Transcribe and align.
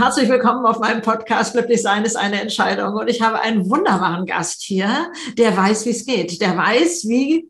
Herzlich 0.00 0.30
willkommen 0.30 0.64
auf 0.64 0.78
meinem 0.78 1.02
Podcast 1.02 1.52
Glücklich 1.52 1.82
sein 1.82 2.06
ist 2.06 2.16
eine 2.16 2.40
Entscheidung. 2.40 2.94
Und 2.94 3.08
ich 3.08 3.20
habe 3.20 3.38
einen 3.38 3.68
wunderbaren 3.68 4.24
Gast 4.24 4.62
hier, 4.62 5.12
der 5.36 5.54
weiß, 5.54 5.84
wie 5.84 5.90
es 5.90 6.06
geht. 6.06 6.40
Der 6.40 6.56
weiß, 6.56 7.06
wie 7.06 7.49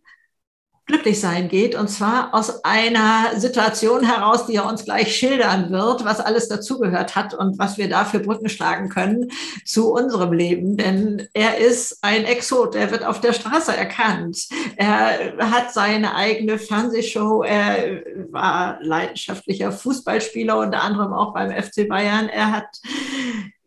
glücklich 0.90 1.20
sein 1.20 1.48
geht. 1.48 1.74
Und 1.74 1.88
zwar 1.88 2.34
aus 2.34 2.64
einer 2.64 3.38
Situation 3.38 4.04
heraus, 4.04 4.46
die 4.46 4.56
er 4.56 4.66
uns 4.66 4.84
gleich 4.84 5.14
schildern 5.14 5.70
wird, 5.70 6.04
was 6.04 6.20
alles 6.20 6.48
dazugehört 6.48 7.14
hat 7.14 7.32
und 7.32 7.58
was 7.58 7.78
wir 7.78 7.88
da 7.88 8.04
für 8.04 8.18
Brücken 8.18 8.48
schlagen 8.48 8.88
können 8.88 9.30
zu 9.64 9.92
unserem 9.92 10.32
Leben. 10.32 10.76
Denn 10.76 11.28
er 11.32 11.58
ist 11.58 11.98
ein 12.02 12.24
Exot. 12.24 12.74
Er 12.74 12.90
wird 12.90 13.04
auf 13.04 13.20
der 13.20 13.32
Straße 13.32 13.76
erkannt. 13.76 14.48
Er 14.76 15.36
hat 15.38 15.72
seine 15.72 16.14
eigene 16.16 16.58
Fernsehshow. 16.58 17.42
Er 17.42 18.02
war 18.30 18.78
leidenschaftlicher 18.82 19.70
Fußballspieler, 19.70 20.58
unter 20.58 20.82
anderem 20.82 21.12
auch 21.12 21.32
beim 21.32 21.50
FC 21.50 21.88
Bayern. 21.88 22.28
Er 22.28 22.50
hat 22.50 22.66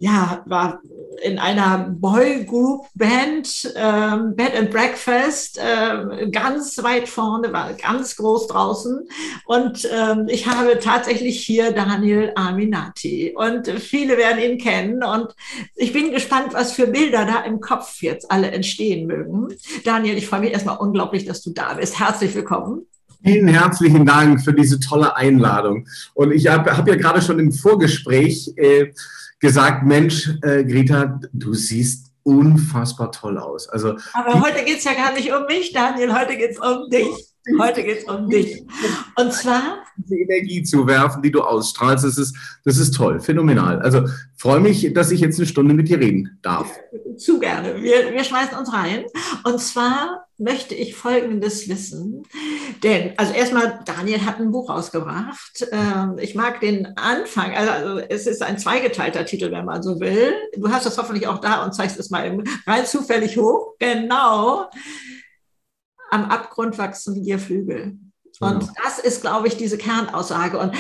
ja, 0.03 0.43
war 0.47 0.81
in 1.23 1.39
einer 1.39 1.77
Boy-Group-Band, 1.97 3.73
ähm, 3.77 4.35
Bed 4.35 4.53
and 4.53 4.69
Breakfast, 4.69 5.57
äh, 5.57 6.29
ganz 6.29 6.77
weit 6.83 7.07
vorne, 7.07 7.53
war 7.53 7.71
ganz 7.71 8.17
groß 8.17 8.47
draußen. 8.47 9.07
Und 9.45 9.87
ähm, 9.89 10.27
ich 10.27 10.45
habe 10.45 10.77
tatsächlich 10.79 11.39
hier 11.39 11.71
Daniel 11.71 12.33
Aminati. 12.35 13.33
Und 13.33 13.69
viele 13.79 14.17
werden 14.17 14.43
ihn 14.43 14.57
kennen. 14.57 15.05
Und 15.05 15.33
ich 15.77 15.93
bin 15.93 16.11
gespannt, 16.11 16.47
was 16.51 16.73
für 16.73 16.87
Bilder 16.87 17.25
da 17.25 17.39
im 17.43 17.61
Kopf 17.61 18.01
jetzt 18.01 18.29
alle 18.29 18.51
entstehen 18.51 19.07
mögen. 19.07 19.55
Daniel, 19.85 20.17
ich 20.17 20.27
freue 20.27 20.41
mich 20.41 20.51
erstmal 20.51 20.79
unglaublich, 20.79 21.23
dass 21.23 21.41
du 21.41 21.51
da 21.51 21.75
bist. 21.75 21.97
Herzlich 21.97 22.35
willkommen. 22.35 22.87
Vielen 23.23 23.47
herzlichen 23.47 24.05
Dank 24.05 24.43
für 24.43 24.53
diese 24.53 24.81
tolle 24.81 25.15
Einladung. 25.15 25.87
Und 26.13 26.33
ich 26.33 26.47
habe 26.47 26.75
hab 26.75 26.85
ja 26.89 26.95
gerade 26.95 27.21
schon 27.21 27.39
im 27.39 27.53
Vorgespräch 27.53 28.51
äh, 28.57 28.91
gesagt, 29.43 29.83
Mensch, 29.83 30.29
äh, 30.41 30.63
Greta, 30.63 31.19
du 31.33 31.53
siehst 31.53 32.13
unfassbar 32.23 33.11
toll 33.11 33.37
aus. 33.37 33.67
Also, 33.67 33.97
Aber 34.13 34.41
heute 34.41 34.63
geht 34.63 34.77
es 34.77 34.85
ja 34.85 34.93
gar 34.93 35.11
nicht 35.11 35.33
um 35.33 35.45
mich, 35.47 35.73
Daniel, 35.73 36.17
heute 36.17 36.37
geht 36.37 36.51
es 36.51 36.59
um 36.59 36.89
dich. 36.89 37.32
Heute 37.59 37.83
geht 37.83 37.99
es 37.99 38.03
um 38.05 38.29
dich. 38.29 38.63
Und 39.17 39.33
zwar. 39.33 39.83
Die 39.97 40.21
Energie 40.21 40.63
zu 40.63 40.87
werfen, 40.87 41.21
die 41.21 41.31
du 41.31 41.41
ausstrahlst, 41.41 42.05
das 42.05 42.17
ist, 42.17 42.35
das 42.63 42.77
ist 42.77 42.95
toll, 42.95 43.19
phänomenal. 43.19 43.81
Also 43.81 44.07
freue 44.37 44.59
mich, 44.59 44.93
dass 44.93 45.11
ich 45.11 45.19
jetzt 45.19 45.39
eine 45.39 45.45
Stunde 45.45 45.73
mit 45.73 45.89
dir 45.89 45.99
reden 45.99 46.39
darf. 46.41 46.71
Zu 47.17 47.39
gerne. 47.39 47.81
Wir, 47.81 48.13
wir 48.13 48.23
schmeißen 48.23 48.57
uns 48.57 48.71
rein. 48.73 49.03
Und 49.43 49.59
zwar 49.59 50.25
möchte 50.37 50.73
ich 50.73 50.95
Folgendes 50.95 51.69
wissen. 51.69 52.23
Denn, 52.81 53.13
also 53.17 53.33
erstmal, 53.33 53.81
Daniel 53.85 54.25
hat 54.25 54.39
ein 54.39 54.51
Buch 54.51 54.69
rausgebracht. 54.69 55.67
Ähm, 55.71 56.17
ich 56.19 56.35
mag 56.35 56.59
den 56.61 56.97
Anfang, 56.97 57.53
also, 57.53 57.71
also 57.71 57.99
es 58.09 58.25
ist 58.25 58.41
ein 58.41 58.57
zweigeteilter 58.57 59.25
Titel, 59.25 59.51
wenn 59.51 59.65
man 59.65 59.83
so 59.83 59.99
will. 59.99 60.33
Du 60.57 60.69
hast 60.69 60.85
das 60.85 60.97
hoffentlich 60.97 61.27
auch 61.27 61.39
da 61.39 61.63
und 61.63 61.73
zeigst 61.73 61.99
es 61.99 62.09
mal 62.09 62.41
rein 62.65 62.85
zufällig 62.85 63.37
hoch. 63.37 63.75
Genau. 63.79 64.69
Am 66.13 66.25
Abgrund 66.25 66.77
wachsen 66.77 67.23
dir 67.23 67.39
Flügel. 67.39 67.97
Und 68.39 68.59
genau. 68.59 68.71
das 68.83 68.99
ist, 68.99 69.21
glaube 69.21 69.47
ich, 69.47 69.57
diese 69.57 69.79
Kernaussage. 69.79 70.59
Und 70.59 70.75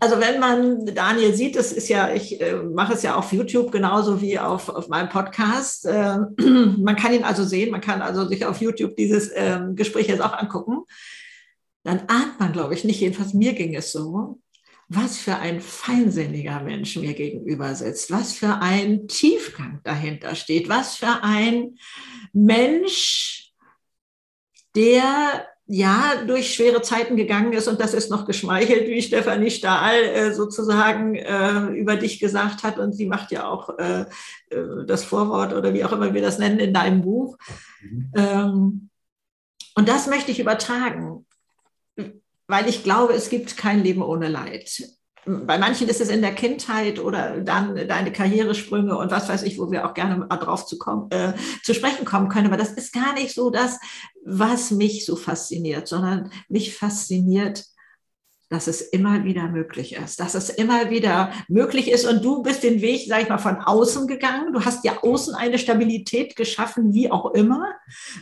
also 0.00 0.20
wenn 0.20 0.38
man 0.38 0.84
Daniel 0.84 1.34
sieht, 1.34 1.56
das 1.56 1.72
ist 1.72 1.88
ja, 1.88 2.12
ich 2.12 2.40
äh, 2.40 2.56
mache 2.56 2.92
es 2.92 3.02
ja 3.02 3.14
auf 3.14 3.32
YouTube 3.32 3.72
genauso 3.72 4.20
wie 4.20 4.38
auf, 4.38 4.68
auf 4.68 4.88
meinem 4.88 5.08
Podcast. 5.08 5.86
Äh, 5.86 6.18
man 6.38 6.96
kann 6.96 7.14
ihn 7.14 7.24
also 7.24 7.44
sehen, 7.44 7.70
man 7.70 7.80
kann 7.80 8.02
also 8.02 8.26
sich 8.26 8.44
auf 8.44 8.60
YouTube 8.60 8.96
dieses 8.96 9.28
äh, 9.28 9.60
Gespräch 9.74 10.08
jetzt 10.08 10.20
auch 10.20 10.34
angucken. 10.34 10.82
Dann 11.84 12.00
ahnt 12.08 12.38
man, 12.38 12.52
glaube 12.52 12.74
ich, 12.74 12.84
nicht, 12.84 13.00
jedenfalls 13.00 13.32
mir 13.32 13.54
ging 13.54 13.74
es 13.74 13.92
so, 13.92 14.40
was 14.88 15.16
für 15.16 15.36
ein 15.36 15.62
feinsinniger 15.62 16.60
Mensch 16.60 16.96
mir 16.96 17.14
gegenüber 17.14 17.74
sitzt, 17.74 18.10
was 18.10 18.34
für 18.34 18.60
ein 18.60 19.08
Tiefgang 19.08 19.80
dahinter 19.84 20.34
steht, 20.34 20.68
was 20.68 20.96
für 20.96 21.22
ein 21.22 21.76
Mensch, 22.32 23.41
der 24.74 25.46
ja 25.66 26.24
durch 26.26 26.54
schwere 26.54 26.82
Zeiten 26.82 27.16
gegangen 27.16 27.52
ist 27.52 27.68
und 27.68 27.80
das 27.80 27.94
ist 27.94 28.10
noch 28.10 28.26
geschmeichelt, 28.26 28.88
wie 28.88 29.00
Stefanie 29.00 29.50
Stahl 29.50 30.02
äh, 30.02 30.34
sozusagen 30.34 31.14
äh, 31.14 31.66
über 31.68 31.96
dich 31.96 32.18
gesagt 32.18 32.62
hat 32.62 32.78
und 32.78 32.92
sie 32.92 33.06
macht 33.06 33.30
ja 33.30 33.48
auch 33.48 33.78
äh, 33.78 34.02
äh, 34.50 34.86
das 34.86 35.04
Vorwort 35.04 35.52
oder 35.52 35.72
wie 35.72 35.84
auch 35.84 35.92
immer 35.92 36.12
wir 36.14 36.22
das 36.22 36.38
nennen 36.38 36.58
in 36.58 36.74
deinem 36.74 37.02
Buch. 37.02 37.38
Mhm. 37.80 38.12
Ähm, 38.14 38.90
und 39.74 39.88
das 39.88 40.06
möchte 40.08 40.30
ich 40.30 40.40
übertragen, 40.40 41.24
weil 42.46 42.68
ich 42.68 42.82
glaube, 42.82 43.14
es 43.14 43.30
gibt 43.30 43.56
kein 43.56 43.82
Leben 43.82 44.02
ohne 44.02 44.28
Leid 44.28 44.82
bei 45.24 45.58
manchen 45.58 45.88
ist 45.88 46.00
es 46.00 46.08
in 46.08 46.20
der 46.20 46.34
Kindheit 46.34 46.98
oder 46.98 47.40
dann 47.40 47.76
deine 47.86 48.12
Karrieresprünge 48.12 48.96
und 48.96 49.10
was 49.10 49.28
weiß 49.28 49.44
ich, 49.44 49.58
wo 49.58 49.70
wir 49.70 49.88
auch 49.88 49.94
gerne 49.94 50.16
mal 50.16 50.36
drauf 50.36 50.66
zu, 50.66 50.78
kommen, 50.78 51.10
äh, 51.10 51.34
zu 51.62 51.74
sprechen 51.74 52.04
kommen 52.04 52.28
können. 52.28 52.48
Aber 52.48 52.56
das 52.56 52.72
ist 52.72 52.92
gar 52.92 53.14
nicht 53.14 53.32
so 53.32 53.50
das, 53.50 53.78
was 54.24 54.72
mich 54.72 55.06
so 55.06 55.14
fasziniert, 55.14 55.86
sondern 55.86 56.30
mich 56.48 56.76
fasziniert, 56.76 57.64
dass 58.48 58.66
es 58.66 58.82
immer 58.82 59.24
wieder 59.24 59.48
möglich 59.48 59.94
ist, 59.94 60.20
dass 60.20 60.34
es 60.34 60.50
immer 60.50 60.90
wieder 60.90 61.32
möglich 61.48 61.90
ist. 61.90 62.04
Und 62.04 62.22
du 62.22 62.42
bist 62.42 62.62
den 62.62 62.82
Weg, 62.82 63.06
sag 63.08 63.22
ich 63.22 63.28
mal, 63.28 63.38
von 63.38 63.56
außen 63.56 64.06
gegangen. 64.06 64.52
Du 64.52 64.64
hast 64.64 64.84
ja 64.84 65.02
außen 65.02 65.34
eine 65.34 65.58
Stabilität 65.58 66.36
geschaffen, 66.36 66.92
wie 66.92 67.10
auch 67.10 67.32
immer, 67.32 67.64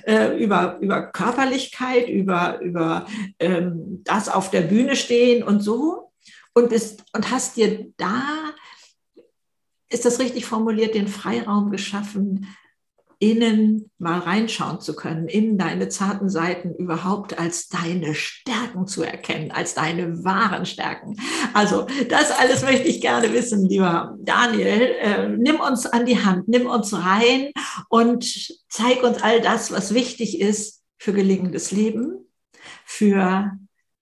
äh, 0.05 0.39
über, 0.39 0.79
über 0.81 1.07
Körperlichkeit, 1.07 2.09
über, 2.09 2.61
über 2.61 3.07
ähm, 3.41 4.03
das 4.05 4.29
auf 4.29 4.51
der 4.51 4.61
Bühne 4.61 4.95
stehen 4.95 5.43
und 5.43 5.61
so 5.61 6.10
und, 6.55 6.71
bist, 6.71 7.05
und 7.13 7.31
hast 7.31 7.57
dir 7.57 7.93
da, 7.97 8.23
ist 9.89 10.05
das 10.05 10.19
richtig 10.21 10.47
formuliert, 10.47 10.95
den 10.95 11.09
Freiraum 11.09 11.71
geschaffen, 11.71 12.47
innen 13.23 13.91
mal 13.99 14.19
reinschauen 14.19 14.81
zu 14.81 14.97
können, 14.97 15.29
in 15.29 15.59
deine 15.59 15.91
zarten 15.91 16.31
Seiten 16.31 16.75
überhaupt 16.75 17.39
als 17.39 17.69
deine 17.69 18.15
Stärken 18.15 18.87
zu 18.87 19.03
erkennen, 19.03 19.51
als 19.51 19.75
deine 19.75 20.25
wahren 20.25 20.65
Stärken. 20.65 21.17
Also 21.53 21.87
das 22.09 22.31
alles 22.31 22.63
möchte 22.63 22.89
ich 22.89 23.03
gerne 23.03 23.31
wissen, 23.35 23.69
lieber 23.69 24.17
Daniel. 24.21 24.95
Äh, 25.01 25.29
nimm 25.29 25.61
uns 25.61 25.85
an 25.85 26.07
die 26.07 26.25
Hand, 26.25 26.49
nimm 26.49 26.67
uns 26.67 26.95
rein 26.95 27.51
und 27.91 28.25
zeig 28.71 29.03
uns 29.03 29.23
all 29.23 29.43
das, 29.43 29.71
was 29.71 29.93
wichtig 29.93 30.41
ist 30.41 30.83
für 30.97 31.13
gelingendes 31.13 31.73
Leben, 31.73 32.27
für 32.87 33.53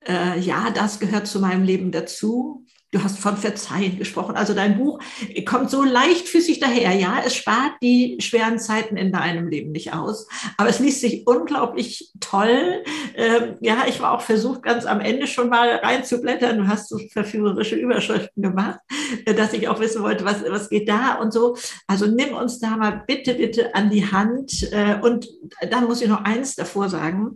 äh, 0.06 0.38
ja, 0.38 0.70
das 0.70 1.00
gehört 1.00 1.26
zu 1.26 1.40
meinem 1.40 1.62
Leben 1.62 1.92
dazu. 1.92 2.66
Du 2.90 3.04
hast 3.04 3.18
von 3.18 3.36
Verzeihen 3.36 3.98
gesprochen. 3.98 4.34
Also 4.34 4.54
dein 4.54 4.78
Buch 4.78 4.98
kommt 5.44 5.68
so 5.68 5.84
leichtfüßig 5.84 6.58
daher. 6.58 6.94
Ja, 6.94 7.20
es 7.24 7.34
spart 7.34 7.72
die 7.82 8.16
schweren 8.20 8.58
Zeiten 8.58 8.96
in 8.96 9.12
deinem 9.12 9.48
Leben 9.48 9.72
nicht 9.72 9.92
aus. 9.92 10.26
Aber 10.56 10.70
es 10.70 10.78
liest 10.78 11.02
sich 11.02 11.26
unglaublich 11.26 12.10
toll. 12.18 12.82
Ähm, 13.14 13.56
ja, 13.60 13.84
ich 13.86 14.00
war 14.00 14.12
auch 14.12 14.22
versucht, 14.22 14.62
ganz 14.62 14.86
am 14.86 15.00
Ende 15.00 15.26
schon 15.26 15.50
mal 15.50 15.68
reinzublättern. 15.76 16.56
Du 16.56 16.66
hast 16.66 16.88
so 16.88 16.98
verführerische 17.12 17.76
Überschriften 17.76 18.42
gemacht, 18.42 18.80
äh, 19.26 19.34
dass 19.34 19.52
ich 19.52 19.68
auch 19.68 19.80
wissen 19.80 20.02
wollte, 20.02 20.24
was, 20.24 20.42
was 20.48 20.70
geht 20.70 20.88
da 20.88 21.16
und 21.16 21.30
so. 21.30 21.58
Also 21.86 22.06
nimm 22.06 22.34
uns 22.34 22.58
da 22.58 22.78
mal 22.78 23.04
bitte, 23.06 23.34
bitte 23.34 23.74
an 23.74 23.90
die 23.90 24.10
Hand. 24.10 24.66
Äh, 24.72 24.98
und 25.02 25.28
dann 25.70 25.84
muss 25.84 26.00
ich 26.00 26.08
noch 26.08 26.24
eins 26.24 26.54
davor 26.54 26.88
sagen. 26.88 27.34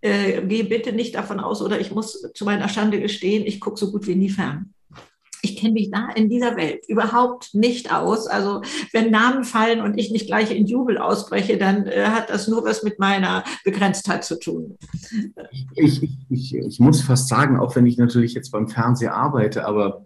Äh, 0.00 0.40
geh 0.46 0.62
bitte 0.62 0.94
nicht 0.94 1.14
davon 1.14 1.40
aus, 1.40 1.60
oder 1.60 1.78
ich 1.78 1.90
muss 1.90 2.22
zu 2.32 2.46
meiner 2.46 2.70
Schande 2.70 3.00
gestehen, 3.00 3.44
ich 3.44 3.60
gucke 3.60 3.78
so 3.78 3.92
gut 3.92 4.06
wie 4.06 4.14
nie 4.14 4.30
fern 4.30 4.73
ich 5.44 5.56
kenne 5.56 5.74
mich 5.74 5.90
da 5.90 6.08
in 6.14 6.28
dieser 6.28 6.56
Welt 6.56 6.86
überhaupt 6.88 7.54
nicht 7.54 7.92
aus. 7.92 8.26
Also 8.26 8.62
wenn 8.92 9.10
Namen 9.10 9.44
fallen 9.44 9.80
und 9.80 9.98
ich 9.98 10.10
nicht 10.10 10.26
gleich 10.26 10.50
in 10.50 10.66
Jubel 10.66 10.98
ausbreche, 10.98 11.58
dann 11.58 11.86
äh, 11.86 12.06
hat 12.06 12.30
das 12.30 12.48
nur 12.48 12.64
was 12.64 12.82
mit 12.82 12.98
meiner 12.98 13.44
Begrenztheit 13.64 14.24
zu 14.24 14.38
tun. 14.38 14.78
Ich, 15.74 16.02
ich, 16.30 16.54
ich, 16.54 16.80
muss 16.80 17.02
fast 17.02 17.28
sagen, 17.28 17.58
auch 17.58 17.76
wenn 17.76 17.86
ich 17.86 17.98
natürlich 17.98 18.34
jetzt 18.34 18.50
beim 18.50 18.68
Fernseher 18.68 19.14
arbeite, 19.14 19.66
aber 19.66 20.04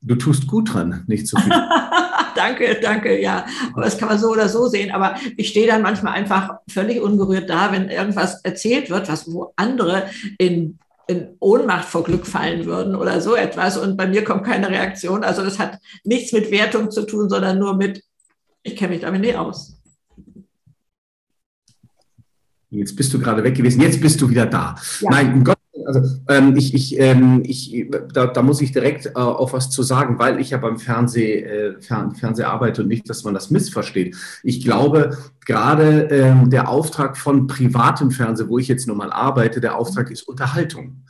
du 0.00 0.14
tust 0.14 0.46
gut 0.46 0.72
dran, 0.72 1.04
nicht 1.06 1.28
zu 1.28 1.36
viel. 1.36 1.52
danke, 2.34 2.78
danke, 2.80 3.20
ja. 3.20 3.44
Aber 3.72 3.82
das 3.82 3.98
kann 3.98 4.08
man 4.08 4.18
so 4.18 4.30
oder 4.30 4.48
so 4.48 4.66
sehen. 4.68 4.92
Aber 4.92 5.14
ich 5.36 5.48
stehe 5.48 5.66
dann 5.66 5.82
manchmal 5.82 6.14
einfach 6.14 6.58
völlig 6.68 7.00
ungerührt 7.00 7.50
da, 7.50 7.72
wenn 7.72 7.90
irgendwas 7.90 8.40
erzählt 8.42 8.88
wird, 8.88 9.08
was 9.08 9.30
wo 9.30 9.52
andere 9.56 10.04
in 10.38 10.78
in 11.10 11.36
Ohnmacht 11.40 11.88
vor 11.88 12.04
Glück 12.04 12.24
fallen 12.24 12.66
würden 12.66 12.94
oder 12.94 13.20
so 13.20 13.34
etwas. 13.34 13.76
Und 13.76 13.96
bei 13.96 14.06
mir 14.06 14.22
kommt 14.22 14.44
keine 14.44 14.70
Reaktion. 14.70 15.24
Also 15.24 15.42
das 15.42 15.58
hat 15.58 15.78
nichts 16.04 16.32
mit 16.32 16.50
Wertung 16.52 16.90
zu 16.90 17.04
tun, 17.04 17.28
sondern 17.28 17.58
nur 17.58 17.76
mit, 17.76 18.04
ich 18.62 18.76
kenne 18.76 18.92
mich 18.92 19.02
damit 19.02 19.20
nicht 19.20 19.36
aus. 19.36 19.76
Jetzt 22.70 22.94
bist 22.94 23.12
du 23.12 23.18
gerade 23.18 23.42
weg 23.42 23.56
gewesen, 23.56 23.80
jetzt 23.80 24.00
bist 24.00 24.20
du 24.20 24.30
wieder 24.30 24.46
da. 24.46 24.76
Ja. 25.00 25.10
Nein, 25.10 25.34
um 25.34 25.44
Gott 25.44 25.58
also 25.86 26.02
ähm, 26.28 26.56
ich, 26.56 26.74
ich, 26.74 26.98
ähm, 26.98 27.42
ich, 27.44 27.86
da, 28.12 28.26
da, 28.26 28.42
muss 28.42 28.60
ich 28.60 28.72
direkt 28.72 29.06
äh, 29.06 29.10
auch 29.14 29.52
was 29.52 29.70
zu 29.70 29.82
sagen, 29.82 30.18
weil 30.18 30.40
ich 30.40 30.50
ja 30.50 30.58
beim 30.58 30.78
Fernseh, 30.78 31.40
äh, 31.40 31.80
Fern, 31.80 32.14
Fernseh 32.14 32.44
arbeite 32.44 32.82
und 32.82 32.88
nicht, 32.88 33.08
dass 33.08 33.24
man 33.24 33.34
das 33.34 33.50
missversteht. 33.50 34.16
Ich 34.42 34.64
glaube, 34.64 35.16
gerade 35.46 36.08
ähm, 36.10 36.50
der 36.50 36.68
Auftrag 36.68 37.16
von 37.16 37.46
privatem 37.46 38.10
Fernsehen, 38.10 38.48
wo 38.48 38.58
ich 38.58 38.68
jetzt 38.68 38.86
nun 38.86 38.96
mal 38.96 39.12
arbeite, 39.12 39.60
der 39.60 39.76
Auftrag 39.76 40.10
ist 40.10 40.22
Unterhaltung. 40.22 41.02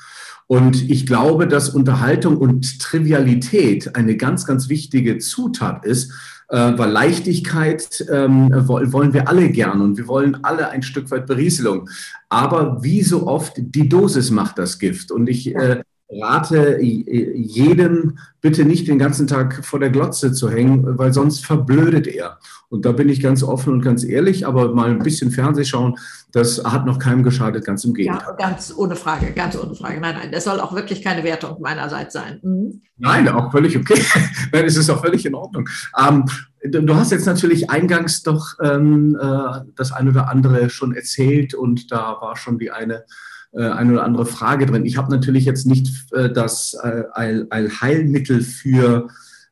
Und 0.46 0.90
ich 0.90 1.06
glaube, 1.06 1.46
dass 1.46 1.68
Unterhaltung 1.68 2.36
und 2.36 2.80
Trivialität 2.80 3.94
eine 3.94 4.16
ganz, 4.16 4.46
ganz 4.46 4.68
wichtige 4.68 5.18
Zutat 5.18 5.84
ist, 5.84 6.12
weil 6.50 6.90
Leichtigkeit 6.90 8.04
ähm, 8.10 8.50
wollen 8.66 9.12
wir 9.12 9.28
alle 9.28 9.50
gern 9.50 9.80
und 9.80 9.96
wir 9.96 10.08
wollen 10.08 10.42
alle 10.42 10.68
ein 10.70 10.82
Stück 10.82 11.10
weit 11.10 11.26
Berieselung. 11.26 11.88
Aber 12.28 12.82
wie 12.82 13.02
so 13.02 13.26
oft, 13.26 13.54
die 13.56 13.88
Dosis 13.88 14.30
macht 14.30 14.58
das 14.58 14.78
Gift. 14.78 15.12
Und 15.12 15.28
ich 15.28 15.54
äh, 15.54 15.82
rate 16.10 16.80
jedem, 16.80 18.18
bitte 18.40 18.64
nicht 18.64 18.88
den 18.88 18.98
ganzen 18.98 19.26
Tag 19.26 19.64
vor 19.64 19.78
der 19.78 19.90
Glotze 19.90 20.32
zu 20.32 20.50
hängen, 20.50 20.98
weil 20.98 21.12
sonst 21.12 21.44
verblödet 21.44 22.06
er. 22.06 22.38
Und 22.68 22.84
da 22.84 22.92
bin 22.92 23.08
ich 23.08 23.20
ganz 23.20 23.42
offen 23.42 23.72
und 23.72 23.82
ganz 23.82 24.04
ehrlich, 24.04 24.46
aber 24.46 24.74
mal 24.74 24.90
ein 24.90 25.00
bisschen 25.00 25.30
Fernseh 25.30 25.64
schauen, 25.64 25.96
das 26.32 26.62
hat 26.64 26.86
noch 26.86 26.98
keinem 26.98 27.22
geschadet, 27.22 27.64
ganz 27.64 27.84
im 27.84 27.94
Gegenteil. 27.94 28.36
Ja, 28.38 28.48
ganz 28.48 28.72
ohne 28.76 28.96
Frage, 28.96 29.32
ganz 29.32 29.56
ohne 29.56 29.74
Frage. 29.74 30.00
Nein, 30.00 30.16
nein, 30.16 30.32
das 30.32 30.44
soll 30.44 30.60
auch 30.60 30.74
wirklich 30.74 31.02
keine 31.02 31.24
Wertung 31.24 31.60
meinerseits 31.60 32.12
sein. 32.12 32.40
Mhm. 32.42 32.82
Nein, 32.96 33.28
auch 33.28 33.50
völlig 33.50 33.76
okay. 33.76 34.00
nein, 34.52 34.64
es 34.64 34.76
ist 34.76 34.90
auch 34.90 35.00
völlig 35.00 35.26
in 35.26 35.34
Ordnung. 35.34 35.68
Ähm, 35.98 36.24
du 36.62 36.94
hast 36.94 37.10
jetzt 37.10 37.26
natürlich 37.26 37.70
eingangs 37.70 38.22
doch 38.22 38.54
ähm, 38.62 39.18
äh, 39.20 39.60
das 39.74 39.92
eine 39.92 40.10
oder 40.10 40.28
andere 40.28 40.70
schon 40.70 40.94
erzählt 40.94 41.54
und 41.54 41.90
da 41.90 42.18
war 42.20 42.36
schon 42.36 42.58
die 42.58 42.70
eine 42.70 43.04
äh, 43.52 43.64
eine 43.64 43.92
oder 43.92 44.04
andere 44.04 44.26
Frage 44.26 44.66
drin. 44.66 44.86
Ich 44.86 44.96
habe 44.96 45.10
natürlich 45.10 45.44
jetzt 45.44 45.66
nicht 45.66 46.12
äh, 46.12 46.30
das 46.30 46.76
äh, 46.82 47.04
Allheilmittel 47.12 48.40
für 48.42 49.08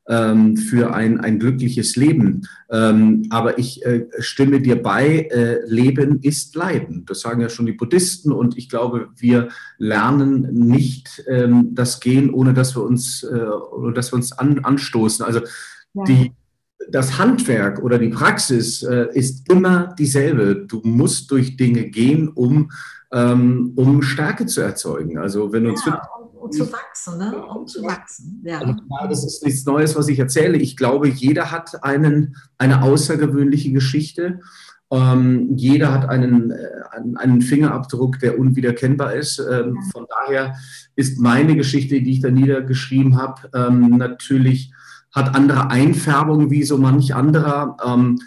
ähm, 0.09 0.56
für 0.56 0.95
ein, 0.95 1.21
ein 1.21 1.39
glückliches 1.39 1.95
Leben. 1.95 2.49
Ähm, 2.71 3.27
aber 3.31 3.59
ich 3.59 3.85
äh, 3.85 4.06
stimme 4.19 4.61
dir 4.61 4.83
bei, 4.83 5.29
äh, 5.31 5.61
Leben 5.67 6.21
ist 6.23 6.55
Leiden. 6.56 7.05
Das 7.05 7.21
sagen 7.21 7.43
ja 7.43 7.49
schon 7.49 7.67
die 7.67 7.73
Buddhisten 7.73 8.33
und 8.33 8.56
ich 8.56 8.69
glaube, 8.69 9.09
wir 9.17 9.49
lernen 9.77 10.49
nicht 10.55 11.23
ähm, 11.29 11.75
das 11.75 12.01
Gehen, 12.01 12.33
ohne 12.33 12.55
dass 12.55 12.75
wir 12.75 12.83
uns, 12.83 13.23
äh, 13.23 13.37
oder 13.37 13.93
dass 13.93 14.12
wir 14.12 14.17
uns 14.17 14.33
an, 14.33 14.61
anstoßen. 14.61 15.25
Also 15.25 15.41
ja. 15.93 16.05
die, 16.05 16.33
das 16.90 17.19
Handwerk 17.19 17.82
oder 17.82 17.99
die 17.99 18.08
Praxis 18.08 18.82
äh, 18.82 19.08
ist 19.12 19.50
immer 19.50 19.94
dieselbe. 19.99 20.67
Du 20.67 20.81
musst 20.85 21.31
durch 21.31 21.56
Dinge 21.56 21.85
gehen, 21.85 22.29
um 22.29 22.70
ähm, 23.12 23.73
um 23.76 24.02
Stärke 24.02 24.46
zu 24.46 24.61
erzeugen. 24.61 25.19
Also 25.19 25.52
wenn 25.52 25.67
uns 25.67 25.85
ja, 25.87 26.02
um, 26.20 26.37
um, 26.37 26.50
zu 26.52 26.70
wachsen, 26.70 27.19
ne? 27.19 27.37
um 27.37 27.67
zu 27.67 27.82
wachsen. 27.82 28.43
Ja. 28.44 28.58
Also 28.61 28.75
das 29.08 29.25
ist 29.25 29.44
nichts 29.44 29.64
Neues, 29.64 29.96
was 29.96 30.08
ich 30.08 30.19
erzähle. 30.19 30.58
Ich 30.58 30.76
glaube, 30.76 31.08
jeder 31.08 31.50
hat 31.50 31.82
einen, 31.82 32.37
eine 32.58 32.82
außergewöhnliche 32.82 33.73
Geschichte. 33.73 34.41
Ähm, 34.91 35.56
jeder 35.56 35.93
hat 35.93 36.08
einen, 36.08 36.50
äh, 36.50 36.69
einen 37.17 37.43
Fingerabdruck, 37.43 38.19
der 38.20 38.38
unwiederkennbar 38.38 39.14
ist. 39.14 39.38
Ähm. 39.38 39.79
Von 39.93 40.06
daher 40.08 40.55
ist 40.96 41.19
meine 41.19 41.56
Geschichte, 41.56 42.00
die 42.00 42.12
ich 42.12 42.20
da 42.20 42.31
niedergeschrieben 42.31 43.17
habe, 43.17 43.50
ähm, 43.55 43.96
natürlich 43.96 44.73
hat 45.19 45.35
andere 45.35 45.70
Einfärbungen 45.70 46.50
wie 46.50 46.62
so 46.62 46.79
manch 46.79 47.15
anderer. 47.15 47.76
Ähm, 47.85 48.20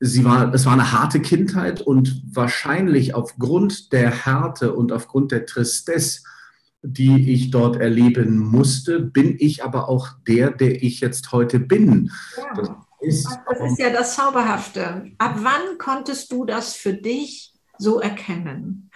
sie 0.00 0.24
war, 0.24 0.54
es 0.54 0.64
war 0.66 0.72
eine 0.72 0.92
harte 0.92 1.20
Kindheit 1.20 1.80
und 1.80 2.22
wahrscheinlich 2.32 3.14
aufgrund 3.14 3.92
der 3.92 4.10
Härte 4.24 4.72
und 4.72 4.92
aufgrund 4.92 5.32
der 5.32 5.46
Tristesse, 5.46 6.22
die 6.82 7.32
ich 7.32 7.50
dort 7.50 7.76
erleben 7.76 8.38
musste, 8.38 9.00
bin 9.00 9.36
ich 9.38 9.64
aber 9.64 9.88
auch 9.88 10.08
der, 10.26 10.50
der 10.50 10.82
ich 10.82 11.00
jetzt 11.00 11.32
heute 11.32 11.58
bin. 11.58 12.10
Ja. 12.36 12.54
Das, 12.54 12.70
ist, 13.00 13.38
das 13.48 13.72
ist 13.72 13.78
ja 13.78 13.90
das 13.90 14.14
Zauberhafte. 14.16 15.12
Ab 15.18 15.36
wann 15.42 15.78
konntest 15.78 16.32
du 16.32 16.44
das 16.44 16.74
für 16.74 16.94
dich 16.94 17.52
so 17.78 18.00
erkennen? 18.00 18.90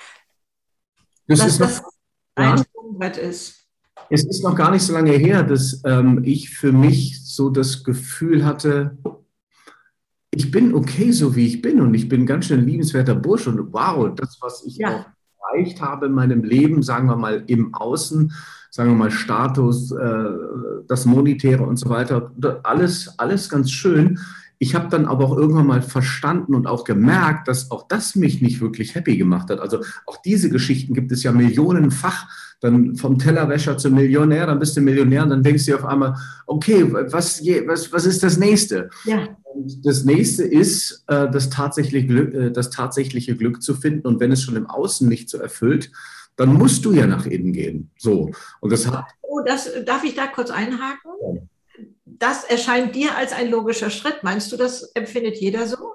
Das 1.26 1.40
dass 1.40 1.48
ist 1.48 1.60
das 1.60 1.82
ein 2.34 2.58
Sprungbrett 2.58 3.16
ist. 3.16 3.59
Es 4.12 4.24
ist 4.24 4.42
noch 4.42 4.56
gar 4.56 4.72
nicht 4.72 4.82
so 4.82 4.92
lange 4.92 5.12
her, 5.12 5.44
dass 5.44 5.82
ähm, 5.84 6.22
ich 6.24 6.50
für 6.50 6.72
mich 6.72 7.24
so 7.24 7.48
das 7.48 7.84
Gefühl 7.84 8.44
hatte, 8.44 8.98
ich 10.32 10.50
bin 10.50 10.74
okay, 10.74 11.12
so 11.12 11.36
wie 11.36 11.46
ich 11.46 11.62
bin 11.62 11.80
und 11.80 11.94
ich 11.94 12.08
bin 12.08 12.26
ganz 12.26 12.46
schön 12.46 12.66
liebenswerter 12.66 13.14
Bursch 13.14 13.46
und 13.46 13.72
wow, 13.72 14.12
das, 14.14 14.38
was 14.40 14.64
ich 14.66 14.78
ja. 14.78 15.06
erreicht 15.52 15.80
habe 15.80 16.06
in 16.06 16.12
meinem 16.12 16.42
Leben, 16.42 16.82
sagen 16.82 17.08
wir 17.08 17.16
mal 17.16 17.44
im 17.46 17.72
Außen, 17.72 18.32
sagen 18.70 18.90
wir 18.90 18.96
mal 18.96 19.10
Status, 19.12 19.92
äh, 19.92 20.24
das 20.88 21.06
Monetäre 21.06 21.62
und 21.62 21.76
so 21.76 21.88
weiter, 21.88 22.32
alles, 22.64 23.16
alles 23.16 23.48
ganz 23.48 23.70
schön. 23.70 24.18
Ich 24.58 24.74
habe 24.74 24.88
dann 24.88 25.06
aber 25.06 25.24
auch 25.24 25.36
irgendwann 25.36 25.68
mal 25.68 25.82
verstanden 25.82 26.54
und 26.54 26.66
auch 26.66 26.82
gemerkt, 26.84 27.46
dass 27.46 27.70
auch 27.70 27.86
das 27.86 28.16
mich 28.16 28.42
nicht 28.42 28.60
wirklich 28.60 28.94
happy 28.96 29.16
gemacht 29.16 29.50
hat. 29.50 29.60
Also 29.60 29.82
auch 30.06 30.20
diese 30.22 30.50
Geschichten 30.50 30.94
gibt 30.94 31.12
es 31.12 31.22
ja 31.22 31.32
millionenfach 31.32 32.28
dann 32.60 32.94
vom 32.96 33.18
Tellerwäscher 33.18 33.78
zum 33.78 33.94
Millionär, 33.94 34.46
dann 34.46 34.58
bist 34.58 34.76
du 34.76 34.82
Millionär 34.82 35.22
und 35.22 35.30
dann 35.30 35.42
denkst 35.42 35.64
du 35.64 35.72
dir 35.72 35.78
auf 35.78 35.86
einmal, 35.86 36.14
okay, 36.46 36.84
was, 36.90 37.42
was, 37.66 37.92
was 37.92 38.04
ist 38.04 38.22
das 38.22 38.36
nächste? 38.36 38.90
Ja. 39.04 39.28
Das 39.82 40.04
nächste 40.04 40.44
ist, 40.44 41.02
äh, 41.08 41.30
das, 41.30 41.50
tatsächliche 41.50 42.06
Glück, 42.06 42.34
äh, 42.34 42.50
das 42.50 42.70
tatsächliche 42.70 43.34
Glück 43.36 43.62
zu 43.62 43.74
finden. 43.74 44.06
Und 44.06 44.20
wenn 44.20 44.30
es 44.30 44.42
schon 44.42 44.56
im 44.56 44.68
Außen 44.68 45.08
nicht 45.08 45.30
so 45.30 45.38
erfüllt, 45.38 45.90
dann 46.36 46.54
musst 46.54 46.84
du 46.84 46.92
ja 46.92 47.06
nach 47.06 47.26
innen 47.26 47.52
gehen. 47.52 47.90
So. 47.98 48.30
Und 48.60 48.72
das 48.72 48.86
hat. 48.86 49.06
Oh, 49.22 49.40
das, 49.44 49.68
darf 49.84 50.04
ich 50.04 50.14
da 50.14 50.26
kurz 50.26 50.50
einhaken? 50.50 51.10
Ja. 51.22 51.40
Das 52.04 52.44
erscheint 52.44 52.94
dir 52.94 53.16
als 53.16 53.32
ein 53.32 53.50
logischer 53.50 53.88
Schritt. 53.88 54.22
Meinst 54.22 54.52
du, 54.52 54.56
das 54.58 54.82
empfindet 54.94 55.36
jeder 55.38 55.66
so? 55.66 55.94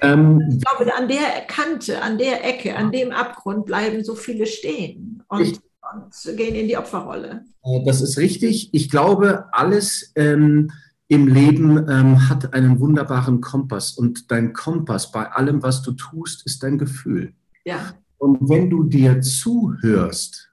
Ähm, 0.00 0.44
ich 0.48 0.64
glaube, 0.64 0.94
an 0.94 1.08
der 1.08 1.46
Kante, 1.48 2.00
an 2.02 2.18
der 2.18 2.44
Ecke, 2.44 2.76
an 2.76 2.92
dem 2.92 3.10
Abgrund 3.10 3.66
bleiben 3.66 4.04
so 4.04 4.14
viele 4.14 4.46
stehen. 4.46 5.22
Und 5.28 5.40
ich, 5.40 5.58
und 5.92 6.36
gehen 6.36 6.54
in 6.54 6.68
die 6.68 6.76
Opferrolle. 6.76 7.44
Äh, 7.62 7.84
das 7.84 8.00
ist 8.00 8.18
richtig. 8.18 8.70
Ich 8.72 8.90
glaube, 8.90 9.46
alles 9.52 10.12
ähm, 10.14 10.70
im 11.08 11.26
Leben 11.26 11.88
ähm, 11.88 12.28
hat 12.28 12.52
einen 12.52 12.80
wunderbaren 12.80 13.40
Kompass. 13.40 13.92
Und 13.92 14.30
dein 14.30 14.52
Kompass 14.52 15.10
bei 15.10 15.30
allem, 15.30 15.62
was 15.62 15.82
du 15.82 15.92
tust, 15.92 16.44
ist 16.44 16.62
dein 16.62 16.78
Gefühl. 16.78 17.32
Ja. 17.64 17.94
Und 18.18 18.48
wenn 18.48 18.68
du 18.68 18.84
dir 18.84 19.20
zuhörst 19.20 20.50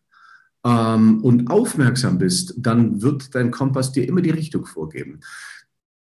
ähm, 0.63 1.23
und 1.23 1.49
aufmerksam 1.49 2.17
bist, 2.17 2.53
dann 2.57 3.01
wird 3.01 3.35
dein 3.35 3.51
Kompass 3.51 3.91
dir 3.91 4.07
immer 4.07 4.21
die 4.21 4.31
Richtung 4.31 4.65
vorgeben. 4.65 5.19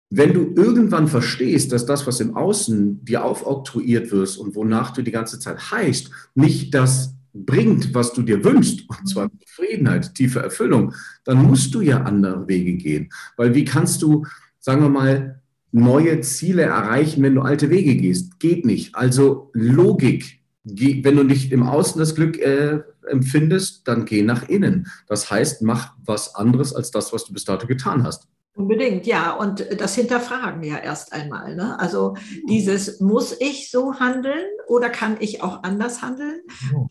Wenn 0.09 0.33
du 0.33 0.53
irgendwann 0.55 1.07
verstehst, 1.07 1.71
dass 1.71 1.87
das, 1.87 2.05
was 2.05 2.19
im 2.19 2.37
Außen 2.37 3.03
dir 3.03 3.25
aufoktroyiert 3.25 4.11
wird 4.11 4.37
und 4.37 4.53
wonach 4.53 4.91
du 4.91 5.01
die 5.01 5.11
ganze 5.11 5.39
Zeit 5.39 5.71
heißt, 5.71 6.11
nicht 6.35 6.75
das 6.75 7.12
bringt, 7.33 7.93
was 7.93 8.13
du 8.13 8.21
dir 8.21 8.43
wünschst, 8.43 8.87
und 8.87 9.07
zwar 9.07 9.29
Zufriedenheit, 9.45 10.13
tiefe 10.13 10.39
Erfüllung, 10.39 10.93
dann 11.25 11.43
musst 11.43 11.73
du 11.73 11.81
ja 11.81 12.03
andere 12.03 12.47
Wege 12.47 12.73
gehen. 12.73 13.09
Weil 13.37 13.55
wie 13.55 13.65
kannst 13.65 14.01
du, 14.01 14.25
sagen 14.59 14.81
wir 14.81 14.89
mal, 14.89 15.41
neue 15.71 16.21
Ziele 16.21 16.63
erreichen, 16.63 17.23
wenn 17.23 17.35
du 17.35 17.41
alte 17.41 17.69
Wege 17.69 17.95
gehst? 17.95 18.39
Geht 18.39 18.65
nicht. 18.65 18.95
Also 18.95 19.49
Logik. 19.53 20.39
Wenn 20.63 21.17
du 21.17 21.23
nicht 21.23 21.51
im 21.51 21.63
Außen 21.63 21.99
das 21.99 22.15
Glück 22.15 22.39
äh, 22.39 22.83
empfindest, 23.09 23.85
dann 23.87 24.05
geh 24.05 24.21
nach 24.21 24.47
innen. 24.47 24.87
Das 25.07 25.29
heißt, 25.29 25.61
mach 25.61 25.95
was 26.05 26.35
anderes 26.35 26.73
als 26.73 26.89
das, 26.91 27.11
was 27.11 27.25
du 27.25 27.33
bis 27.33 27.43
dato 27.43 27.67
getan 27.67 28.03
hast. 28.03 28.27
Unbedingt, 28.55 29.07
ja. 29.07 29.33
Und 29.33 29.65
das 29.79 29.95
Hinterfragen 29.95 30.63
ja 30.63 30.77
erst 30.77 31.11
einmal. 31.11 31.55
Ne? 31.55 31.79
Also 31.79 32.15
dieses, 32.47 32.99
muss 32.99 33.35
ich 33.39 33.71
so 33.71 33.99
handeln 33.99 34.45
oder 34.67 34.89
kann 34.89 35.17
ich 35.19 35.41
auch 35.41 35.63
anders 35.63 36.03
handeln? 36.03 36.41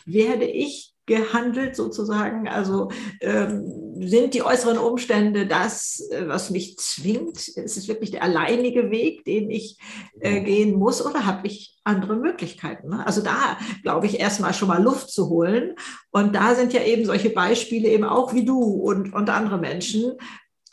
Werde 0.05 0.45
ich 0.45 0.93
gehandelt 1.07 1.77
sozusagen? 1.77 2.49
Also 2.49 2.91
ähm, 3.21 3.65
sind 4.01 4.35
die 4.35 4.43
äußeren 4.43 4.79
Umstände 4.79 5.47
das, 5.47 6.01
äh, 6.11 6.27
was 6.27 6.51
mich 6.51 6.79
zwingt? 6.79 7.49
Ist 7.49 7.77
es 7.77 7.87
wirklich 7.87 8.11
der 8.11 8.23
alleinige 8.23 8.91
Weg, 8.91 9.25
den 9.25 9.51
ich 9.51 9.79
äh, 10.21 10.41
gehen 10.41 10.77
muss 10.77 11.05
oder 11.05 11.27
habe 11.27 11.47
ich 11.47 11.79
andere 11.85 12.17
Möglichkeiten? 12.17 12.89
Ne? 12.89 13.07
Also 13.07 13.23
da 13.23 13.57
glaube 13.83 14.07
ich 14.07 14.19
erstmal 14.19 14.55
schon 14.55 14.69
mal 14.69 14.83
Luft 14.83 15.11
zu 15.11 15.29
holen. 15.29 15.75
Und 16.11 16.35
da 16.35 16.55
sind 16.55 16.73
ja 16.73 16.83
eben 16.83 17.05
solche 17.05 17.31
Beispiele 17.31 17.89
eben 17.89 18.05
auch 18.05 18.35
wie 18.35 18.45
du 18.45 18.61
und, 18.61 19.13
und 19.13 19.31
andere 19.31 19.59
Menschen, 19.59 20.15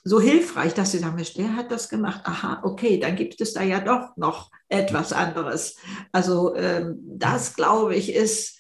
so 0.09 0.19
hilfreich, 0.19 0.73
dass 0.73 0.91
sie 0.91 0.97
sagen, 0.97 1.15
Mensch, 1.15 1.35
der 1.35 1.55
hat 1.55 1.71
das 1.71 1.87
gemacht. 1.87 2.21
Aha, 2.23 2.61
okay, 2.63 2.99
dann 2.99 3.15
gibt 3.15 3.39
es 3.39 3.53
da 3.53 3.61
ja 3.61 3.79
doch 3.79 4.17
noch 4.17 4.49
etwas 4.67 5.13
anderes. 5.13 5.75
Also 6.11 6.55
ähm, 6.55 6.97
das, 7.03 7.55
glaube 7.55 7.95
ich, 7.95 8.15
ist 8.15 8.57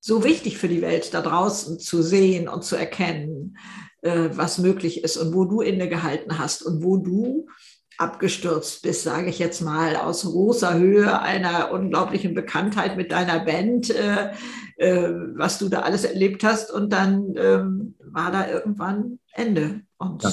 so 0.00 0.24
wichtig 0.24 0.56
für 0.56 0.68
die 0.68 0.80
Welt 0.80 1.12
da 1.12 1.20
draußen 1.20 1.78
zu 1.78 2.02
sehen 2.02 2.48
und 2.48 2.64
zu 2.64 2.76
erkennen, 2.76 3.58
äh, 4.00 4.30
was 4.32 4.56
möglich 4.56 5.04
ist 5.04 5.18
und 5.18 5.34
wo 5.34 5.44
du 5.44 5.60
innegehalten 5.60 6.38
hast 6.38 6.62
und 6.62 6.82
wo 6.82 6.96
du 6.96 7.46
abgestürzt 7.98 8.82
bist, 8.82 9.02
sage 9.02 9.28
ich 9.28 9.38
jetzt 9.38 9.60
mal, 9.60 9.96
aus 9.96 10.22
großer 10.22 10.78
Höhe 10.78 11.20
einer 11.20 11.72
unglaublichen 11.72 12.34
Bekanntheit 12.34 12.96
mit 12.96 13.12
deiner 13.12 13.40
Band, 13.40 13.90
äh, 13.90 14.32
äh, 14.76 15.10
was 15.34 15.58
du 15.58 15.68
da 15.68 15.80
alles 15.80 16.04
erlebt 16.04 16.42
hast. 16.42 16.70
Und 16.70 16.90
dann 16.92 17.34
ähm, 17.36 17.96
war 18.00 18.30
da 18.30 18.48
irgendwann 18.48 19.18
Ende. 19.32 19.82
Und 19.98 20.22
ja. 20.22 20.32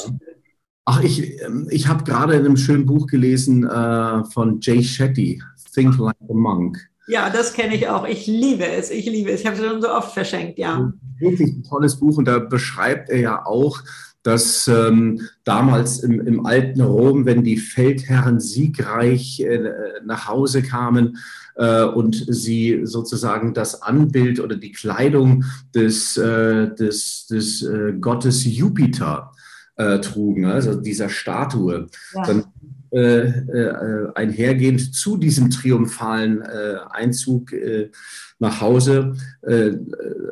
Ach, 0.85 1.01
ich, 1.01 1.41
ähm, 1.41 1.67
ich 1.69 1.87
habe 1.87 2.03
gerade 2.03 2.33
in 2.33 2.45
einem 2.45 2.57
schönen 2.57 2.85
Buch 2.85 3.07
gelesen 3.07 3.65
äh, 3.65 4.23
von 4.25 4.59
Jay 4.59 4.83
Shetty, 4.83 5.41
Think 5.73 5.97
Like 5.97 6.15
a 6.29 6.33
Monk. 6.33 6.77
Ja, 7.07 7.29
das 7.29 7.53
kenne 7.53 7.75
ich 7.75 7.87
auch. 7.87 8.07
Ich 8.07 8.27
liebe 8.27 8.65
es. 8.65 8.89
Ich 8.89 9.05
liebe 9.05 9.31
es. 9.31 9.41
Ich 9.41 9.45
habe 9.45 9.57
es 9.57 9.63
schon 9.65 9.81
so 9.81 9.89
oft 9.89 10.13
verschenkt, 10.13 10.57
ja. 10.57 10.91
Wirklich 11.19 11.51
ein 11.51 11.63
tolles 11.63 11.97
Buch 11.97 12.17
und 12.17 12.25
da 12.25 12.39
beschreibt 12.39 13.09
er 13.09 13.19
ja 13.19 13.45
auch, 13.45 13.81
dass 14.23 14.69
ähm, 14.69 15.21
damals 15.43 15.99
im, 15.99 16.21
im, 16.21 16.45
alten 16.45 16.79
Rom, 16.79 17.25
wenn 17.25 17.43
die 17.43 17.57
Feldherren 17.57 18.39
siegreich 18.39 19.41
äh, 19.41 19.69
nach 20.05 20.29
Hause 20.29 20.63
kamen 20.63 21.17
äh, 21.55 21.83
und 21.83 22.25
sie 22.29 22.81
sozusagen 22.83 23.53
das 23.53 23.81
Anbild 23.81 24.39
oder 24.39 24.55
die 24.55 24.71
Kleidung 24.71 25.43
des, 25.75 26.15
äh, 26.15 26.73
des, 26.73 27.27
des 27.27 27.63
äh, 27.63 27.93
Gottes 27.99 28.45
Jupiter 28.45 29.32
äh, 29.75 29.99
trugen, 29.99 30.45
also 30.45 30.79
dieser 30.79 31.09
Statue, 31.09 31.87
ja. 32.13 32.25
dann 32.25 32.45
äh, 32.91 33.27
äh, 33.27 34.11
einhergehend 34.13 34.93
zu 34.93 35.17
diesem 35.17 35.49
triumphalen 35.49 36.41
äh, 36.41 36.75
Einzug 36.91 37.51
äh, 37.51 37.89
nach 38.37 38.61
Hause, 38.61 39.15
äh, 39.41 39.71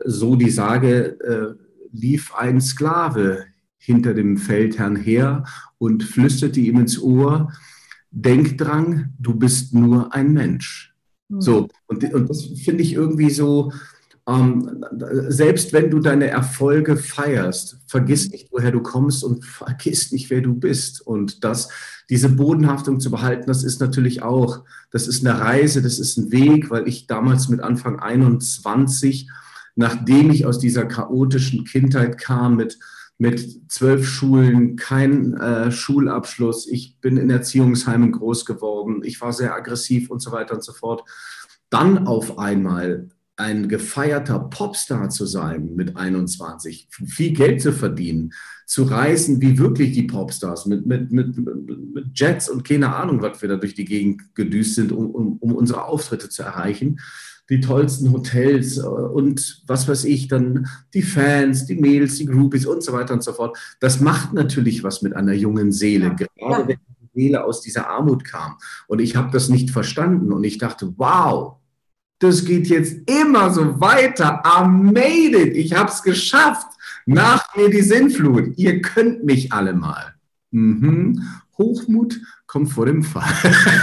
so 0.05 0.35
die 0.35 0.51
Sage, 0.51 1.57
lief 1.91 2.33
ein 2.35 2.61
Sklave 2.61 3.45
hinter 3.77 4.13
dem 4.13 4.37
Feldherrn 4.37 4.95
her 4.95 5.43
und 5.79 6.03
flüsterte 6.03 6.59
ihm 6.59 6.79
ins 6.79 7.01
Ohr, 7.01 7.51
denk 8.11 8.57
dran, 8.59 9.13
du 9.17 9.33
bist 9.33 9.73
nur 9.73 10.13
ein 10.13 10.31
Mensch. 10.31 10.93
Mhm. 11.29 11.41
So, 11.41 11.67
und, 11.87 12.13
und 12.13 12.29
das 12.29 12.43
finde 12.43 12.83
ich 12.83 12.93
irgendwie 12.93 13.31
so, 13.31 13.71
ähm, 14.31 14.83
selbst 15.29 15.73
wenn 15.73 15.89
du 15.89 15.99
deine 15.99 16.27
Erfolge 16.27 16.97
feierst, 16.97 17.77
vergiss 17.87 18.29
nicht, 18.29 18.47
woher 18.51 18.71
du 18.71 18.81
kommst 18.81 19.23
und 19.23 19.45
vergiss 19.45 20.11
nicht, 20.11 20.29
wer 20.29 20.41
du 20.41 20.53
bist. 20.53 21.01
Und 21.01 21.43
das, 21.43 21.69
diese 22.09 22.29
Bodenhaftung 22.29 22.99
zu 22.99 23.11
behalten, 23.11 23.47
das 23.47 23.63
ist 23.63 23.81
natürlich 23.81 24.21
auch, 24.21 24.63
das 24.91 25.07
ist 25.07 25.25
eine 25.25 25.39
Reise, 25.39 25.81
das 25.81 25.99
ist 25.99 26.17
ein 26.17 26.31
Weg, 26.31 26.69
weil 26.69 26.87
ich 26.87 27.07
damals 27.07 27.49
mit 27.49 27.61
Anfang 27.61 27.99
21, 27.99 29.29
nachdem 29.75 30.31
ich 30.31 30.45
aus 30.45 30.59
dieser 30.59 30.85
chaotischen 30.85 31.65
Kindheit 31.65 32.17
kam, 32.17 32.55
mit 32.55 32.77
mit 33.21 33.71
zwölf 33.71 34.07
Schulen, 34.07 34.77
kein 34.77 35.35
äh, 35.35 35.71
Schulabschluss. 35.71 36.67
Ich 36.67 36.97
bin 37.01 37.17
in 37.17 37.29
Erziehungsheimen 37.29 38.11
groß 38.11 38.47
geworden. 38.47 39.03
Ich 39.03 39.21
war 39.21 39.31
sehr 39.31 39.53
aggressiv 39.53 40.09
und 40.09 40.23
so 40.23 40.31
weiter 40.31 40.55
und 40.55 40.63
so 40.63 40.73
fort. 40.73 41.07
Dann 41.69 42.07
auf 42.07 42.39
einmal 42.39 43.09
ein 43.37 43.69
gefeierter 43.69 44.39
Popstar 44.39 45.09
zu 45.09 45.25
sein 45.25 45.75
mit 45.75 45.97
21, 45.97 46.87
viel 46.89 47.33
Geld 47.33 47.61
zu 47.61 47.73
verdienen, 47.73 48.33
zu 48.65 48.83
reisen 48.83 49.41
wie 49.41 49.57
wirklich 49.57 49.91
die 49.91 50.03
Popstars 50.03 50.65
mit, 50.65 50.85
mit, 50.85 51.11
mit, 51.11 51.35
mit 51.37 52.05
Jets 52.13 52.49
und 52.49 52.63
keine 52.63 52.95
Ahnung, 52.95 53.21
was 53.21 53.41
wir 53.41 53.49
da 53.49 53.57
durch 53.57 53.73
die 53.73 53.85
Gegend 53.85 54.33
gedüst 54.35 54.75
sind, 54.75 54.91
um, 54.91 55.11
um, 55.11 55.37
um 55.39 55.55
unsere 55.55 55.85
Auftritte 55.85 56.29
zu 56.29 56.43
erreichen. 56.43 56.99
Die 57.49 57.59
tollsten 57.59 58.13
Hotels 58.13 58.77
äh, 58.77 58.81
und 58.81 59.63
was 59.67 59.89
weiß 59.89 60.05
ich, 60.05 60.29
dann 60.29 60.67
die 60.93 61.01
Fans, 61.01 61.65
die 61.65 61.75
Mädels, 61.75 62.15
die 62.15 62.27
Groupies 62.27 62.65
und 62.65 62.81
so 62.81 62.93
weiter 62.93 63.13
und 63.13 63.23
so 63.23 63.33
fort. 63.33 63.57
Das 63.81 63.99
macht 63.99 64.31
natürlich 64.31 64.83
was 64.85 65.01
mit 65.01 65.17
einer 65.17 65.33
jungen 65.33 65.73
Seele, 65.73 66.15
ja. 66.17 66.27
gerade 66.37 66.67
wenn 66.69 66.79
die 67.01 67.23
Seele 67.23 67.43
aus 67.43 67.59
dieser 67.59 67.89
Armut 67.89 68.23
kam. 68.23 68.57
Und 68.87 69.01
ich 69.01 69.17
habe 69.17 69.31
das 69.33 69.49
nicht 69.49 69.71
verstanden 69.71 70.31
und 70.31 70.45
ich 70.45 70.59
dachte, 70.59 70.93
wow, 70.95 71.60
das 72.21 72.45
geht 72.45 72.67
jetzt 72.67 73.09
immer 73.09 73.51
so 73.51 73.81
weiter. 73.81 74.43
I 74.45 74.67
made 74.67 75.35
it. 75.35 75.55
Ich 75.55 75.73
habe 75.73 75.89
es 75.89 76.03
geschafft. 76.03 76.67
Nach 77.07 77.43
mir 77.55 77.69
die 77.69 77.81
Sinnflut. 77.81 78.57
Ihr 78.57 78.81
könnt 78.81 79.23
mich 79.23 79.51
alle 79.51 79.73
mal. 79.73 80.13
Mhm. 80.51 81.23
Hochmut 81.57 82.19
kommt 82.45 82.71
vor 82.71 82.85
dem 82.85 83.01
Fall. 83.01 83.33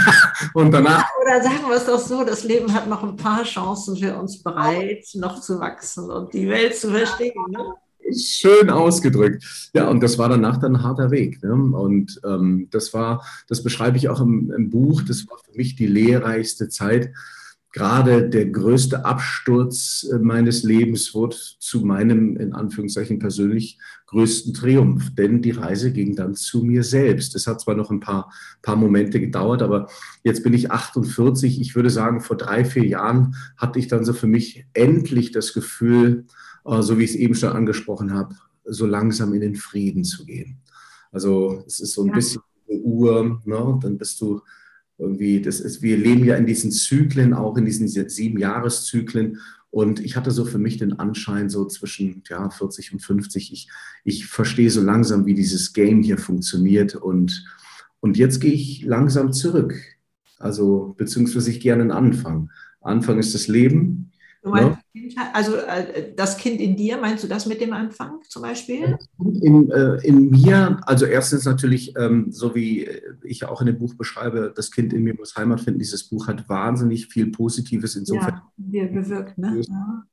Und 0.53 0.71
danach. 0.71 1.05
Oder 1.21 1.43
sagen 1.43 1.67
wir 1.67 1.75
es 1.75 1.85
doch 1.85 1.99
so: 1.99 2.23
Das 2.23 2.45
Leben 2.45 2.73
hat 2.73 2.87
noch 2.87 3.03
ein 3.03 3.17
paar 3.17 3.43
Chancen 3.43 3.97
für 3.97 4.17
uns 4.17 4.41
bereit, 4.41 5.05
noch 5.15 5.41
zu 5.41 5.59
wachsen 5.59 6.09
und 6.09 6.33
die 6.33 6.47
Welt 6.47 6.77
zu 6.77 6.91
verstehen. 6.91 7.33
Ne? 7.49 7.73
Schön 8.17 8.69
ausgedrückt. 8.69 9.43
Ja, 9.73 9.89
und 9.89 10.01
das 10.01 10.17
war 10.17 10.29
danach 10.29 10.57
dann 10.57 10.77
ein 10.77 10.83
harter 10.83 11.11
Weg. 11.11 11.43
Ne? 11.43 11.53
Und 11.53 12.21
ähm, 12.25 12.69
das 12.71 12.93
war, 12.93 13.25
das 13.49 13.63
beschreibe 13.63 13.97
ich 13.97 14.07
auch 14.07 14.21
im, 14.21 14.51
im 14.51 14.69
Buch, 14.69 15.01
das 15.01 15.27
war 15.27 15.37
für 15.43 15.55
mich 15.57 15.75
die 15.75 15.87
lehrreichste 15.87 16.69
Zeit 16.69 17.11
gerade 17.71 18.27
der 18.29 18.47
größte 18.47 19.05
Absturz 19.05 20.07
äh, 20.11 20.17
meines 20.17 20.63
Lebens 20.63 21.13
wurde 21.13 21.35
zu 21.59 21.81
meinem, 21.81 22.35
in 22.37 22.53
Anführungszeichen 22.53 23.19
persönlich, 23.19 23.77
größten 24.07 24.53
Triumph. 24.53 25.13
Denn 25.15 25.41
die 25.41 25.51
Reise 25.51 25.91
ging 25.91 26.15
dann 26.15 26.35
zu 26.35 26.63
mir 26.63 26.83
selbst. 26.83 27.35
Es 27.35 27.47
hat 27.47 27.61
zwar 27.61 27.75
noch 27.75 27.91
ein 27.91 27.99
paar, 27.99 28.33
paar 28.61 28.75
Momente 28.75 29.19
gedauert, 29.19 29.61
aber 29.61 29.87
jetzt 30.23 30.43
bin 30.43 30.53
ich 30.53 30.71
48. 30.71 31.61
Ich 31.61 31.75
würde 31.75 31.89
sagen, 31.89 32.21
vor 32.21 32.37
drei, 32.37 32.65
vier 32.65 32.85
Jahren 32.85 33.35
hatte 33.57 33.79
ich 33.79 33.87
dann 33.87 34.05
so 34.05 34.13
für 34.13 34.27
mich 34.27 34.65
endlich 34.73 35.31
das 35.31 35.53
Gefühl, 35.53 36.25
äh, 36.65 36.81
so 36.81 36.97
wie 36.97 37.03
ich 37.03 37.11
es 37.11 37.15
eben 37.15 37.35
schon 37.35 37.51
angesprochen 37.51 38.13
habe, 38.13 38.35
so 38.65 38.85
langsam 38.85 39.33
in 39.33 39.41
den 39.41 39.55
Frieden 39.55 40.03
zu 40.03 40.25
gehen. 40.25 40.57
Also 41.11 41.63
es 41.67 41.79
ist 41.79 41.93
so 41.93 42.01
ein 42.01 42.07
ja. 42.07 42.13
bisschen 42.13 42.41
eine 42.69 42.79
Uhr, 42.79 43.41
ne? 43.45 43.79
dann 43.81 43.97
bist 43.97 44.21
du 44.21 44.41
irgendwie, 44.99 45.41
das 45.41 45.61
ist, 45.61 45.81
wir 45.81 45.97
leben 45.97 46.25
ja 46.25 46.35
in 46.35 46.45
diesen 46.45 46.71
Zyklen, 46.71 47.33
auch 47.33 47.57
in 47.57 47.65
diesen 47.65 47.87
sieben 47.87 48.37
Jahreszyklen. 48.37 49.39
Und 49.71 49.99
ich 49.99 50.15
hatte 50.15 50.31
so 50.31 50.45
für 50.45 50.57
mich 50.57 50.77
den 50.77 50.93
Anschein, 50.93 51.49
so 51.49 51.65
zwischen 51.65 52.23
ja, 52.29 52.49
40 52.49 52.93
und 52.93 52.99
50, 52.99 53.53
ich, 53.53 53.69
ich 54.03 54.25
verstehe 54.25 54.69
so 54.69 54.81
langsam, 54.81 55.25
wie 55.25 55.35
dieses 55.35 55.73
Game 55.73 56.03
hier 56.03 56.17
funktioniert. 56.17 56.95
Und, 56.95 57.45
und 58.01 58.17
jetzt 58.17 58.41
gehe 58.41 58.51
ich 58.51 58.83
langsam 58.83 59.31
zurück. 59.31 59.73
Also, 60.37 60.95
beziehungsweise 60.97 61.49
ich 61.51 61.59
gehe 61.59 61.73
an 61.73 61.79
den 61.79 61.91
Anfang. 61.91 62.49
Anfang 62.81 63.19
ist 63.19 63.33
das 63.33 63.47
Leben. 63.47 64.08
Du 64.41 64.51
meinst, 64.51 64.79
ja? 64.93 65.31
also 65.33 65.55
äh, 65.57 66.13
das 66.15 66.37
Kind 66.37 66.61
in 66.61 66.77
dir, 66.77 66.97
meinst 66.97 67.23
du 67.23 67.27
das 67.27 67.45
mit 67.45 67.59
dem 67.59 67.73
Anfang 67.73 68.21
zum 68.29 68.43
Beispiel? 68.43 68.97
In, 69.41 69.69
äh, 69.69 69.95
in 70.03 70.29
mir, 70.29 70.79
also 70.83 71.05
erstens 71.05 71.43
natürlich, 71.43 71.93
ähm, 71.97 72.27
so 72.31 72.55
wie 72.55 72.89
ich 73.23 73.43
auch 73.45 73.59
in 73.59 73.67
dem 73.67 73.77
Buch 73.77 73.95
beschreibe, 73.95 74.53
das 74.55 74.71
Kind 74.71 74.93
in 74.93 75.03
mir 75.03 75.13
muss 75.13 75.35
Heimat 75.35 75.59
finden. 75.59 75.79
Dieses 75.79 76.05
Buch 76.05 76.27
hat 76.27 76.47
wahnsinnig 76.47 77.07
viel 77.07 77.31
Positives 77.31 77.97
insofern 77.97 78.41
ja, 78.71 78.85
bewirkt, 78.87 79.37
ne? 79.37 79.61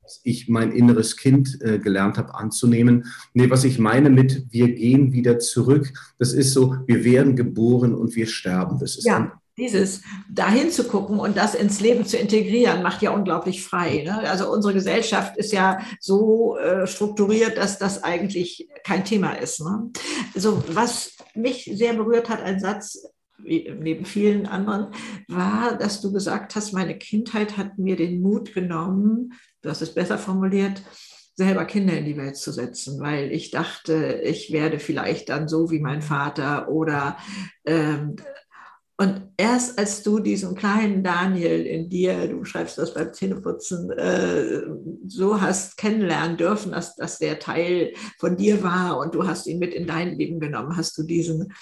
Dass 0.03 0.21
ich 0.25 0.49
mein 0.49 0.73
inneres 0.73 1.17
Kind 1.17 1.61
äh, 1.63 1.79
gelernt 1.79 2.19
habe 2.19 2.35
anzunehmen. 2.35 3.05
Nee, 3.33 3.49
was 3.49 3.63
ich 3.63 3.79
meine 3.79 4.11
mit 4.11 4.47
wir 4.51 4.75
gehen 4.75 5.13
wieder 5.13 5.39
zurück, 5.39 5.93
das 6.19 6.33
ist 6.33 6.53
so, 6.53 6.77
wir 6.87 7.05
werden 7.05 7.37
geboren 7.37 7.95
und 7.95 8.17
wir 8.17 8.27
sterben. 8.27 8.79
Das 8.81 8.97
ist 8.97 9.07
ja 9.07 9.41
dieses 9.57 10.03
dahin 10.29 10.71
zu 10.71 10.85
gucken 10.85 11.19
und 11.19 11.37
das 11.37 11.55
ins 11.55 11.81
Leben 11.81 12.05
zu 12.05 12.19
integrieren, 12.19 12.83
macht 12.83 13.03
ja 13.03 13.11
unglaublich 13.13 13.65
frei. 13.65 14.03
Ne? 14.05 14.19
Also 14.29 14.53
unsere 14.53 14.75
Gesellschaft 14.75 15.37
ist 15.37 15.53
ja 15.53 15.81
so 15.99 16.57
äh, 16.59 16.87
strukturiert, 16.87 17.57
dass 17.57 17.79
das 17.79 18.03
eigentlich 18.03 18.69
kein 18.85 19.05
Thema 19.05 19.33
ist. 19.33 19.61
Ne? 19.61 19.91
Also 20.35 20.63
was 20.69 21.17
mich 21.35 21.71
sehr 21.73 21.95
berührt 21.95 22.29
hat, 22.29 22.43
ein 22.43 22.61
Satz 22.61 23.09
neben 23.39 24.05
vielen 24.05 24.47
anderen, 24.47 24.89
war, 25.29 25.77
dass 25.77 26.01
du 26.01 26.13
gesagt 26.13 26.57
hast, 26.57 26.73
meine 26.73 26.97
Kindheit 26.99 27.57
hat 27.57 27.79
mir 27.79 27.97
den 27.97 28.23
Mut 28.23 28.55
genommen, 28.55 29.35
du 29.63 29.69
hast 29.69 29.83
es 29.83 29.95
besser 29.95 30.19
formuliert, 30.19 30.83
selber 31.35 31.67
Kinder 31.67 31.93
in 31.99 32.07
die 32.07 32.17
Welt 32.17 32.37
zu 32.37 32.51
setzen, 32.51 32.99
weil 33.01 33.31
ich 33.31 33.51
dachte, 33.51 34.23
ich 34.25 34.53
werde 34.53 34.79
vielleicht 34.79 35.29
dann 35.29 35.49
so 35.49 35.71
wie 35.71 35.81
mein 35.81 36.01
Vater 36.01 36.71
oder 36.71 37.19
ähm, 37.67 38.17
und 38.99 39.29
erst 39.37 39.79
als 39.79 40.03
du 40.03 40.21
diesen 40.21 40.55
kleinen 40.55 41.05
Daniel 41.05 41.67
in 41.67 41.91
dir, 41.91 42.29
du 42.29 42.45
schreibst 42.45 42.79
das 42.79 42.95
beim 42.95 43.13
Zähneputzen, 43.13 43.91
äh, 43.91 44.63
so 45.07 45.41
hast 45.41 45.77
kennenlernen 45.77 46.39
dürfen, 46.39 46.73
dass, 46.73 46.97
dass 46.97 47.19
der 47.19 47.39
Teil 47.39 47.93
von 48.19 48.37
dir 48.37 48.63
war 48.63 48.99
und 48.99 49.15
du 49.15 49.27
hast 49.27 49.47
ihn 49.47 49.59
mit 49.59 49.75
in 49.75 49.87
dein 49.87 50.17
Leben 50.17 50.41
genommen, 50.41 50.79
hast 50.79 50.97
du 50.97 51.03
diesen 51.03 51.53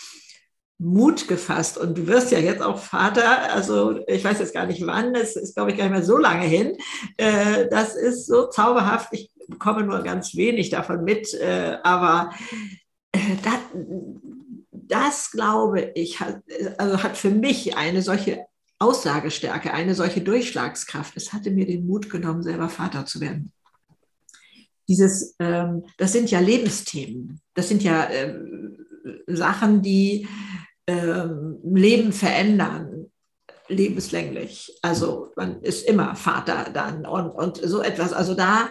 Mut 0.79 1.26
gefasst. 1.26 1.76
Und 1.76 1.99
du 1.99 2.07
wirst 2.07 2.31
ja 2.31 2.38
jetzt 2.38 2.62
auch 2.62 2.79
Vater, 2.79 3.53
also 3.53 3.99
ich 4.07 4.23
weiß 4.23 4.38
jetzt 4.38 4.55
gar 4.55 4.67
nicht 4.67 4.87
wann, 4.87 5.14
es 5.17 5.35
ist, 5.35 5.57
glaube 5.57 5.73
ich, 5.73 5.76
gar 5.76 5.85
nicht 5.85 5.95
mehr 5.95 6.05
so 6.05 6.19
lange 6.19 6.47
hin. 6.47 6.76
Äh, 7.17 7.69
das 7.69 7.97
ist 7.97 8.26
so 8.26 8.47
zauberhaft. 8.47 9.09
Ich 9.12 9.33
bekomme 9.49 9.83
nur 9.83 10.03
ganz 10.03 10.37
wenig 10.37 10.71
davon 10.71 11.03
mit, 11.03 11.35
äh, 11.35 11.79
aber 11.83 12.31
äh, 13.12 13.19
das, 13.43 13.59
das 14.88 15.31
glaube 15.31 15.93
ich, 15.95 16.21
hat, 16.21 16.43
also 16.79 17.03
hat 17.03 17.17
für 17.17 17.31
mich 17.31 17.76
eine 17.76 18.03
solche 18.03 18.47
Aussagestärke, 18.79 19.73
eine 19.73 19.95
solche 19.95 20.21
Durchschlagskraft. 20.21 21.17
Es 21.17 21.33
hatte 21.33 21.50
mir 21.50 21.67
den 21.67 21.87
Mut 21.87 22.11
genommen, 22.11 22.43
selber 22.43 22.69
Vater 22.69 23.07
zu 23.07 23.21
werden. 23.21 23.53
Dieses, 24.88 25.35
ähm, 25.38 25.85
das 25.97 26.12
sind 26.12 26.31
ja 26.31 26.41
Lebensthemen, 26.41 27.41
das 27.55 27.69
sind 27.69 27.83
ja 27.83 28.09
ähm, 28.11 28.76
Sachen, 29.26 29.81
die 29.81 30.29
ähm, 30.87 31.59
Leben 31.64 32.12
verändern, 32.12 33.07
lebenslänglich. 33.69 34.76
Also 34.83 35.33
man 35.37 35.62
ist 35.62 35.88
immer 35.88 36.14
Vater 36.17 36.71
dann 36.73 37.07
und, 37.07 37.31
und 37.31 37.57
so 37.57 37.81
etwas. 37.81 38.12
Also 38.12 38.35
da 38.35 38.71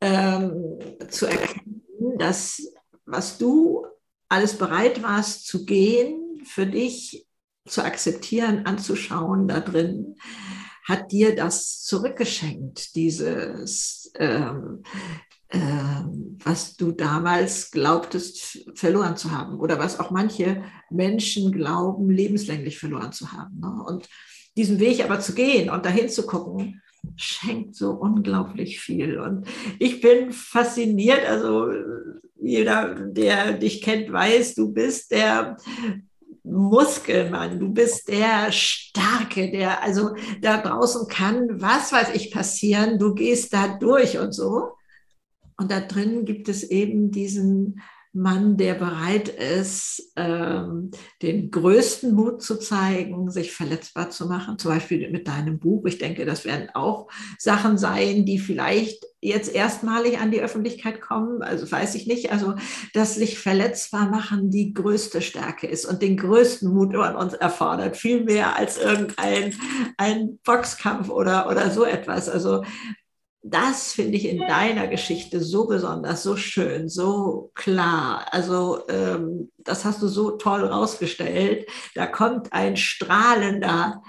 ähm, 0.00 0.78
zu 1.10 1.26
erkennen, 1.26 1.82
dass 2.18 2.62
was 3.04 3.36
du 3.36 3.86
alles 4.32 4.56
bereit 4.56 5.02
warst 5.02 5.46
zu 5.46 5.66
gehen, 5.66 6.42
für 6.44 6.66
dich 6.66 7.26
zu 7.68 7.84
akzeptieren, 7.84 8.64
anzuschauen 8.64 9.46
da 9.46 9.60
drin, 9.60 10.16
hat 10.88 11.12
dir 11.12 11.36
das 11.36 11.82
zurückgeschenkt, 11.82 12.96
dieses, 12.96 14.10
ähm, 14.16 14.82
äh, 15.48 15.58
was 16.44 16.76
du 16.76 16.92
damals 16.92 17.70
glaubtest 17.70 18.58
verloren 18.74 19.16
zu 19.18 19.30
haben 19.30 19.60
oder 19.60 19.78
was 19.78 20.00
auch 20.00 20.10
manche 20.10 20.64
Menschen 20.90 21.52
glauben, 21.52 22.10
lebenslänglich 22.10 22.78
verloren 22.78 23.12
zu 23.12 23.32
haben. 23.32 23.60
Ne? 23.60 23.84
Und 23.86 24.08
diesen 24.56 24.80
Weg 24.80 25.04
aber 25.04 25.20
zu 25.20 25.34
gehen 25.34 25.68
und 25.68 25.84
dahin 25.84 26.08
zu 26.08 26.26
gucken, 26.26 26.80
schenkt 27.16 27.74
so 27.74 27.90
unglaublich 27.92 28.80
viel. 28.80 29.18
Und 29.18 29.46
ich 29.78 30.00
bin 30.00 30.32
fasziniert, 30.32 31.26
also 31.28 31.68
jeder, 32.40 32.94
der 32.94 33.54
dich 33.54 33.82
kennt, 33.82 34.12
weiß, 34.12 34.54
du 34.54 34.72
bist 34.72 35.10
der 35.10 35.56
Muskelmann, 36.44 37.60
du 37.60 37.72
bist 37.72 38.08
der 38.08 38.50
Starke, 38.50 39.50
der 39.50 39.82
also 39.82 40.14
da 40.40 40.60
draußen 40.60 41.06
kann, 41.08 41.60
was 41.60 41.92
weiß 41.92 42.14
ich, 42.14 42.32
passieren, 42.32 42.98
du 42.98 43.14
gehst 43.14 43.52
da 43.52 43.78
durch 43.78 44.18
und 44.18 44.32
so. 44.32 44.72
Und 45.56 45.70
da 45.70 45.80
drin 45.80 46.24
gibt 46.24 46.48
es 46.48 46.64
eben 46.64 47.10
diesen 47.10 47.80
Mann, 48.12 48.58
der 48.58 48.74
bereit 48.74 49.28
ist, 49.28 50.12
ähm, 50.16 50.90
den 51.22 51.50
größten 51.50 52.14
Mut 52.14 52.42
zu 52.42 52.58
zeigen, 52.58 53.30
sich 53.30 53.52
verletzbar 53.52 54.10
zu 54.10 54.26
machen, 54.26 54.58
zum 54.58 54.70
Beispiel 54.70 55.10
mit 55.10 55.28
deinem 55.28 55.58
Buch. 55.58 55.86
Ich 55.86 55.98
denke, 55.98 56.26
das 56.26 56.44
werden 56.44 56.68
auch 56.74 57.08
Sachen 57.38 57.78
sein, 57.78 58.26
die 58.26 58.38
vielleicht 58.38 59.06
jetzt 59.22 59.54
erstmalig 59.54 60.18
an 60.18 60.30
die 60.30 60.42
Öffentlichkeit 60.42 61.00
kommen. 61.00 61.42
Also 61.42 61.70
weiß 61.70 61.94
ich 61.94 62.06
nicht. 62.06 62.32
Also, 62.32 62.54
dass 62.92 63.14
sich 63.14 63.38
verletzbar 63.38 64.10
machen 64.10 64.50
die 64.50 64.74
größte 64.74 65.22
Stärke 65.22 65.66
ist 65.66 65.86
und 65.86 66.02
den 66.02 66.16
größten 66.16 66.72
Mut 66.72 66.94
an 66.96 67.16
uns 67.16 67.32
erfordert, 67.32 67.96
viel 67.96 68.24
mehr 68.24 68.56
als 68.56 68.76
irgendein 68.76 69.54
ein 69.96 70.38
Boxkampf 70.44 71.08
oder, 71.08 71.48
oder 71.48 71.70
so 71.70 71.84
etwas. 71.84 72.28
Also, 72.28 72.62
das 73.42 73.92
finde 73.92 74.16
ich 74.16 74.28
in 74.28 74.38
deiner 74.38 74.86
Geschichte 74.86 75.40
so 75.40 75.66
besonders, 75.66 76.22
so 76.22 76.36
schön, 76.36 76.88
so 76.88 77.50
klar. 77.54 78.26
Also 78.30 78.86
ähm, 78.88 79.50
das 79.58 79.84
hast 79.84 80.00
du 80.00 80.08
so 80.08 80.32
toll 80.32 80.64
rausgestellt. 80.64 81.68
Da 81.94 82.06
kommt 82.06 82.52
ein 82.52 82.76
strahlender 82.76 84.00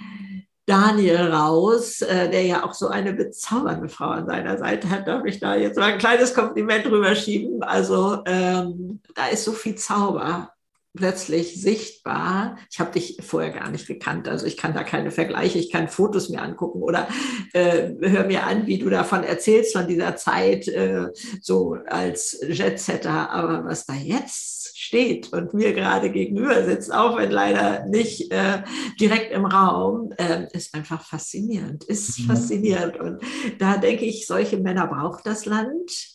Daniel 0.65 1.31
raus, 1.31 2.01
äh, 2.01 2.29
der 2.29 2.43
ja 2.43 2.63
auch 2.63 2.73
so 2.73 2.87
eine 2.87 3.13
bezaubernde 3.13 3.89
Frau 3.89 4.09
an 4.09 4.27
seiner 4.27 4.57
Seite 4.57 4.89
hat. 4.89 5.07
Darf 5.07 5.25
ich 5.25 5.39
da 5.39 5.55
jetzt 5.55 5.77
mal 5.77 5.93
ein 5.93 5.97
kleines 5.97 6.33
Kompliment 6.33 6.85
drüber 6.85 7.15
schieben? 7.15 7.63
Also 7.63 8.21
ähm, 8.25 9.01
da 9.15 9.27
ist 9.27 9.43
so 9.43 9.51
viel 9.51 9.75
Zauber 9.75 10.52
plötzlich 10.95 11.59
sichtbar. 11.59 12.57
Ich 12.69 12.79
habe 12.79 12.91
dich 12.91 13.17
vorher 13.21 13.51
gar 13.51 13.69
nicht 13.71 13.87
gekannt, 13.87 14.27
also 14.27 14.45
ich 14.45 14.57
kann 14.57 14.73
da 14.73 14.83
keine 14.83 15.11
Vergleiche, 15.11 15.59
ich 15.59 15.71
kann 15.71 15.89
Fotos 15.89 16.29
mir 16.29 16.41
angucken 16.41 16.81
oder 16.81 17.07
äh, 17.53 17.89
hör 18.01 18.25
mir 18.25 18.43
an, 18.43 18.67
wie 18.67 18.77
du 18.77 18.89
davon 18.89 19.23
erzählst, 19.23 19.73
von 19.73 19.87
dieser 19.87 20.15
Zeit 20.15 20.67
äh, 20.67 21.07
so 21.41 21.77
als 21.87 22.39
Jetsetter. 22.47 23.31
Aber 23.31 23.65
was 23.65 23.85
da 23.85 23.93
jetzt 23.93 24.77
steht 24.77 25.33
und 25.33 25.53
mir 25.53 25.73
gerade 25.73 26.11
gegenüber 26.11 26.63
sitzt, 26.63 26.93
auch 26.93 27.17
wenn 27.17 27.31
leider 27.31 27.85
nicht 27.87 28.31
äh, 28.31 28.63
direkt 28.99 29.31
im 29.31 29.45
Raum, 29.45 30.11
äh, 30.17 30.47
ist 30.53 30.75
einfach 30.75 31.03
faszinierend, 31.03 31.83
ist 31.85 32.19
mhm. 32.19 32.25
faszinierend. 32.25 32.99
Und 32.99 33.21
da 33.59 33.77
denke 33.77 34.05
ich, 34.05 34.27
solche 34.27 34.57
Männer 34.57 34.87
braucht 34.87 35.25
das 35.25 35.45
Land 35.45 36.12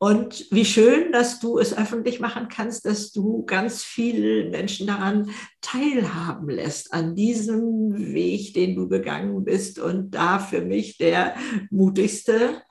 und 0.00 0.46
wie 0.52 0.64
schön, 0.64 1.10
dass 1.10 1.40
du 1.40 1.58
es 1.58 1.76
öffentlich 1.76 2.20
machen 2.20 2.48
kannst, 2.48 2.86
dass 2.86 3.10
du 3.10 3.44
ganz 3.44 3.82
viele 3.82 4.48
Menschen 4.48 4.86
daran 4.86 5.30
teilhaben 5.60 6.48
lässt, 6.48 6.92
an 6.92 7.16
diesem 7.16 8.12
Weg, 8.14 8.54
den 8.54 8.76
du 8.76 8.88
gegangen 8.88 9.44
bist 9.44 9.80
und 9.80 10.12
da 10.12 10.38
für 10.38 10.60
mich 10.60 10.98
der 10.98 11.34
mutigste, 11.70 12.62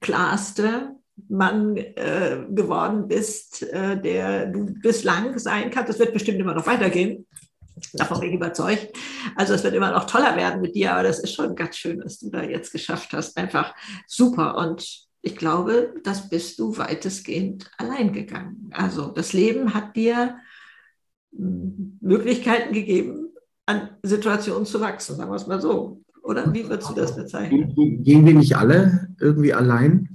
klarste 0.00 0.96
Mann 1.28 1.76
äh, 1.76 2.44
geworden 2.50 3.08
bist, 3.08 3.62
äh, 3.62 3.98
der 3.98 4.46
du 4.46 4.74
bislang 4.82 5.38
sein 5.38 5.70
kannst. 5.70 5.88
Das 5.88 5.98
wird 5.98 6.12
bestimmt 6.12 6.38
immer 6.38 6.54
noch 6.54 6.66
weitergehen. 6.66 7.26
Davon 7.94 8.20
bin 8.20 8.28
ich 8.28 8.34
überzeugt. 8.34 8.94
Also 9.36 9.54
es 9.54 9.64
wird 9.64 9.74
immer 9.74 9.90
noch 9.90 10.04
toller 10.04 10.36
werden 10.36 10.60
mit 10.60 10.74
dir, 10.74 10.92
aber 10.92 11.04
das 11.04 11.20
ist 11.20 11.34
schon 11.34 11.54
ganz 11.54 11.76
schön, 11.76 12.02
was 12.04 12.18
du 12.18 12.30
da 12.30 12.42
jetzt 12.42 12.72
geschafft 12.72 13.12
hast. 13.14 13.38
Einfach 13.38 13.74
super. 14.06 14.58
Und 14.58 15.06
ich 15.24 15.36
glaube, 15.36 15.94
das 16.04 16.28
bist 16.28 16.58
du 16.58 16.76
weitestgehend 16.76 17.70
allein 17.78 18.12
gegangen. 18.12 18.70
Also 18.72 19.08
das 19.08 19.32
Leben 19.32 19.72
hat 19.72 19.96
dir 19.96 20.36
hm, 21.34 21.98
Möglichkeiten 22.00 22.74
gegeben, 22.74 23.30
an 23.64 23.88
Situationen 24.02 24.66
zu 24.66 24.80
wachsen, 24.82 25.16
sagen 25.16 25.30
wir 25.30 25.36
es 25.36 25.46
mal 25.46 25.62
so. 25.62 26.02
Oder 26.22 26.52
wie 26.52 26.68
würdest 26.68 26.90
du 26.90 26.94
das 26.94 27.16
bezeichnen? 27.16 27.74
Gehen 28.02 28.26
wir 28.26 28.34
nicht 28.34 28.56
alle 28.56 29.08
irgendwie 29.18 29.54
allein? 29.54 30.14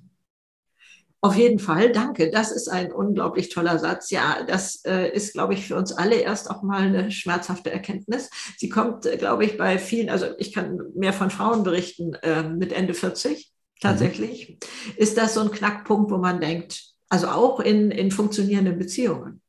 Auf 1.22 1.36
jeden 1.36 1.60
Fall, 1.60 1.92
danke. 1.92 2.30
Das 2.32 2.52
ist 2.52 2.70
ein 2.70 2.92
unglaublich 2.92 3.50
toller 3.50 3.80
Satz. 3.80 4.10
Ja, 4.12 4.44
das 4.48 4.84
äh, 4.86 5.12
ist, 5.12 5.34
glaube 5.34 5.54
ich, 5.54 5.68
für 5.68 5.76
uns 5.76 5.92
alle 5.92 6.16
erst 6.16 6.50
auch 6.50 6.62
mal 6.62 6.84
eine 6.84 7.12
schmerzhafte 7.12 7.72
Erkenntnis. 7.72 8.30
Sie 8.58 8.70
kommt, 8.70 9.06
äh, 9.06 9.18
glaube 9.18 9.44
ich, 9.44 9.58
bei 9.58 9.80
vielen, 9.80 10.10
also 10.10 10.28
ich 10.38 10.54
kann 10.54 10.80
mehr 10.96 11.14
von 11.14 11.30
Frauen 11.30 11.64
berichten 11.64 12.14
äh, 12.22 12.44
mit 12.44 12.72
Ende 12.72 12.94
40 12.94 13.52
tatsächlich, 13.80 14.50
mhm. 14.50 14.94
ist 14.98 15.18
das 15.18 15.34
so 15.34 15.42
ein 15.42 15.52
Knackpunkt, 15.52 16.12
wo 16.12 16.18
man 16.18 16.40
denkt, 16.40 16.84
also 17.10 17.28
auch 17.28 17.60
in, 17.60 17.92
in 17.92 18.12
funktionierenden 18.12 18.78
Beziehungen, 18.78 19.42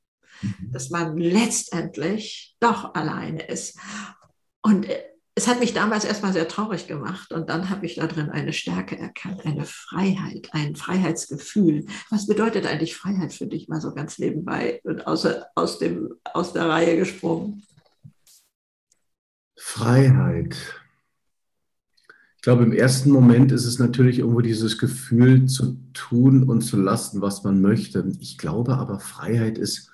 mhm. 0.42 0.72
dass 0.72 0.90
man 0.90 1.16
letztendlich 1.16 2.56
doch 2.60 2.94
alleine 2.94 3.42
ist. 3.46 3.78
Und 4.62 4.88
äh, 4.88 5.02
es 5.34 5.46
hat 5.46 5.60
mich 5.60 5.72
damals 5.72 6.04
erstmal 6.04 6.32
sehr 6.32 6.48
traurig 6.48 6.86
gemacht 6.86 7.32
und 7.32 7.48
dann 7.48 7.70
habe 7.70 7.86
ich 7.86 7.94
da 7.94 8.06
drin 8.06 8.30
eine 8.30 8.52
Stärke 8.52 8.98
erkannt, 8.98 9.46
eine 9.46 9.64
Freiheit, 9.64 10.48
ein 10.52 10.76
Freiheitsgefühl. 10.76 11.86
Was 12.10 12.26
bedeutet 12.26 12.66
eigentlich 12.66 12.96
Freiheit 12.96 13.32
für 13.32 13.46
dich 13.46 13.68
mal 13.68 13.80
so 13.80 13.94
ganz 13.94 14.18
nebenbei 14.18 14.80
und 14.84 15.06
aus, 15.06 15.26
aus, 15.54 15.78
dem, 15.78 16.14
aus 16.24 16.52
der 16.52 16.68
Reihe 16.68 16.96
gesprungen? 16.96 17.62
Freiheit. 19.56 20.56
Ich 22.40 22.42
glaube, 22.42 22.64
im 22.64 22.72
ersten 22.72 23.10
Moment 23.10 23.52
ist 23.52 23.66
es 23.66 23.78
natürlich 23.78 24.20
irgendwo 24.20 24.40
dieses 24.40 24.78
Gefühl 24.78 25.44
zu 25.44 25.76
tun 25.92 26.44
und 26.44 26.62
zu 26.62 26.78
lassen, 26.78 27.20
was 27.20 27.44
man 27.44 27.60
möchte. 27.60 28.10
Ich 28.18 28.38
glaube 28.38 28.78
aber, 28.78 28.98
Freiheit 28.98 29.58
ist, 29.58 29.90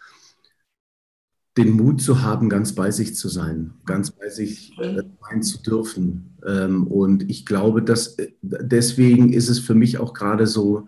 den 1.57 1.73
Mut 1.73 2.01
zu 2.01 2.23
haben, 2.23 2.49
ganz 2.49 2.73
bei 2.73 2.93
sich 2.93 3.17
zu 3.17 3.29
sein, 3.29 3.75
ganz 3.85 4.13
bei 4.13 4.29
sich 4.29 4.79
äh, 4.79 5.03
sein 5.29 5.43
zu 5.43 5.61
dürfen. 5.61 6.37
Ähm, 6.47 6.87
und 6.87 7.29
ich 7.29 7.47
glaube, 7.47 7.83
dass 7.83 8.17
äh, 8.21 8.31
deswegen 8.43 9.33
ist 9.33 9.49
es 9.49 9.59
für 9.59 9.75
mich 9.75 9.99
auch 9.99 10.15
gerade 10.15 10.47
so 10.47 10.87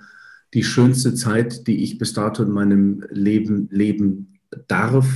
die 0.54 0.62
schönste 0.62 1.12
Zeit, 1.14 1.66
die 1.66 1.82
ich 1.82 1.98
bis 1.98 2.12
dato 2.12 2.44
in 2.44 2.52
meinem 2.52 3.04
Leben 3.10 3.66
leben 3.72 4.38
darf 4.68 5.08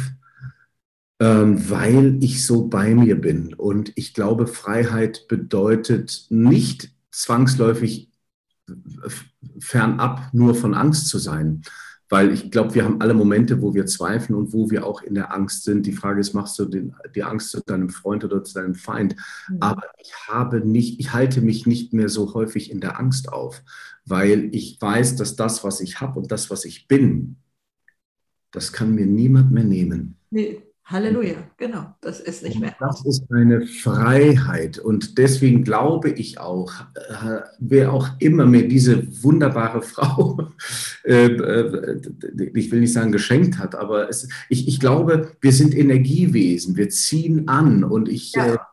weil 1.25 2.19
ich 2.21 2.45
so 2.45 2.67
bei 2.67 2.95
mir 2.95 3.21
bin. 3.21 3.55
Und 3.55 3.93
ich 3.95 4.13
glaube, 4.13 4.49
Freiheit 4.49 5.29
bedeutet 5.29 6.27
nicht 6.31 6.91
zwangsläufig 7.13 8.11
fernab 9.61 10.33
nur 10.33 10.55
von 10.55 10.75
Angst 10.75 11.09
zu 11.09 11.19
sein. 11.19 11.63
Weil 12.09 12.33
ich 12.33 12.51
glaube, 12.51 12.75
wir 12.75 12.85
haben 12.85 13.01
alle 13.01 13.15
Momente, 13.15 13.63
wo 13.63 13.73
wir 13.73 13.87
zweifeln 13.87 14.37
und 14.37 14.53
wo 14.53 14.71
wir 14.71 14.87
auch 14.87 15.01
in 15.01 15.15
der 15.15 15.33
Angst 15.33 15.65
sind. 15.65 15.87
Die 15.87 15.93
Frage 15.93 16.21
ist, 16.21 16.35
machst 16.35 16.59
du 16.59 16.67
den, 16.67 16.95
die 17.15 17.23
Angst 17.23 17.51
zu 17.51 17.61
deinem 17.63 17.89
Freund 17.89 18.23
oder 18.25 18.45
zu 18.45 18.55
deinem 18.55 18.75
Feind? 18.75 19.17
Mhm. 19.49 19.59
Aber 19.61 19.85
ich 19.99 20.13
habe 20.29 20.61
nicht, 20.61 21.01
ich 21.01 21.15
halte 21.15 21.41
mich 21.41 21.67
nicht 21.67 21.95
mehr 21.95 22.11
so 22.11 22.35
häufig 22.35 22.71
in 22.71 22.81
der 22.81 22.99
Angst 22.99 23.33
auf, 23.33 23.63
weil 24.05 24.51
ich 24.53 24.77
weiß, 24.79 25.17
dass 25.17 25.37
das, 25.37 25.65
was 25.65 25.81
ich 25.81 26.01
habe 26.01 26.19
und 26.19 26.31
das, 26.31 26.51
was 26.51 26.67
ich 26.67 26.87
bin, 26.87 27.37
das 28.51 28.75
kann 28.75 28.95
mir 28.95 29.07
niemand 29.07 29.51
mehr 29.51 29.65
nehmen. 29.65 30.17
Nee. 30.31 30.61
Halleluja, 30.85 31.37
genau, 31.57 31.95
das 32.01 32.21
ist 32.21 32.43
nicht 32.43 32.59
mehr. 32.59 32.75
Das 32.81 33.05
ist 33.05 33.25
eine 33.31 33.67
Freiheit. 33.67 34.79
Und 34.79 35.17
deswegen 35.17 35.63
glaube 35.63 36.11
ich 36.11 36.41
auch, 36.41 36.73
äh, 36.95 37.41
wer 37.61 37.93
auch 37.93 38.09
immer 38.19 38.47
mir 38.47 38.67
diese 38.67 39.23
wunderbare 39.23 39.83
Frau, 39.83 40.49
äh, 41.05 41.27
äh, 41.27 42.01
ich 42.55 42.71
will 42.73 42.81
nicht 42.81 42.93
sagen 42.93 43.13
geschenkt 43.13 43.59
hat, 43.59 43.75
aber 43.75 44.09
es, 44.09 44.29
ich, 44.49 44.67
ich 44.67 44.81
glaube, 44.81 45.31
wir 45.41 45.53
sind 45.53 45.75
Energiewesen, 45.75 46.77
wir 46.77 46.89
ziehen 46.91 47.49
an 47.49 47.85
und 47.85 48.09
ich, 48.09 48.33
ja 48.33 48.67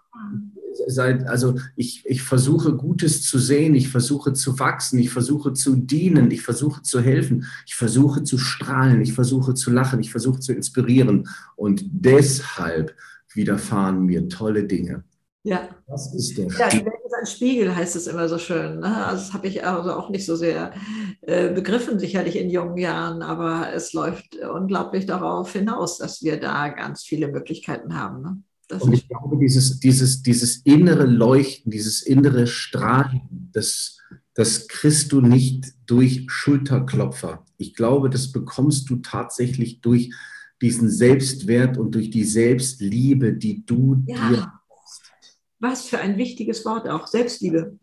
seit, 0.90 1.28
also 1.28 1.56
ich, 1.76 2.04
ich 2.06 2.22
versuche 2.22 2.74
Gutes 2.74 3.24
zu 3.24 3.40
sehen, 3.40 3.76
ich 3.76 3.90
versuche 3.90 4.34
zu 4.34 4.60
wachsen, 4.60 5.00
ich 5.00 5.10
versuche 5.10 5.54
zu 5.54 5.76
dienen, 5.76 6.32
ich 6.32 6.42
versuche 6.42 6.82
zu 6.82 7.00
helfen, 7.00 7.46
ich 7.66 7.76
versuche 7.76 8.24
zu 8.24 8.38
strahlen, 8.38 9.02
ich 9.02 9.14
versuche 9.14 9.54
zu 9.54 9.72
lachen, 9.72 10.00
ich 10.00 10.12
versuche 10.12 10.40
zu 10.40 10.54
inspirieren. 10.54 11.28
Und 11.56 11.84
deshalb 11.92 12.96
widerfahren 13.34 14.06
mir 14.06 14.28
tolle 14.28 14.64
Dinge. 14.66 15.04
Ja. 15.44 15.70
Das 15.88 16.14
ist 16.14 16.38
der 16.38 16.48
ja, 16.48 16.70
die 16.70 16.86
Welt 16.86 16.96
ist 17.06 17.14
ein 17.14 17.26
Spiegel, 17.26 17.76
heißt 17.76 17.96
es 17.96 18.08
immer 18.08 18.28
so 18.28 18.38
schön. 18.38 18.80
Ne? 18.80 19.06
Also 19.06 19.24
das 19.24 19.34
habe 19.34 19.48
ich 19.48 19.66
also 19.66 19.94
auch 19.94 20.10
nicht 20.10 20.26
so 20.26 20.36
sehr 20.36 20.74
äh, 21.22 21.54
begriffen, 21.54 21.98
sicherlich 21.98 22.36
in 22.36 22.50
jungen 22.50 22.78
Jahren, 22.78 23.22
aber 23.22 23.74
es 23.74 23.94
läuft 23.94 24.36
unglaublich 24.38 25.06
darauf 25.06 25.54
hinaus, 25.54 25.98
dass 25.98 26.22
wir 26.22 26.40
da 26.40 26.68
ganz 26.70 27.04
viele 27.04 27.30
Möglichkeiten 27.30 27.98
haben. 27.98 28.22
Ne? 28.22 28.44
Das 28.70 28.84
und 28.84 28.94
ich 28.94 29.08
glaube, 29.08 29.38
dieses, 29.38 29.80
dieses, 29.80 30.22
dieses 30.22 30.58
innere 30.58 31.06
Leuchten, 31.06 31.72
dieses 31.72 32.04
innere 32.04 32.46
Strahlen, 32.46 33.50
das, 33.52 33.98
das 34.36 34.68
kriegst 34.68 35.12
du 35.12 35.22
nicht 35.22 35.74
durch 35.88 36.26
Schulterklopfer. 36.28 37.46
Ich 37.58 37.74
glaube, 37.74 38.12
das 38.12 38.32
bekommst 38.32 38.90
du 38.92 38.98
tatsächlich 38.98 39.82
durch 39.82 40.14
diesen 40.62 40.90
Selbstwert 40.90 41.80
und 41.80 41.96
durch 41.96 42.12
die 42.12 42.24
Selbstliebe, 42.24 43.34
die 43.34 43.66
du 43.66 44.04
ja. 44.06 44.30
dir 44.30 44.54
hast. 44.70 45.02
Was 45.58 45.86
für 45.86 45.98
ein 45.98 46.18
wichtiges 46.18 46.64
Wort 46.64 46.88
auch, 46.88 47.08
Selbstliebe. 47.08 47.80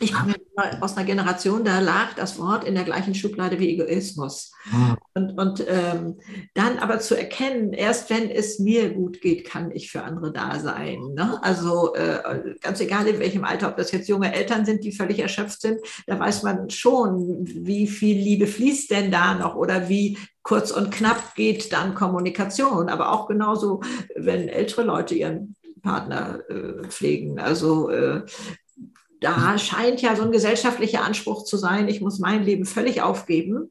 Ich 0.00 0.12
komme 0.12 0.34
aus 0.80 0.96
einer 0.96 1.06
Generation, 1.06 1.64
da 1.64 1.78
lag 1.78 2.14
das 2.16 2.38
Wort 2.38 2.64
in 2.64 2.74
der 2.74 2.82
gleichen 2.82 3.14
Schublade 3.14 3.60
wie 3.60 3.70
Egoismus. 3.70 4.52
Ah. 4.72 4.96
Und, 5.14 5.38
und 5.38 5.64
ähm, 5.68 6.18
dann 6.54 6.78
aber 6.78 6.98
zu 6.98 7.16
erkennen, 7.16 7.72
erst 7.72 8.10
wenn 8.10 8.28
es 8.28 8.58
mir 8.58 8.90
gut 8.92 9.20
geht, 9.20 9.44
kann 9.46 9.70
ich 9.70 9.92
für 9.92 10.02
andere 10.02 10.32
da 10.32 10.58
sein. 10.58 10.98
Ne? 11.14 11.38
Also 11.42 11.94
äh, 11.94 12.54
ganz 12.60 12.80
egal 12.80 13.06
in 13.06 13.20
welchem 13.20 13.44
Alter, 13.44 13.68
ob 13.68 13.76
das 13.76 13.92
jetzt 13.92 14.08
junge 14.08 14.34
Eltern 14.34 14.66
sind, 14.66 14.82
die 14.82 14.90
völlig 14.90 15.20
erschöpft 15.20 15.60
sind, 15.60 15.78
da 16.08 16.18
weiß 16.18 16.42
man 16.42 16.70
schon, 16.70 17.46
wie 17.46 17.86
viel 17.86 18.16
Liebe 18.16 18.48
fließt 18.48 18.90
denn 18.90 19.12
da 19.12 19.34
noch 19.34 19.54
oder 19.54 19.88
wie 19.88 20.18
kurz 20.42 20.72
und 20.72 20.90
knapp 20.90 21.36
geht 21.36 21.72
dann 21.72 21.94
Kommunikation. 21.94 22.88
Aber 22.88 23.12
auch 23.12 23.28
genauso, 23.28 23.80
wenn 24.16 24.48
ältere 24.48 24.82
Leute 24.82 25.14
ihren 25.14 25.54
Partner 25.82 26.40
äh, 26.48 26.88
pflegen. 26.88 27.38
Also 27.38 27.90
äh, 27.90 28.22
da 29.24 29.58
scheint 29.58 30.02
ja 30.02 30.14
so 30.14 30.22
ein 30.22 30.32
gesellschaftlicher 30.32 31.02
Anspruch 31.02 31.44
zu 31.44 31.56
sein, 31.56 31.88
ich 31.88 32.00
muss 32.00 32.18
mein 32.18 32.44
Leben 32.44 32.66
völlig 32.66 33.02
aufgeben, 33.02 33.70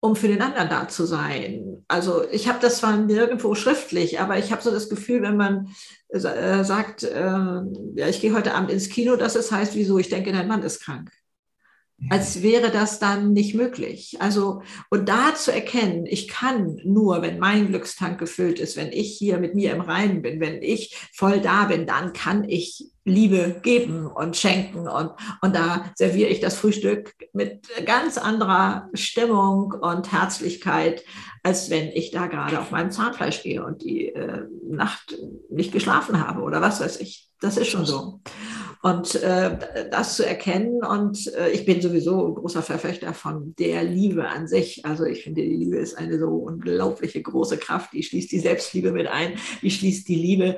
um 0.00 0.14
für 0.14 0.28
den 0.28 0.42
anderen 0.42 0.68
da 0.68 0.88
zu 0.88 1.06
sein. 1.06 1.84
Also 1.88 2.24
ich 2.30 2.48
habe 2.48 2.58
das 2.60 2.78
zwar 2.78 2.96
nirgendwo 2.96 3.54
schriftlich, 3.54 4.20
aber 4.20 4.38
ich 4.38 4.52
habe 4.52 4.62
so 4.62 4.70
das 4.70 4.88
Gefühl, 4.88 5.22
wenn 5.22 5.36
man 5.36 5.68
äh, 6.08 6.18
sagt, 6.18 7.04
äh, 7.04 7.62
ja, 7.94 8.08
ich 8.08 8.20
gehe 8.20 8.34
heute 8.34 8.54
Abend 8.54 8.70
ins 8.70 8.88
Kino, 8.88 9.16
dass 9.16 9.36
es 9.36 9.50
heißt, 9.50 9.74
wieso, 9.74 9.98
ich 9.98 10.08
denke, 10.08 10.32
dein 10.32 10.48
Mann 10.48 10.62
ist 10.62 10.80
krank 10.80 11.10
als 12.10 12.42
wäre 12.42 12.70
das 12.70 12.98
dann 12.98 13.32
nicht 13.32 13.54
möglich. 13.54 14.16
Also, 14.20 14.62
und 14.90 15.08
da 15.08 15.34
zu 15.34 15.52
erkennen, 15.52 16.06
ich 16.06 16.28
kann 16.28 16.80
nur, 16.84 17.22
wenn 17.22 17.38
mein 17.38 17.68
Glückstank 17.68 18.18
gefüllt 18.18 18.58
ist, 18.58 18.76
wenn 18.76 18.92
ich 18.92 19.16
hier 19.16 19.38
mit 19.38 19.54
mir 19.54 19.72
im 19.72 19.80
Reinen 19.80 20.22
bin, 20.22 20.40
wenn 20.40 20.62
ich 20.62 20.96
voll 21.14 21.40
da 21.40 21.64
bin, 21.64 21.86
dann 21.86 22.12
kann 22.12 22.48
ich 22.48 22.86
Liebe 23.04 23.60
geben 23.62 24.06
und 24.06 24.36
schenken. 24.36 24.88
Und, 24.88 25.10
und 25.40 25.56
da 25.56 25.90
serviere 25.96 26.28
ich 26.28 26.40
das 26.40 26.56
Frühstück 26.56 27.14
mit 27.32 27.68
ganz 27.84 28.18
anderer 28.18 28.88
Stimmung 28.94 29.72
und 29.72 30.12
Herzlichkeit, 30.12 31.02
als 31.42 31.70
wenn 31.70 31.88
ich 31.88 32.10
da 32.10 32.26
gerade 32.26 32.60
auf 32.60 32.70
meinem 32.70 32.90
Zahnfleisch 32.90 33.42
gehe 33.42 33.64
und 33.64 33.82
die 33.82 34.08
äh, 34.08 34.44
Nacht 34.68 35.16
nicht 35.50 35.72
geschlafen 35.72 36.24
habe 36.24 36.42
oder 36.42 36.60
was 36.60 36.80
weiß 36.80 37.00
ich. 37.00 37.31
Das 37.42 37.56
ist 37.56 37.68
schon 37.68 37.84
so. 37.84 38.20
Und 38.82 39.14
äh, 39.16 39.88
das 39.90 40.16
zu 40.16 40.26
erkennen, 40.26 40.82
und 40.82 41.32
äh, 41.34 41.50
ich 41.50 41.64
bin 41.64 41.80
sowieso 41.80 42.26
ein 42.26 42.34
großer 42.34 42.62
Verfechter 42.62 43.14
von 43.14 43.54
der 43.56 43.84
Liebe 43.84 44.28
an 44.28 44.48
sich. 44.48 44.84
Also 44.84 45.04
ich 45.04 45.22
finde, 45.22 45.42
die 45.42 45.56
Liebe 45.56 45.76
ist 45.76 45.96
eine 45.96 46.18
so 46.18 46.28
unglaubliche 46.28 47.22
große 47.22 47.58
Kraft, 47.58 47.92
die 47.92 48.02
schließt 48.02 48.32
die 48.32 48.40
Selbstliebe 48.40 48.90
mit 48.90 49.06
ein, 49.06 49.34
die 49.60 49.70
schließt 49.70 50.08
die 50.08 50.16
Liebe 50.16 50.56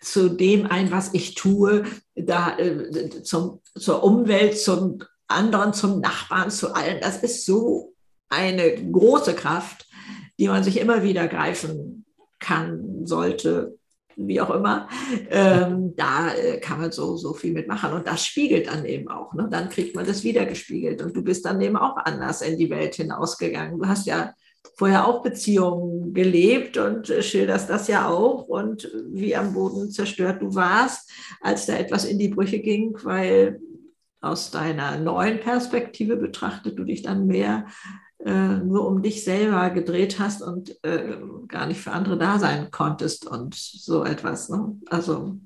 zu 0.00 0.30
dem 0.30 0.66
ein, 0.66 0.90
was 0.90 1.12
ich 1.12 1.34
tue, 1.34 1.84
da, 2.14 2.58
äh, 2.58 3.10
zum, 3.22 3.60
zur 3.74 4.02
Umwelt, 4.02 4.58
zum 4.58 5.00
anderen, 5.26 5.74
zum 5.74 6.00
Nachbarn, 6.00 6.50
zu 6.50 6.74
allen. 6.74 7.00
Das 7.02 7.22
ist 7.22 7.44
so 7.44 7.94
eine 8.28 8.74
große 8.90 9.34
Kraft, 9.34 9.86
die 10.38 10.48
man 10.48 10.64
sich 10.64 10.80
immer 10.80 11.02
wieder 11.02 11.28
greifen 11.28 12.06
kann, 12.38 13.06
sollte, 13.06 13.78
wie 14.16 14.40
auch 14.40 14.50
immer, 14.50 14.88
ähm, 15.30 15.94
da 15.94 16.34
äh, 16.34 16.58
kann 16.58 16.80
man 16.80 16.90
so, 16.90 17.16
so 17.16 17.34
viel 17.34 17.52
mitmachen. 17.52 17.92
Und 17.92 18.06
das 18.06 18.24
spiegelt 18.24 18.66
dann 18.66 18.84
eben 18.86 19.08
auch. 19.08 19.34
Ne? 19.34 19.46
Dann 19.50 19.68
kriegt 19.68 19.94
man 19.94 20.06
das 20.06 20.24
wieder 20.24 20.46
gespiegelt. 20.46 21.02
Und 21.02 21.14
du 21.14 21.22
bist 21.22 21.44
dann 21.44 21.60
eben 21.60 21.76
auch 21.76 21.96
anders 21.98 22.40
in 22.40 22.58
die 22.58 22.70
Welt 22.70 22.94
hinausgegangen. 22.94 23.78
Du 23.78 23.86
hast 23.86 24.06
ja 24.06 24.32
vorher 24.76 25.06
auch 25.06 25.22
Beziehungen 25.22 26.14
gelebt 26.14 26.76
und 26.78 27.10
äh, 27.10 27.22
schilderst 27.22 27.70
das 27.70 27.88
ja 27.88 28.08
auch 28.08 28.48
und 28.48 28.90
wie 29.10 29.36
am 29.36 29.54
Boden 29.54 29.90
zerstört 29.90 30.42
du 30.42 30.54
warst, 30.54 31.10
als 31.40 31.66
da 31.66 31.76
etwas 31.76 32.04
in 32.04 32.18
die 32.18 32.28
Brüche 32.28 32.58
ging, 32.58 32.96
weil 33.04 33.60
aus 34.20 34.50
deiner 34.50 34.98
neuen 34.98 35.40
Perspektive 35.40 36.16
betrachtet 36.16 36.78
du 36.78 36.84
dich 36.84 37.02
dann 37.02 37.26
mehr 37.26 37.66
äh, 38.26 38.58
nur 38.58 38.88
um 38.88 39.02
dich 39.02 39.22
selber 39.22 39.70
gedreht 39.70 40.18
hast 40.18 40.42
und 40.42 40.76
äh, 40.82 41.16
gar 41.46 41.68
nicht 41.68 41.80
für 41.80 41.92
andere 41.92 42.18
da 42.18 42.40
sein 42.40 42.72
konntest 42.72 43.24
und 43.28 43.54
so 43.54 44.04
etwas. 44.04 44.48
Ne? 44.48 44.74
Also. 44.86 45.38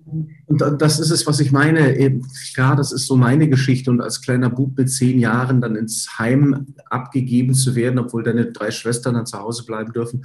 Und 0.47 0.63
das 0.79 0.99
ist 0.99 1.11
es, 1.11 1.27
was 1.27 1.41
ich 1.41 1.53
meine. 1.53 1.99
Eben, 1.99 2.27
klar, 2.55 2.77
das 2.77 2.91
ist 2.91 3.07
so 3.07 3.17
meine 3.17 3.51
Geschichte. 3.51 3.91
Und 3.91 4.01
als 4.01 4.23
kleiner 4.23 4.49
Bub 4.49 4.79
mit 4.79 4.91
zehn 4.91 5.19
Jahren 5.19 5.61
dann 5.61 5.77
ins 5.77 6.19
Heim 6.19 6.75
abgegeben 6.89 7.53
zu 7.53 7.75
werden, 7.75 7.99
obwohl 7.99 8.23
deine 8.23 8.51
drei 8.51 8.71
Schwestern 8.71 9.13
dann 9.13 9.27
zu 9.27 9.39
Hause 9.39 9.67
bleiben 9.67 9.93
dürfen, 9.93 10.25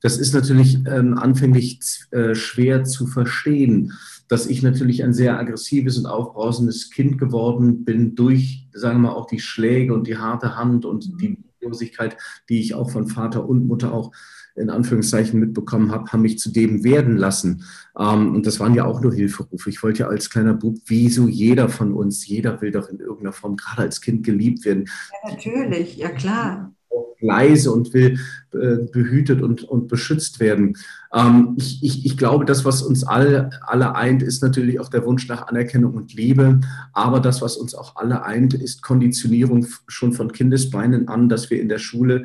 das 0.00 0.16
ist 0.16 0.32
natürlich 0.32 0.78
ähm, 0.86 1.18
anfänglich 1.18 1.80
äh, 2.12 2.36
schwer 2.36 2.84
zu 2.84 3.08
verstehen 3.08 3.92
dass 4.28 4.46
ich 4.46 4.60
natürlich 4.60 5.04
ein 5.04 5.12
sehr 5.12 5.38
aggressives 5.38 5.98
und 5.98 6.06
aufbrausendes 6.06 6.90
Kind 6.90 7.16
geworden 7.16 7.84
bin 7.84 8.16
durch, 8.16 8.66
sagen 8.72 9.00
wir 9.02 9.10
mal, 9.10 9.14
auch 9.14 9.28
die 9.28 9.38
Schläge 9.38 9.94
und 9.94 10.08
die 10.08 10.18
harte 10.18 10.56
Hand 10.56 10.84
und 10.84 11.20
die 11.20 11.38
Hilflosigkeit, 11.66 12.16
die 12.48 12.60
ich 12.60 12.74
auch 12.74 12.90
von 12.90 13.06
Vater 13.06 13.48
und 13.48 13.66
Mutter 13.66 13.92
auch 13.92 14.12
in 14.54 14.70
Anführungszeichen 14.70 15.38
mitbekommen 15.38 15.92
habe, 15.92 16.10
haben 16.10 16.22
mich 16.22 16.38
zu 16.38 16.50
dem 16.50 16.82
werden 16.82 17.16
lassen. 17.18 17.64
Ähm, 17.98 18.34
und 18.34 18.46
das 18.46 18.58
waren 18.58 18.74
ja 18.74 18.86
auch 18.86 19.02
nur 19.02 19.12
Hilferufe. 19.12 19.68
Ich 19.68 19.82
wollte 19.82 20.00
ja 20.00 20.08
als 20.08 20.30
kleiner 20.30 20.54
Bub, 20.54 20.78
wie 20.86 21.10
so 21.10 21.28
jeder 21.28 21.68
von 21.68 21.92
uns, 21.92 22.26
jeder 22.26 22.60
will 22.62 22.70
doch 22.70 22.88
in 22.88 22.98
irgendeiner 22.98 23.32
Form, 23.32 23.56
gerade 23.56 23.82
als 23.82 24.00
Kind 24.00 24.24
geliebt 24.24 24.64
werden. 24.64 24.86
Ja, 25.24 25.34
natürlich, 25.34 25.96
ja 25.96 26.08
klar 26.08 26.72
leise 27.20 27.72
und 27.72 27.94
will 27.94 28.18
äh, 28.52 28.86
behütet 28.92 29.42
und, 29.42 29.64
und 29.64 29.88
beschützt 29.88 30.40
werden. 30.40 30.76
Ähm, 31.12 31.54
ich, 31.56 31.82
ich, 31.82 32.06
ich 32.06 32.16
glaube, 32.16 32.44
das, 32.44 32.64
was 32.64 32.82
uns 32.82 33.04
alle, 33.04 33.50
alle 33.62 33.94
eint, 33.94 34.22
ist 34.22 34.42
natürlich 34.42 34.80
auch 34.80 34.88
der 34.88 35.04
Wunsch 35.04 35.28
nach 35.28 35.48
Anerkennung 35.48 35.94
und 35.94 36.14
Liebe. 36.14 36.60
Aber 36.92 37.20
das, 37.20 37.42
was 37.42 37.56
uns 37.56 37.74
auch 37.74 37.96
alle 37.96 38.24
eint, 38.24 38.54
ist 38.54 38.82
Konditionierung 38.82 39.66
schon 39.88 40.12
von 40.12 40.32
Kindesbeinen 40.32 41.08
an, 41.08 41.28
dass 41.28 41.50
wir 41.50 41.60
in 41.60 41.68
der 41.68 41.78
Schule 41.78 42.24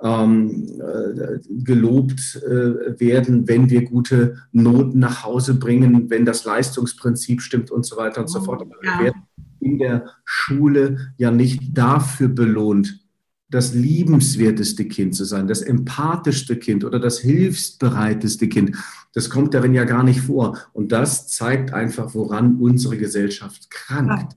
ähm, 0.00 0.80
äh, 0.80 1.38
gelobt 1.64 2.36
äh, 2.36 3.00
werden, 3.00 3.48
wenn 3.48 3.68
wir 3.70 3.84
gute 3.84 4.36
Noten 4.52 4.98
nach 5.00 5.24
Hause 5.24 5.54
bringen, 5.54 6.08
wenn 6.10 6.24
das 6.24 6.44
Leistungsprinzip 6.44 7.42
stimmt 7.42 7.70
und 7.70 7.84
so 7.84 7.96
weiter 7.96 8.20
und 8.20 8.28
so 8.28 8.40
fort. 8.40 8.62
Aber 8.62 8.76
wir 8.80 9.04
werden 9.04 9.22
in 9.60 9.78
der 9.78 10.06
Schule 10.24 11.12
ja 11.16 11.30
nicht 11.30 11.76
dafür 11.76 12.28
belohnt, 12.28 13.00
das 13.50 13.72
liebenswerteste 13.72 14.86
Kind 14.86 15.16
zu 15.16 15.24
sein, 15.24 15.48
das 15.48 15.62
empathischste 15.62 16.56
Kind 16.56 16.84
oder 16.84 17.00
das 17.00 17.18
hilfsbereiteste 17.18 18.48
Kind. 18.48 18.76
Das 19.14 19.30
kommt 19.30 19.54
darin 19.54 19.74
ja 19.74 19.84
gar 19.84 20.02
nicht 20.02 20.20
vor. 20.20 20.58
Und 20.72 20.92
das 20.92 21.28
zeigt 21.28 21.72
einfach, 21.72 22.14
woran 22.14 22.56
unsere 22.60 22.98
Gesellschaft 22.98 23.70
krankt. 23.70 24.36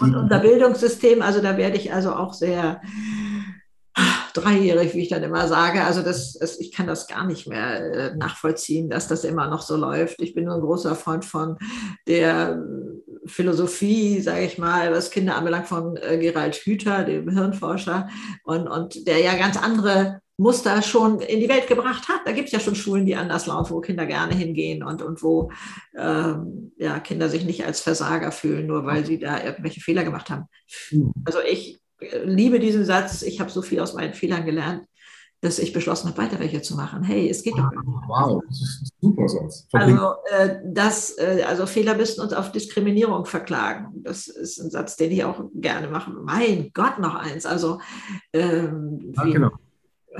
Und 0.00 0.16
unser 0.16 0.40
Bildungssystem, 0.40 1.22
also 1.22 1.40
da 1.40 1.56
werde 1.56 1.76
ich 1.76 1.92
also 1.92 2.12
auch 2.12 2.34
sehr 2.34 2.80
dreijährig, 4.34 4.94
wie 4.94 5.02
ich 5.02 5.08
dann 5.08 5.22
immer 5.22 5.46
sage. 5.48 5.84
Also 5.84 6.02
das, 6.02 6.34
das, 6.34 6.58
ich 6.58 6.72
kann 6.72 6.86
das 6.86 7.06
gar 7.06 7.26
nicht 7.26 7.48
mehr 7.48 7.92
äh, 7.92 8.16
nachvollziehen, 8.16 8.90
dass 8.90 9.08
das 9.08 9.24
immer 9.24 9.48
noch 9.48 9.62
so 9.62 9.76
läuft. 9.76 10.20
Ich 10.20 10.34
bin 10.34 10.44
nur 10.44 10.54
ein 10.54 10.60
großer 10.60 10.94
Freund 10.94 11.24
von 11.24 11.58
der 12.06 12.60
Philosophie, 13.28 14.20
sage 14.20 14.44
ich 14.44 14.58
mal, 14.58 14.92
was 14.92 15.10
Kinder 15.10 15.36
anbelangt, 15.36 15.66
von 15.66 15.96
äh, 15.96 16.18
Gerald 16.18 16.56
Hüther, 16.56 17.04
dem 17.04 17.28
Hirnforscher, 17.30 18.08
und, 18.44 18.66
und 18.66 19.06
der 19.06 19.18
ja 19.18 19.36
ganz 19.36 19.56
andere 19.56 20.20
Muster 20.36 20.82
schon 20.82 21.20
in 21.20 21.40
die 21.40 21.48
Welt 21.48 21.66
gebracht 21.66 22.08
hat. 22.08 22.20
Da 22.24 22.32
gibt 22.32 22.46
es 22.46 22.52
ja 22.52 22.60
schon 22.60 22.76
Schulen, 22.76 23.06
die 23.06 23.16
anders 23.16 23.46
laufen, 23.46 23.74
wo 23.74 23.80
Kinder 23.80 24.06
gerne 24.06 24.34
hingehen 24.34 24.84
und, 24.84 25.02
und 25.02 25.22
wo 25.22 25.50
ähm, 25.96 26.72
ja, 26.78 27.00
Kinder 27.00 27.28
sich 27.28 27.44
nicht 27.44 27.66
als 27.66 27.80
Versager 27.80 28.30
fühlen, 28.30 28.66
nur 28.68 28.86
weil 28.86 29.04
sie 29.04 29.18
da 29.18 29.42
irgendwelche 29.42 29.80
Fehler 29.80 30.04
gemacht 30.04 30.30
haben. 30.30 30.44
Hm. 30.90 31.12
Also 31.24 31.40
ich 31.40 31.80
äh, 32.00 32.22
liebe 32.24 32.60
diesen 32.60 32.84
Satz, 32.84 33.22
ich 33.22 33.40
habe 33.40 33.50
so 33.50 33.62
viel 33.62 33.80
aus 33.80 33.94
meinen 33.94 34.14
Fehlern 34.14 34.46
gelernt 34.46 34.84
dass 35.40 35.58
ich 35.58 35.72
beschlossen 35.72 36.08
habe, 36.08 36.18
weiter 36.18 36.40
welche 36.40 36.62
zu 36.62 36.74
machen. 36.74 37.02
Hey, 37.04 37.28
es 37.28 37.42
geht 37.42 37.54
doch. 37.54 37.70
Wow, 38.08 38.42
das 38.48 38.60
ist 38.60 38.82
ein 38.82 38.88
super 39.00 39.28
Satz. 39.28 39.68
Also, 39.72 40.14
äh, 40.32 40.56
das, 40.64 41.16
äh, 41.18 41.44
also 41.46 41.66
Fehler 41.66 41.94
müssen 41.94 42.20
uns 42.20 42.32
auf 42.32 42.50
Diskriminierung 42.50 43.24
verklagen. 43.24 44.02
Das 44.02 44.26
ist 44.26 44.58
ein 44.58 44.70
Satz, 44.70 44.96
den 44.96 45.12
ich 45.12 45.24
auch 45.24 45.44
gerne 45.54 45.88
mache. 45.88 46.10
Mein 46.10 46.70
Gott, 46.74 46.98
noch 46.98 47.14
eins. 47.14 47.46
Also, 47.46 47.80
ähm, 48.32 49.12
ja, 49.16 49.24
genau. 49.24 49.50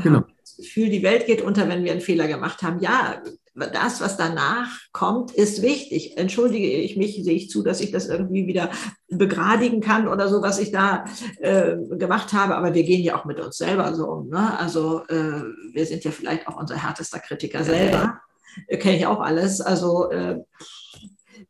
genau. 0.03 0.25
Das 0.41 0.57
Gefühl, 0.57 0.89
die 0.89 1.03
Welt 1.03 1.27
geht 1.27 1.43
unter, 1.43 1.69
wenn 1.69 1.85
wir 1.85 1.93
einen 1.93 2.01
Fehler 2.01 2.29
gemacht 2.29 2.63
haben. 2.63 2.79
Ja, 2.79 3.21
das, 3.59 4.01
was 4.01 4.17
danach 4.17 4.69
kommt, 4.93 5.33
ist 5.33 5.63
wichtig. 5.63 6.17
Entschuldige 6.17 6.69
ich 6.69 6.97
mich, 6.97 7.23
sehe 7.23 7.35
ich 7.35 7.51
zu, 7.51 7.63
dass 7.63 7.81
ich 7.81 7.91
das 7.91 8.07
irgendwie 8.07 8.47
wieder 8.47 8.71
begradigen 9.09 9.81
kann 9.81 10.09
oder 10.09 10.29
so, 10.29 10.43
was 10.43 10.59
ich 10.59 10.71
da 10.71 11.05
äh, 11.39 11.77
gemacht 11.97 12.33
habe. 12.33 12.57
Aber 12.57 12.75
wir 12.75 12.85
gehen 12.85 13.03
ja 13.03 13.19
auch 13.19 13.25
mit 13.25 13.41
uns 13.41 13.57
selber 13.57 13.95
so 13.95 14.07
um. 14.07 14.29
Ne? 14.29 14.59
Also 14.59 15.05
äh, 15.09 15.43
wir 15.73 15.87
sind 15.87 16.05
ja 16.05 16.11
vielleicht 16.11 16.47
auch 16.49 16.57
unser 16.57 16.77
härtester 16.77 17.19
Kritiker 17.19 17.65
selber. 17.65 18.21
äh, 18.67 18.79
kenne 18.79 18.97
ich 18.97 19.07
auch 19.07 19.21
alles. 19.21 19.61
Also 19.61 20.11
äh, 20.11 20.39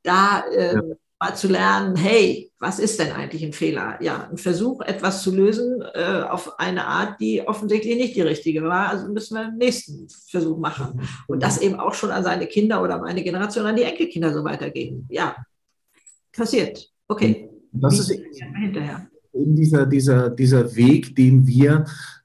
da 0.03 0.44
äh, 0.51 0.75
ja. 0.75 0.83
Mal 1.20 1.35
zu 1.35 1.48
lernen, 1.48 1.96
hey, 1.96 2.50
was 2.61 2.78
ist 2.78 2.98
denn 2.98 3.12
eigentlich 3.12 3.44
ein 3.44 3.52
Fehler? 3.52 3.98
Ja, 4.00 4.28
ein 4.31 4.37
Versuch, 4.37 4.81
etwas 4.83 5.22
zu 5.22 5.35
lösen 5.35 5.83
äh, 5.94 6.22
auf 6.22 6.59
eine 6.59 6.87
Art, 6.87 7.20
die 7.20 7.46
offensichtlich 7.46 7.96
nicht 7.96 8.16
die 8.16 8.22
richtige 8.22 8.62
war. 8.62 8.88
Also 8.88 9.09
müssen 9.09 9.35
wir 9.35 9.44
den 9.44 9.59
nächsten 9.59 10.09
Versuch 10.28 10.59
machen. 10.59 11.00
Und 11.26 11.42
das 11.42 11.61
eben 11.61 11.76
auch 11.76 11.94
schon 11.94 12.11
an 12.11 12.24
seine 12.24 12.46
Kinder 12.46 12.83
oder 12.83 12.98
meine 12.98 13.22
Generation, 13.22 13.66
an 13.66 13.76
die 13.76 13.83
Enkelkinder 13.83 14.33
so 14.33 14.44
weitergeben. 14.44 15.07
Ja, 15.09 15.37
passiert. 16.33 16.90
Okay. 17.09 17.48
Das 17.72 17.98
ist 17.98 18.11
hinterher. 18.11 19.09
Eben 19.33 19.57
dieser, 19.57 19.87
dieser, 19.87 20.31
dieser 20.31 20.74
Weg, 20.74 21.14
den 21.14 21.46
wir 21.46 21.85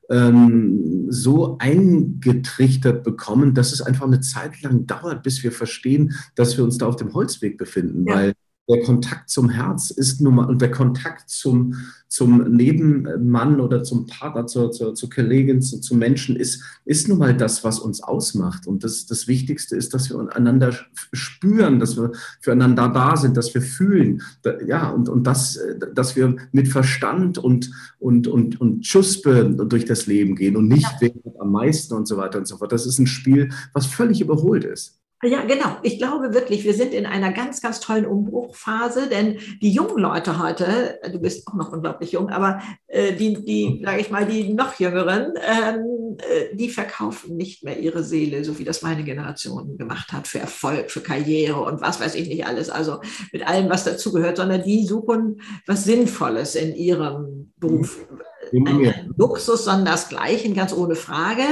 ähm, 0.10 1.08
so 1.10 1.58
eingetrichtert 1.60 3.04
bekommen, 3.04 3.54
dass 3.54 3.72
es 3.72 3.82
einfach 3.82 4.06
eine 4.06 4.20
Zeit 4.20 4.62
lang 4.62 4.86
dauert, 4.86 5.24
bis 5.24 5.44
wir 5.44 5.52
verstehen, 5.52 6.14
dass 6.36 6.58
wir 6.58 6.64
uns 6.64 6.78
da 6.78 6.88
auf 6.88 6.96
dem 6.96 7.14
Holzweg 7.14 7.58
befinden, 7.58 8.08
ja. 8.08 8.16
weil 8.16 8.34
der 8.70 8.82
Kontakt 8.82 9.30
zum 9.30 9.50
Herz 9.50 9.90
ist 9.90 10.22
nun 10.22 10.36
mal 10.36 10.46
und 10.46 10.62
der 10.62 10.72
Kontakt 10.72 11.30
zum, 11.30 11.76
zum 12.08 12.50
Nebenmann 12.56 13.60
oder 13.60 13.84
zum 13.84 14.08
Partner, 14.08 14.48
zur, 14.48 14.72
zur, 14.72 14.96
zur 14.96 15.10
Kollegin, 15.10 15.62
zu, 15.62 15.82
zu 15.82 15.96
Menschen 15.96 16.38
ist, 16.38 16.64
ist 16.86 17.10
nun 17.10 17.18
mal 17.18 17.36
das, 17.36 17.66
was 17.66 17.80
uns 17.80 18.02
ausmacht. 18.02 18.66
Und 18.66 18.86
das, 18.86 19.06
das 19.06 19.28
Wichtigste 19.28 19.76
ist, 19.76 19.94
dass 19.94 20.10
wir 20.10 20.34
einander 20.34 20.74
spüren, 21.12 21.80
dass 21.80 21.98
wir 21.98 22.12
füreinander 22.40 22.88
da 22.88 23.18
sind, 23.18 23.36
dass 23.36 23.54
wir 23.54 23.62
fühlen. 23.62 24.22
Ja, 24.66 24.90
und, 24.92 25.10
und 25.10 25.28
das, 25.28 25.60
dass 25.94 26.16
wir 26.16 26.38
mit 26.54 26.70
Verstand 26.70 27.38
und, 27.38 27.70
und, 28.00 28.28
und, 28.28 28.62
und 28.62 28.86
Schuspe 28.86 29.50
durch 29.68 29.84
das 29.84 30.08
Leben 30.08 30.38
gehen 30.38 30.56
und 30.56 30.70
nicht 30.70 30.88
ja. 31.02 31.10
am 31.40 31.52
meisten 31.52 31.96
und 31.96 32.08
so 32.08 32.16
weiter 32.16 32.38
und 32.38 32.48
so 32.48 32.58
fort. 32.58 32.72
Das 32.72 32.86
ist 32.86 32.98
ein 32.98 33.08
Spiel, 33.08 33.50
was 33.74 33.88
völlig 33.88 34.22
überholt 34.22 34.64
ist. 34.64 35.03
Ja, 35.24 35.44
genau. 35.44 35.78
Ich 35.84 35.98
glaube 35.98 36.34
wirklich, 36.34 36.64
wir 36.66 36.74
sind 36.74 36.94
in 36.94 37.06
einer 37.06 37.32
ganz, 37.32 37.62
ganz 37.62 37.80
tollen 37.80 38.06
Umbruchphase, 38.06 39.08
denn 39.08 39.38
die 39.62 39.72
jungen 39.72 39.98
Leute 39.98 40.40
heute, 40.40 41.00
du 41.12 41.20
bist 41.20 41.48
auch 41.48 41.54
noch 41.54 41.72
unglaublich 41.72 42.12
jung, 42.12 42.30
aber 42.30 42.62
äh, 42.88 43.14
die, 43.14 43.44
die 43.44 43.82
sage 43.86 44.02
ich 44.02 44.12
mal, 44.12 44.26
die 44.26 44.54
noch 44.54 44.80
jüngeren, 44.80 45.34
ähm, 45.38 46.18
äh, 46.18 46.56
die 46.56 46.70
verkaufen 46.70 47.38
nicht 47.38 47.64
mehr 47.64 47.80
ihre 47.80 48.04
Seele, 48.04 48.44
so 48.44 48.60
wie 48.60 48.66
das 48.66 48.82
meine 48.82 49.04
Generation 49.04 49.78
gemacht 49.78 50.12
hat, 50.12 50.28
für 50.28 50.40
Erfolg, 50.40 50.92
für 50.92 51.02
Karriere 51.02 51.62
und 51.62 51.82
was 51.82 52.02
weiß 52.02 52.16
ich 52.16 52.28
nicht 52.28 52.46
alles, 52.46 52.70
also 52.70 53.00
mit 53.32 53.48
allem, 53.48 53.70
was 53.70 53.86
dazugehört, 53.86 54.38
sondern 54.38 54.64
die 54.64 54.86
suchen 54.86 55.42
was 55.66 55.86
Sinnvolles 55.86 56.56
in 56.56 56.76
ihrem 56.76 57.54
Beruf. 57.58 58.06
Mhm. 58.52 58.68
Ein 58.68 59.14
Luxus, 59.18 59.64
sondern 59.66 59.86
das 59.86 60.10
Gleiche, 60.10 60.52
ganz 60.54 60.74
ohne 60.74 60.96
Frage. 60.96 61.44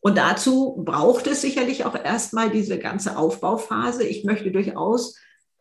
Und 0.00 0.16
dazu 0.16 0.82
braucht 0.84 1.26
es 1.26 1.42
sicherlich 1.42 1.84
auch 1.84 1.94
erstmal 1.94 2.50
diese 2.50 2.78
ganze 2.78 3.16
Aufbauphase. 3.16 4.04
Ich 4.04 4.24
möchte 4.24 4.50
durchaus 4.50 5.16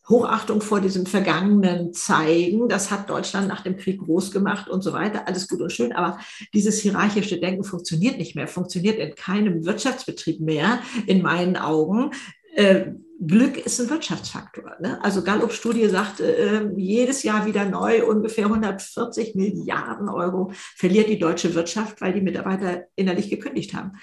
Hochachtung 0.10 0.62
vor 0.62 0.82
diesem 0.82 1.06
Vergangenen 1.06 1.93
zeigen. 1.93 2.67
Das 2.67 2.89
hat 2.89 3.10
Deutschland 3.10 3.47
nach 3.47 3.62
dem 3.62 3.78
Krieg 3.78 3.99
groß 3.99 4.32
gemacht 4.32 4.67
und 4.67 4.82
so 4.82 4.91
weiter. 4.91 5.28
Alles 5.28 5.47
gut 5.47 5.62
und 5.62 5.71
schön. 5.71 5.93
Aber 5.93 6.17
dieses 6.54 6.80
hierarchische 6.80 7.39
Denken 7.39 7.63
funktioniert 7.63 8.17
nicht 8.17 8.36
mehr, 8.36 8.47
funktioniert 8.47 8.97
in 8.97 9.13
keinem 9.13 9.65
Wirtschaftsbetrieb 9.65 10.39
mehr, 10.39 10.80
in 11.06 11.21
meinen 11.21 11.58
Augen. 11.58 12.12
Äh, 12.56 12.93
Glück 13.21 13.58
ist 13.58 13.80
ein 13.80 13.89
Wirtschaftsfaktor. 13.89 14.78
Ne? 14.80 15.04
Also 15.04 15.23
Gallup-Studie 15.23 15.88
sagt, 15.89 16.21
äh, 16.21 16.71
jedes 16.78 17.21
Jahr 17.23 17.45
wieder 17.45 17.65
neu, 17.65 18.06
ungefähr 18.06 18.45
140 18.45 19.36
Milliarden 19.36 20.10
Euro 20.10 20.52
verliert 20.54 21.10
die 21.10 21.19
deutsche 21.19 21.54
Wirtschaft, 21.54 22.02
weil 22.02 22.13
die 22.13 22.21
Mitarbeiter 22.21 22.86
innerlich 22.95 23.30
gekündigt 23.30 23.73
haben. 23.73 23.99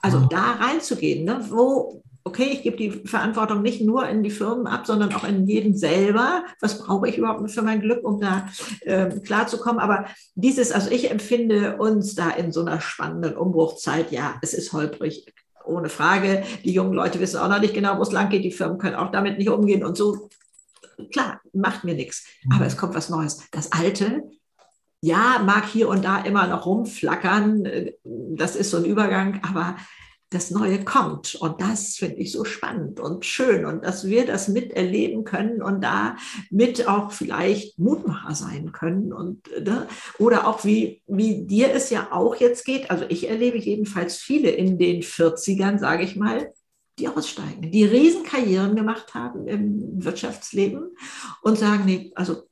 Also 0.00 0.20
da 0.20 0.52
reinzugehen, 0.52 1.24
ne? 1.24 1.44
wo, 1.48 2.02
okay, 2.24 2.50
ich 2.52 2.62
gebe 2.62 2.76
die 2.76 2.90
Verantwortung 2.90 3.62
nicht 3.62 3.80
nur 3.80 4.08
in 4.08 4.22
die 4.22 4.30
Firmen 4.30 4.66
ab, 4.66 4.86
sondern 4.86 5.12
auch 5.14 5.24
in 5.24 5.46
jeden 5.46 5.76
selber. 5.76 6.44
Was 6.60 6.78
brauche 6.78 7.08
ich 7.08 7.18
überhaupt 7.18 7.50
für 7.50 7.62
mein 7.62 7.80
Glück, 7.80 8.04
um 8.04 8.20
da 8.20 8.48
äh, 8.82 9.08
klarzukommen? 9.20 9.80
Aber 9.80 10.06
dieses, 10.34 10.72
also 10.72 10.90
ich 10.90 11.10
empfinde 11.10 11.76
uns 11.78 12.14
da 12.14 12.30
in 12.30 12.52
so 12.52 12.60
einer 12.60 12.80
spannenden 12.80 13.36
Umbruchzeit, 13.36 14.12
ja, 14.12 14.36
es 14.42 14.54
ist 14.54 14.72
holprig, 14.72 15.32
ohne 15.64 15.88
Frage. 15.88 16.44
Die 16.64 16.72
jungen 16.72 16.92
Leute 16.92 17.20
wissen 17.20 17.38
auch 17.38 17.48
noch 17.48 17.60
nicht 17.60 17.74
genau, 17.74 17.98
wo 17.98 18.02
es 18.02 18.12
lang 18.12 18.30
geht. 18.30 18.44
Die 18.44 18.52
Firmen 18.52 18.78
können 18.78 18.96
auch 18.96 19.10
damit 19.10 19.38
nicht 19.38 19.50
umgehen 19.50 19.84
und 19.84 19.96
so. 19.96 20.28
Klar, 21.12 21.40
macht 21.52 21.84
mir 21.84 21.94
nichts. 21.94 22.24
Aber 22.52 22.66
es 22.66 22.76
kommt 22.76 22.94
was 22.94 23.08
Neues. 23.08 23.40
Das 23.52 23.72
Alte, 23.72 24.22
ja, 25.00 25.42
mag 25.44 25.66
hier 25.66 25.88
und 25.88 26.04
da 26.04 26.20
immer 26.22 26.46
noch 26.46 26.66
rumflackern. 26.66 27.68
Das 28.04 28.56
ist 28.56 28.70
so 28.70 28.78
ein 28.78 28.84
Übergang, 28.84 29.40
aber 29.42 29.76
das 30.30 30.50
Neue 30.50 30.84
kommt. 30.84 31.36
Und 31.36 31.60
das 31.60 31.96
finde 31.96 32.16
ich 32.16 32.32
so 32.32 32.44
spannend 32.44 33.00
und 33.00 33.24
schön. 33.24 33.64
Und 33.64 33.84
dass 33.84 34.06
wir 34.06 34.26
das 34.26 34.48
miterleben 34.48 35.24
können 35.24 35.62
und 35.62 35.82
da 35.82 36.16
mit 36.50 36.86
auch 36.86 37.12
vielleicht 37.12 37.78
Mutmacher 37.78 38.34
sein 38.34 38.72
können. 38.72 39.12
Und, 39.12 39.48
ne? 39.64 39.86
Oder 40.18 40.46
auch 40.46 40.64
wie, 40.64 41.02
wie 41.06 41.46
dir 41.46 41.72
es 41.72 41.90
ja 41.90 42.08
auch 42.12 42.36
jetzt 42.36 42.64
geht. 42.66 42.90
Also 42.90 43.04
ich 43.08 43.28
erlebe 43.28 43.58
jedenfalls 43.58 44.16
viele 44.18 44.50
in 44.50 44.78
den 44.78 45.02
40ern, 45.02 45.78
sage 45.78 46.02
ich 46.04 46.16
mal, 46.16 46.52
die 46.98 47.08
aussteigen, 47.08 47.70
die 47.70 47.84
Riesenkarrieren 47.84 48.74
gemacht 48.74 49.14
haben 49.14 49.46
im 49.46 50.04
Wirtschaftsleben 50.04 50.96
und 51.42 51.56
sagen, 51.56 51.84
nee, 51.86 52.10
also 52.16 52.47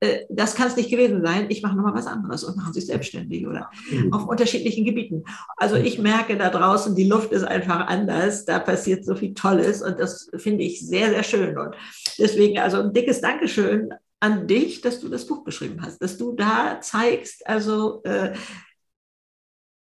äh, 0.00 0.24
das 0.28 0.54
kann 0.54 0.68
es 0.68 0.76
nicht 0.76 0.90
gewesen 0.90 1.24
sein, 1.24 1.46
ich 1.48 1.62
mache 1.62 1.76
nochmal 1.76 1.94
was 1.94 2.06
anderes 2.06 2.44
und 2.44 2.56
machen 2.56 2.72
sich 2.72 2.86
selbstständig 2.86 3.46
oder 3.46 3.70
mhm. 3.90 4.12
auf 4.12 4.26
unterschiedlichen 4.26 4.84
Gebieten. 4.84 5.24
Also 5.56 5.76
ich 5.76 5.98
merke 5.98 6.36
da 6.36 6.50
draußen, 6.50 6.94
die 6.94 7.08
Luft 7.08 7.32
ist 7.32 7.44
einfach 7.44 7.86
anders, 7.86 8.44
da 8.44 8.58
passiert 8.58 9.04
so 9.04 9.14
viel 9.14 9.34
Tolles 9.34 9.82
und 9.82 9.98
das 9.98 10.30
finde 10.36 10.64
ich 10.64 10.86
sehr, 10.86 11.10
sehr 11.10 11.22
schön. 11.22 11.58
Und 11.58 11.74
deswegen 12.18 12.58
also 12.58 12.80
ein 12.80 12.92
dickes 12.92 13.20
Dankeschön 13.20 13.90
an 14.20 14.46
dich, 14.46 14.80
dass 14.80 15.00
du 15.00 15.08
das 15.08 15.26
Buch 15.26 15.44
geschrieben 15.44 15.82
hast, 15.82 15.98
dass 16.02 16.16
du 16.16 16.32
da 16.32 16.80
zeigst, 16.80 17.46
also 17.46 18.02
äh, 18.04 18.34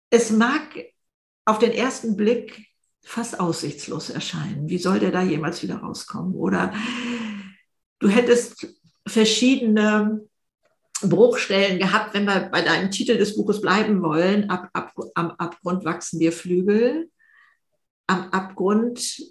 es 0.10 0.32
mag 0.32 0.62
auf 1.46 1.60
den 1.60 1.72
ersten 1.72 2.16
Blick 2.16 2.68
fast 3.04 3.40
aussichtslos 3.40 4.10
erscheinen. 4.10 4.70
Wie 4.70 4.78
soll 4.78 5.00
der 5.00 5.12
da 5.12 5.22
jemals 5.22 5.62
wieder 5.64 5.78
rauskommen? 5.78 6.36
Oder 6.36 6.74
du 8.00 8.08
hättest 8.08 8.68
verschiedene 9.08 10.22
Bruchstellen 11.02 11.80
gehabt, 11.80 12.14
wenn 12.14 12.26
wir 12.26 12.50
bei 12.52 12.62
deinem 12.62 12.92
Titel 12.92 13.18
des 13.18 13.36
Buches 13.36 13.62
bleiben 13.62 14.02
wollen. 14.02 14.50
Ab, 14.50 14.70
ab, 14.74 14.94
am 15.16 15.32
Abgrund 15.32 15.86
wachsen 15.86 16.20
dir 16.20 16.32
Flügel. 16.32 17.10
Am 18.08 18.30
Abgrund 18.30 19.22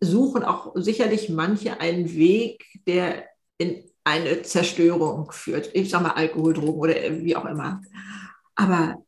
suchen 0.00 0.42
auch 0.42 0.72
sicherlich 0.74 1.28
manche 1.28 1.80
einen 1.80 2.14
Weg, 2.14 2.64
der 2.86 3.26
in 3.58 3.84
eine 4.04 4.42
Zerstörung 4.42 5.32
führt. 5.32 5.70
Ich 5.74 5.90
sage 5.90 6.04
mal 6.04 6.10
Alkohol, 6.10 6.54
Drogen 6.54 6.78
oder 6.78 6.94
wie 6.94 7.36
auch 7.36 7.46
immer. 7.46 7.80
Aber 8.54 9.04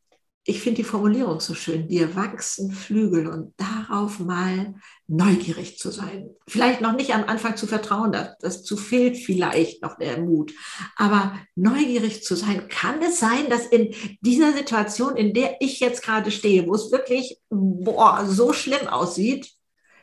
ich 0.48 0.62
finde 0.62 0.76
die 0.76 0.88
Formulierung 0.88 1.40
so 1.40 1.52
schön, 1.52 1.88
dir 1.88 2.16
wachsen 2.16 2.72
Flügel 2.72 3.26
und 3.26 3.52
darauf 3.58 4.18
mal 4.18 4.76
neugierig 5.06 5.78
zu 5.78 5.90
sein. 5.90 6.30
Vielleicht 6.46 6.80
noch 6.80 6.94
nicht 6.94 7.14
am 7.14 7.24
Anfang 7.24 7.58
zu 7.58 7.66
vertrauen, 7.66 8.12
das, 8.12 8.62
zu 8.62 8.78
fehlt 8.78 9.18
vielleicht 9.18 9.82
noch 9.82 9.98
der 9.98 10.18
Mut. 10.18 10.54
Aber 10.96 11.38
neugierig 11.54 12.24
zu 12.24 12.34
sein, 12.34 12.66
kann 12.68 13.02
es 13.02 13.20
sein, 13.20 13.50
dass 13.50 13.66
in 13.66 13.94
dieser 14.22 14.54
Situation, 14.54 15.18
in 15.18 15.34
der 15.34 15.60
ich 15.60 15.80
jetzt 15.80 16.02
gerade 16.02 16.30
stehe, 16.30 16.66
wo 16.66 16.74
es 16.74 16.90
wirklich 16.90 17.38
boah, 17.50 18.24
so 18.26 18.54
schlimm 18.54 18.86
aussieht, 18.86 19.52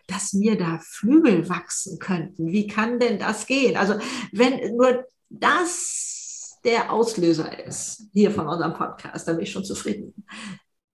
dass 0.06 0.34
mir 0.34 0.60
da 0.60 0.80
Flügel 0.80 1.50
wachsen 1.50 1.98
könnten. 1.98 2.52
Wie 2.52 2.68
kann 2.68 3.00
denn 3.00 3.18
das 3.18 3.48
gehen? 3.48 3.78
Also 3.78 3.96
wenn 4.32 4.78
nur 4.78 5.06
das 5.30 6.15
der 6.66 6.92
Auslöser 6.92 7.66
ist, 7.66 8.10
hier 8.12 8.32
von 8.32 8.48
unserem 8.48 8.74
Podcast, 8.74 9.28
da 9.28 9.34
bin 9.34 9.44
ich 9.44 9.52
schon 9.52 9.64
zufrieden. 9.64 10.14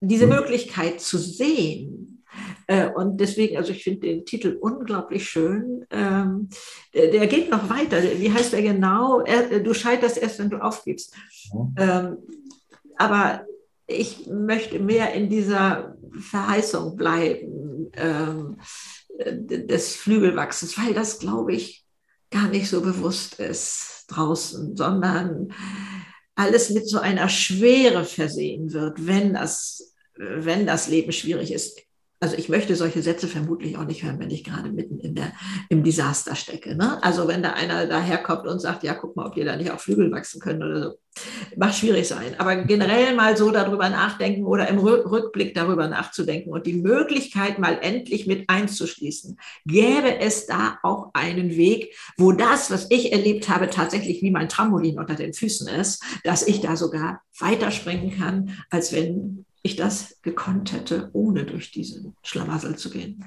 Diese 0.00 0.26
mhm. 0.26 0.34
Möglichkeit 0.34 1.00
zu 1.00 1.18
sehen. 1.18 2.24
Äh, 2.66 2.90
und 2.90 3.18
deswegen, 3.18 3.56
also 3.56 3.72
ich 3.72 3.82
finde 3.82 4.06
den 4.06 4.24
Titel 4.24 4.58
unglaublich 4.60 5.28
schön. 5.28 5.84
Ähm, 5.90 6.48
der 6.94 7.26
geht 7.26 7.50
noch 7.50 7.68
weiter. 7.70 8.02
Wie 8.02 8.32
heißt 8.32 8.52
der 8.52 8.62
genau? 8.62 9.24
Du 9.64 9.74
scheiterst 9.74 10.18
erst, 10.18 10.38
wenn 10.38 10.50
du 10.50 10.58
aufgibst. 10.58 11.14
Ähm, 11.76 12.18
aber 12.96 13.46
ich 13.86 14.26
möchte 14.26 14.78
mehr 14.78 15.12
in 15.14 15.28
dieser 15.28 15.96
Verheißung 16.18 16.96
bleiben 16.96 17.90
ähm, 17.94 18.58
des 19.18 19.96
Flügelwachsens, 19.96 20.78
weil 20.78 20.94
das, 20.94 21.18
glaube 21.18 21.54
ich, 21.54 21.84
gar 22.30 22.48
nicht 22.48 22.68
so 22.68 22.80
bewusst 22.80 23.40
ist 23.40 23.91
draußen, 24.06 24.76
sondern 24.76 25.52
alles 26.34 26.70
mit 26.70 26.88
so 26.88 26.98
einer 26.98 27.28
Schwere 27.28 28.04
versehen 28.04 28.72
wird, 28.72 29.06
wenn 29.06 29.34
das, 29.34 29.94
wenn 30.16 30.66
das 30.66 30.88
Leben 30.88 31.12
schwierig 31.12 31.52
ist. 31.52 31.80
Also 32.22 32.36
ich 32.36 32.48
möchte 32.48 32.76
solche 32.76 33.02
Sätze 33.02 33.26
vermutlich 33.26 33.76
auch 33.76 33.84
nicht 33.84 34.04
hören, 34.04 34.20
wenn 34.20 34.30
ich 34.30 34.44
gerade 34.44 34.70
mitten 34.70 35.00
in 35.00 35.16
der, 35.16 35.32
im 35.68 35.82
Desaster 35.82 36.36
stecke. 36.36 36.76
Ne? 36.76 37.02
Also 37.02 37.26
wenn 37.26 37.42
da 37.42 37.54
einer 37.54 37.86
daherkommt 37.86 38.46
und 38.46 38.60
sagt, 38.60 38.84
ja, 38.84 38.94
guck 38.94 39.16
mal, 39.16 39.26
ob 39.26 39.34
dir 39.34 39.44
da 39.44 39.56
nicht 39.56 39.72
auch 39.72 39.80
Flügel 39.80 40.12
wachsen 40.12 40.40
können 40.40 40.62
oder 40.62 40.82
so. 40.82 40.98
Mag 41.56 41.74
schwierig 41.74 42.06
sein. 42.06 42.36
Aber 42.38 42.54
generell 42.62 43.16
mal 43.16 43.36
so 43.36 43.50
darüber 43.50 43.88
nachdenken 43.88 44.46
oder 44.46 44.68
im 44.68 44.78
Rückblick 44.78 45.52
darüber 45.54 45.88
nachzudenken 45.88 46.50
und 46.52 46.64
die 46.64 46.74
Möglichkeit 46.74 47.58
mal 47.58 47.76
endlich 47.82 48.28
mit 48.28 48.48
einzuschließen. 48.48 49.36
Gäbe 49.66 50.20
es 50.20 50.46
da 50.46 50.78
auch 50.84 51.10
einen 51.14 51.56
Weg, 51.56 51.96
wo 52.16 52.30
das, 52.30 52.70
was 52.70 52.86
ich 52.90 53.12
erlebt 53.12 53.48
habe, 53.48 53.68
tatsächlich 53.68 54.22
wie 54.22 54.30
mein 54.30 54.48
Trampolin 54.48 55.00
unter 55.00 55.16
den 55.16 55.34
Füßen 55.34 55.66
ist, 55.66 56.04
dass 56.22 56.46
ich 56.46 56.60
da 56.60 56.76
sogar 56.76 57.20
weiterspringen 57.40 58.16
kann, 58.16 58.56
als 58.70 58.92
wenn 58.92 59.44
ich 59.62 59.76
das 59.76 60.20
gekonnt 60.22 60.72
hätte, 60.72 61.10
ohne 61.12 61.44
durch 61.44 61.70
diesen 61.70 62.14
Schlamassel 62.22 62.76
zu 62.76 62.90
gehen? 62.90 63.24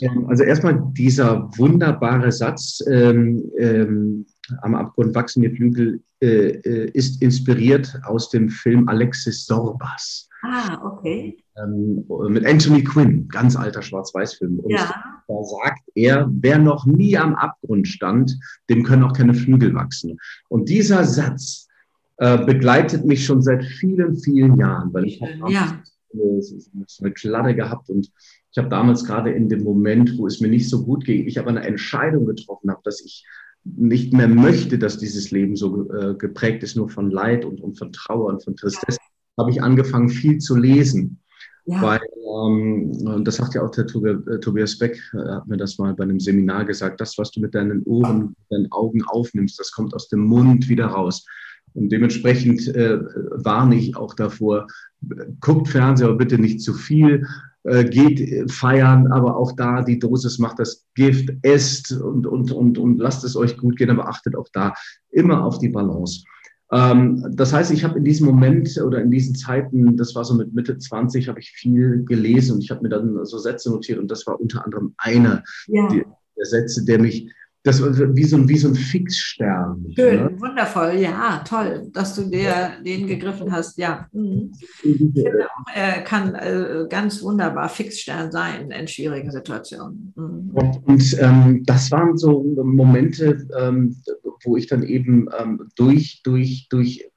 Ähm, 0.00 0.26
also 0.28 0.44
erstmal 0.44 0.80
dieser 0.92 1.50
wunderbare 1.56 2.30
Satz, 2.30 2.80
ähm, 2.88 3.50
ähm, 3.58 4.26
am 4.62 4.74
Abgrund 4.74 5.14
wachsende 5.14 5.50
Flügel, 5.50 6.02
äh, 6.20 6.50
äh, 6.50 6.90
ist 6.92 7.22
inspiriert 7.22 7.98
aus 8.04 8.30
dem 8.30 8.48
Film 8.48 8.88
Alexis 8.88 9.46
Sorbas. 9.46 10.28
Ah, 10.42 10.80
okay. 10.84 11.38
Ähm, 11.56 12.04
mit 12.28 12.44
Anthony 12.44 12.84
Quinn, 12.84 13.26
ganz 13.28 13.56
alter 13.56 13.82
Schwarz-Weiß-Film. 13.82 14.58
Und 14.58 14.70
ja. 14.70 14.94
da 15.26 15.44
sagt 15.44 15.82
er, 15.94 16.28
wer 16.30 16.58
noch 16.58 16.84
nie 16.86 17.16
am 17.16 17.34
Abgrund 17.34 17.88
stand, 17.88 18.38
dem 18.68 18.82
können 18.82 19.02
auch 19.04 19.14
keine 19.14 19.34
Flügel 19.34 19.74
wachsen. 19.74 20.18
Und 20.48 20.68
dieser 20.68 21.04
Satz, 21.04 21.63
äh, 22.18 22.44
begleitet 22.44 23.04
mich 23.04 23.24
schon 23.24 23.42
seit 23.42 23.64
vielen, 23.64 24.16
vielen 24.16 24.56
Jahren, 24.56 24.92
weil 24.92 25.04
ich 25.06 25.20
habe 25.20 25.52
ja. 25.52 25.82
eine 26.12 27.12
Kladde 27.12 27.54
gehabt 27.54 27.90
und 27.90 28.10
ich 28.50 28.58
habe 28.58 28.68
damals 28.68 29.04
gerade 29.04 29.32
in 29.32 29.48
dem 29.48 29.64
Moment, 29.64 30.16
wo 30.16 30.26
es 30.26 30.40
mir 30.40 30.48
nicht 30.48 30.70
so 30.70 30.84
gut 30.84 31.04
ging, 31.04 31.26
ich 31.26 31.40
aber 31.40 31.50
eine 31.50 31.64
Entscheidung 31.64 32.26
getroffen 32.26 32.70
habe, 32.70 32.80
dass 32.84 33.04
ich 33.04 33.26
nicht 33.64 34.12
mehr 34.12 34.28
möchte, 34.28 34.78
dass 34.78 34.98
dieses 34.98 35.30
Leben 35.30 35.56
so 35.56 35.90
äh, 35.92 36.14
geprägt 36.14 36.62
ist, 36.62 36.76
nur 36.76 36.88
von 36.88 37.10
Leid 37.10 37.44
und, 37.44 37.60
und 37.60 37.78
von 37.78 37.92
Trauer 37.92 38.26
und 38.26 38.44
von 38.44 38.54
Tristesse, 38.54 38.98
ja. 39.00 39.42
habe 39.42 39.50
ich 39.50 39.62
angefangen, 39.62 40.08
viel 40.08 40.38
zu 40.38 40.54
lesen. 40.54 41.18
Ja. 41.66 41.80
Weil, 41.80 42.00
ähm, 42.00 43.24
das 43.24 43.36
sagt 43.36 43.54
ja 43.54 43.62
auch 43.62 43.70
der 43.70 43.86
äh, 43.86 44.40
Tobias 44.40 44.78
Beck, 44.78 45.00
äh, 45.14 45.30
hat 45.30 45.46
mir 45.46 45.56
das 45.56 45.78
mal 45.78 45.94
bei 45.94 46.04
einem 46.04 46.20
Seminar 46.20 46.66
gesagt, 46.66 47.00
das, 47.00 47.16
was 47.16 47.30
du 47.30 47.40
mit 47.40 47.54
deinen 47.54 47.82
Ohren, 47.84 48.28
mit 48.28 48.36
deinen 48.50 48.72
Augen 48.72 49.02
aufnimmst, 49.02 49.58
das 49.58 49.72
kommt 49.72 49.94
aus 49.94 50.08
dem 50.08 50.20
Mund 50.20 50.68
wieder 50.68 50.86
raus. 50.86 51.24
Und 51.74 51.90
dementsprechend 51.90 52.68
äh, 52.68 53.00
warne 53.32 53.76
ich 53.76 53.96
auch 53.96 54.14
davor, 54.14 54.66
guckt 55.40 55.68
Fernseher, 55.68 56.08
aber 56.08 56.18
bitte 56.18 56.38
nicht 56.38 56.60
zu 56.60 56.72
viel, 56.72 57.26
äh, 57.64 57.84
geht 57.84 58.50
feiern, 58.50 59.10
aber 59.10 59.36
auch 59.36 59.52
da 59.52 59.82
die 59.82 59.98
Dosis 59.98 60.38
macht 60.38 60.58
das 60.58 60.86
Gift, 60.94 61.30
esst 61.42 61.92
und, 61.92 62.26
und, 62.26 62.52
und, 62.52 62.78
und 62.78 62.98
lasst 62.98 63.24
es 63.24 63.36
euch 63.36 63.56
gut 63.56 63.76
gehen, 63.76 63.90
aber 63.90 64.08
achtet 64.08 64.36
auch 64.36 64.48
da 64.52 64.74
immer 65.10 65.44
auf 65.44 65.58
die 65.58 65.68
Balance. 65.68 66.24
Ähm, 66.70 67.24
das 67.32 67.52
heißt, 67.52 67.70
ich 67.72 67.84
habe 67.84 67.98
in 67.98 68.04
diesem 68.04 68.26
Moment 68.26 68.76
oder 68.78 69.00
in 69.00 69.10
diesen 69.10 69.34
Zeiten, 69.34 69.96
das 69.96 70.14
war 70.14 70.24
so 70.24 70.34
mit 70.34 70.54
Mitte 70.54 70.78
20, 70.78 71.28
habe 71.28 71.40
ich 71.40 71.50
viel 71.50 72.04
gelesen 72.04 72.56
und 72.56 72.64
ich 72.64 72.70
habe 72.70 72.82
mir 72.82 72.88
dann 72.88 73.24
so 73.24 73.38
Sätze 73.38 73.70
notiert 73.70 73.98
und 73.98 74.10
das 74.10 74.26
war 74.26 74.40
unter 74.40 74.64
anderem 74.64 74.94
einer 74.98 75.42
ja. 75.66 75.88
der 75.88 76.44
Sätze, 76.44 76.84
der 76.84 77.00
mich 77.00 77.30
das 77.64 77.82
wie 77.82 78.24
so, 78.24 78.46
wie 78.46 78.58
so 78.58 78.68
ein 78.68 78.74
Fixstern. 78.74 79.86
Schön, 79.96 80.22
ne? 80.22 80.30
wundervoll, 80.38 80.96
ja, 80.98 81.42
toll, 81.48 81.88
dass 81.94 82.14
du 82.14 82.28
dir 82.28 82.72
den 82.84 83.06
gegriffen 83.06 83.50
hast, 83.50 83.78
ja. 83.78 84.06
Mhm. 84.12 84.52
Ich 84.82 84.98
finde 85.14 85.46
auch, 85.46 85.74
er 85.74 86.02
kann 86.02 86.34
äh, 86.34 86.84
ganz 86.90 87.22
wunderbar 87.22 87.70
Fixstern 87.70 88.30
sein 88.30 88.70
in 88.70 88.86
schwierigen 88.86 89.30
Situationen. 89.30 90.12
Mhm. 90.14 90.50
Und, 90.52 90.86
und 90.86 91.16
ähm, 91.18 91.62
das 91.64 91.90
waren 91.90 92.18
so 92.18 92.42
Momente, 92.62 93.48
ähm, 93.58 93.96
wo 94.44 94.58
ich 94.58 94.66
dann 94.66 94.82
eben 94.82 95.28
ähm, 95.40 95.70
durch, 95.74 96.20
durch, 96.22 96.68
durch 96.68 97.10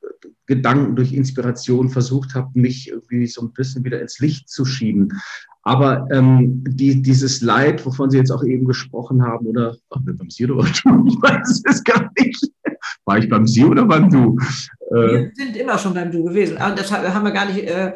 Gedanken, 0.45 0.95
durch 0.95 1.12
Inspiration 1.12 1.89
versucht 1.89 2.36
habe, 2.36 2.57
mich 2.57 2.88
irgendwie 2.88 3.27
so 3.27 3.41
ein 3.41 3.51
bisschen 3.51 3.83
wieder 3.83 4.01
ins 4.01 4.19
Licht 4.19 4.47
zu 4.47 4.63
schieben. 4.63 5.10
Aber 5.67 6.08
ähm, 6.12 6.63
die, 6.65 7.01
dieses 7.01 7.41
Leid, 7.41 7.86
wovon 7.86 8.10
Sie 8.10 8.17
jetzt 8.17 8.32
auch 8.32 8.41
eben 8.41 8.65
gesprochen 8.65 9.21
haben, 9.21 9.47
oder 9.47 9.75
ach, 9.89 9.99
beim 10.01 10.30
Sie 10.30 10.45
oder 10.45 10.63
du, 10.63 11.06
ich 11.08 11.21
weiß 11.21 11.62
es 11.69 11.84
gar 11.84 12.10
nicht. 12.17 12.41
War 13.03 13.17
ich 13.17 13.27
beim 13.27 13.45
Sie 13.45 13.65
oder 13.65 13.84
beim 13.84 14.10
Du? 14.10 14.38
Äh, 14.91 14.95
wir 14.95 15.32
sind 15.34 15.58
immer 15.58 15.77
schon 15.77 15.93
beim 15.93 16.10
Du 16.10 16.23
gewesen. 16.23 16.58
Aber 16.58 16.73
das 16.73 16.89
haben 16.89 17.25
wir 17.25 17.32
gar 17.32 17.47
nicht 17.47 17.67
äh, 17.67 17.91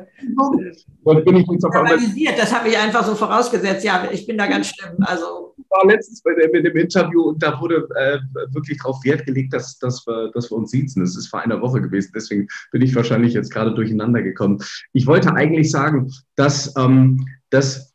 bin 1.23 1.37
ich 1.37 1.47
jetzt 1.49 1.63
auf 1.63 1.73
analysiert. 1.73 2.37
Das 2.37 2.53
habe 2.53 2.67
ich 2.67 2.77
einfach 2.77 3.05
so 3.05 3.15
vorausgesetzt. 3.15 3.85
Ja, 3.85 4.05
ich 4.11 4.27
bin 4.27 4.37
da 4.37 4.47
ganz 4.47 4.67
schlimm. 4.67 4.97
Also 4.99 5.55
ich 5.57 5.65
war 5.69 5.85
letztens 5.87 6.21
bei 6.23 6.33
dem, 6.33 6.51
mit 6.51 6.65
dem 6.65 6.75
Interview 6.75 7.21
und 7.21 7.41
da 7.41 7.57
wurde 7.61 7.87
äh, 7.95 8.19
wirklich 8.53 8.79
darauf 8.79 9.01
Wert 9.05 9.25
gelegt, 9.25 9.53
dass, 9.53 9.79
dass, 9.79 10.05
wir, 10.05 10.29
dass 10.33 10.51
wir 10.51 10.57
uns 10.57 10.71
siezen. 10.71 11.03
Das 11.03 11.15
ist 11.15 11.27
vor 11.27 11.39
einer 11.39 11.61
Woche 11.61 11.81
gewesen. 11.81 12.11
Deswegen 12.13 12.49
bin 12.73 12.81
ich 12.81 12.93
wahrscheinlich 12.95 13.33
jetzt 13.33 13.53
gerade 13.53 13.73
durcheinander 13.73 14.21
gekommen. 14.21 14.61
Ich 14.91 15.07
wollte 15.07 15.33
eigentlich 15.33 15.71
sagen, 15.71 16.11
dass 16.35 16.73
ähm, 16.75 17.25
dass 17.51 17.91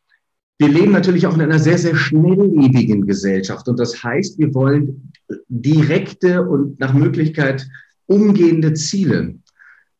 wir 0.59 0.69
leben 0.69 0.91
natürlich 0.91 1.27
auch 1.27 1.35
in 1.35 1.41
einer 1.41 1.59
sehr, 1.59 1.77
sehr 1.77 1.95
schnelllebigen 1.95 3.05
Gesellschaft. 3.05 3.67
Und 3.67 3.79
das 3.79 4.03
heißt, 4.03 4.39
wir 4.39 4.53
wollen 4.55 5.11
direkte 5.49 6.47
und 6.47 6.79
nach 6.79 6.93
Möglichkeit 6.93 7.67
umgehende 8.07 8.73
Ziele 8.73 9.35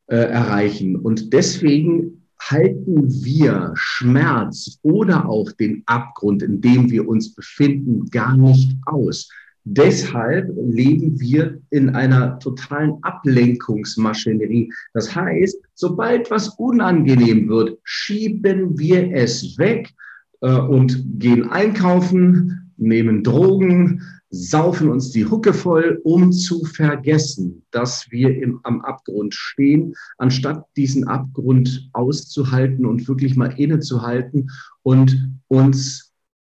äh, 0.08 0.16
erreichen. 0.16 0.96
Und 0.96 1.32
deswegen 1.34 2.28
halten 2.40 3.24
wir 3.24 3.72
Schmerz 3.76 4.80
oder 4.82 5.28
auch 5.28 5.52
den 5.52 5.84
Abgrund, 5.86 6.42
in 6.42 6.62
dem 6.62 6.90
wir 6.90 7.08
uns 7.08 7.36
befinden, 7.36 8.10
gar 8.10 8.36
nicht 8.36 8.78
aus. 8.86 9.30
Deshalb 9.70 10.50
leben 10.56 11.20
wir 11.20 11.60
in 11.72 11.90
einer 11.90 12.40
totalen 12.40 13.00
Ablenkungsmaschinerie. 13.02 14.72
Das 14.94 15.14
heißt, 15.14 15.58
sobald 15.74 16.32
was 16.32 16.50
unangenehm 16.58 17.50
wird, 17.50 17.78
schieben 17.84 18.80
wir 18.80 19.12
es 19.12 19.58
weg 19.58 19.94
äh, 20.40 20.54
und 20.54 21.20
gehen 21.20 21.50
einkaufen, 21.50 22.72
nehmen 22.78 23.24
Drogen, 23.24 24.04
saufen 24.30 24.90
uns 24.90 25.12
die 25.12 25.26
Hucke 25.26 25.54
voll, 25.54 26.00
um 26.06 26.32
zu 26.32 26.64
vergessen, 26.64 27.64
dass 27.72 28.10
wir 28.10 28.42
im, 28.42 28.62
am 28.64 28.80
Abgrund 28.82 29.34
stehen, 29.34 29.94
anstatt 30.18 30.64
diesen 30.78 31.10
Abgrund 31.10 31.90
auszuhalten 31.92 32.86
und 32.86 33.06
wirklich 33.10 33.36
mal 33.36 33.54
innezuhalten 33.60 34.50
und 34.84 35.30
uns 35.50 36.07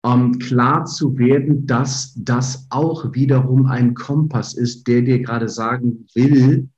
ähm, 0.05 0.39
klar 0.39 0.85
zu 0.85 1.17
werden, 1.17 1.67
dass 1.67 2.15
das 2.17 2.67
auch 2.71 3.15
wiederum 3.15 3.67
ein 3.67 3.95
Kompass 3.95 4.55
ist, 4.55 4.87
der 4.89 5.03
dir 5.03 5.21
gerade 5.21 5.49
sagen 5.49 6.07
will, 6.15 6.69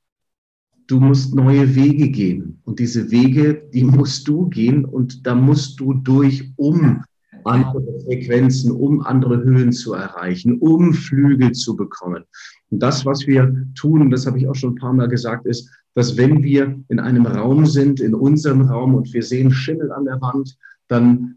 du 0.87 1.01
musst 1.01 1.35
neue 1.35 1.75
Wege 1.75 2.11
gehen. 2.11 2.61
Und 2.65 2.79
diese 2.79 3.11
Wege, 3.11 3.69
die 3.73 3.85
musst 3.85 4.29
du 4.29 4.49
gehen 4.49 4.85
und 4.85 5.27
da 5.27 5.35
musst 5.35 5.81
du 5.81 5.95
durch, 5.95 6.53
um 6.57 7.03
andere 7.45 8.01
Frequenzen, 8.05 8.73
um 8.73 9.01
andere 9.03 9.43
Höhen 9.43 9.73
zu 9.73 9.93
erreichen, 9.93 10.59
um 10.59 10.95
Flügel 10.95 11.53
zu 11.53 11.77
bekommen. 11.77 12.25
Und 12.71 12.83
das, 12.83 13.05
was 13.05 13.27
wir 13.27 13.67
tun, 13.75 14.03
und 14.03 14.11
das 14.11 14.27
habe 14.27 14.39
ich 14.39 14.49
auch 14.49 14.55
schon 14.55 14.73
ein 14.73 14.79
paar 14.79 14.93
Mal 14.93 15.09
gesagt, 15.09 15.47
ist, 15.47 15.71
dass 15.95 16.17
wenn 16.17 16.43
wir 16.43 16.81
in 16.89 16.99
einem 16.99 17.27
Raum 17.27 17.67
sind, 17.67 18.01
in 18.01 18.15
unserem 18.15 18.63
Raum 18.63 18.95
und 18.95 19.13
wir 19.13 19.23
sehen 19.23 19.51
Schimmel 19.51 19.93
an 19.93 20.05
der 20.05 20.21
Wand, 20.21 20.57
dann 20.89 21.37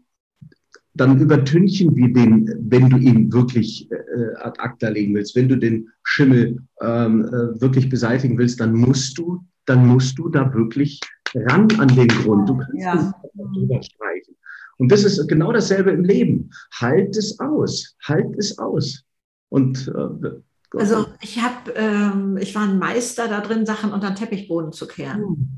dann 1.00 1.20
übertünchen 1.20 1.94
wir 1.96 2.12
den, 2.12 2.52
wenn 2.60 2.90
du 2.90 2.96
ihn 2.96 3.32
wirklich 3.32 3.90
äh, 3.90 4.34
ad 4.40 4.60
acta 4.60 4.88
legen 4.88 5.14
willst, 5.14 5.36
wenn 5.36 5.48
du 5.48 5.56
den 5.56 5.88
Schimmel 6.02 6.58
ähm, 6.80 7.24
äh, 7.24 7.60
wirklich 7.60 7.88
beseitigen 7.88 8.36
willst, 8.36 8.60
dann 8.60 8.74
musst 8.74 9.16
du, 9.16 9.44
dann 9.64 9.86
musst 9.86 10.18
du 10.18 10.28
da 10.28 10.52
wirklich 10.52 11.00
ran 11.34 11.68
an 11.78 11.88
den 11.88 12.08
Grund. 12.08 12.48
Du 12.48 12.56
kannst 12.56 12.74
ja. 12.74 13.14
drüber 13.34 13.82
streichen. 13.82 14.34
Und 14.78 14.90
das 14.92 15.04
ist 15.04 15.26
genau 15.28 15.52
dasselbe 15.52 15.90
im 15.90 16.04
Leben. 16.04 16.50
Halt 16.74 17.16
es 17.16 17.38
aus, 17.38 17.96
halt 18.04 18.36
es 18.36 18.58
aus. 18.58 19.04
Und 19.50 19.88
äh, 19.88 20.30
also 20.76 21.06
ich 21.22 21.40
habe, 21.40 21.72
ähm, 21.76 22.36
ich 22.38 22.54
war 22.54 22.62
ein 22.62 22.78
Meister 22.78 23.28
da 23.28 23.40
drin, 23.40 23.66
Sachen 23.66 23.92
unter 23.92 24.10
den 24.10 24.16
Teppichboden 24.16 24.72
zu 24.72 24.86
kehren. 24.86 25.20
Hm. 25.20 25.48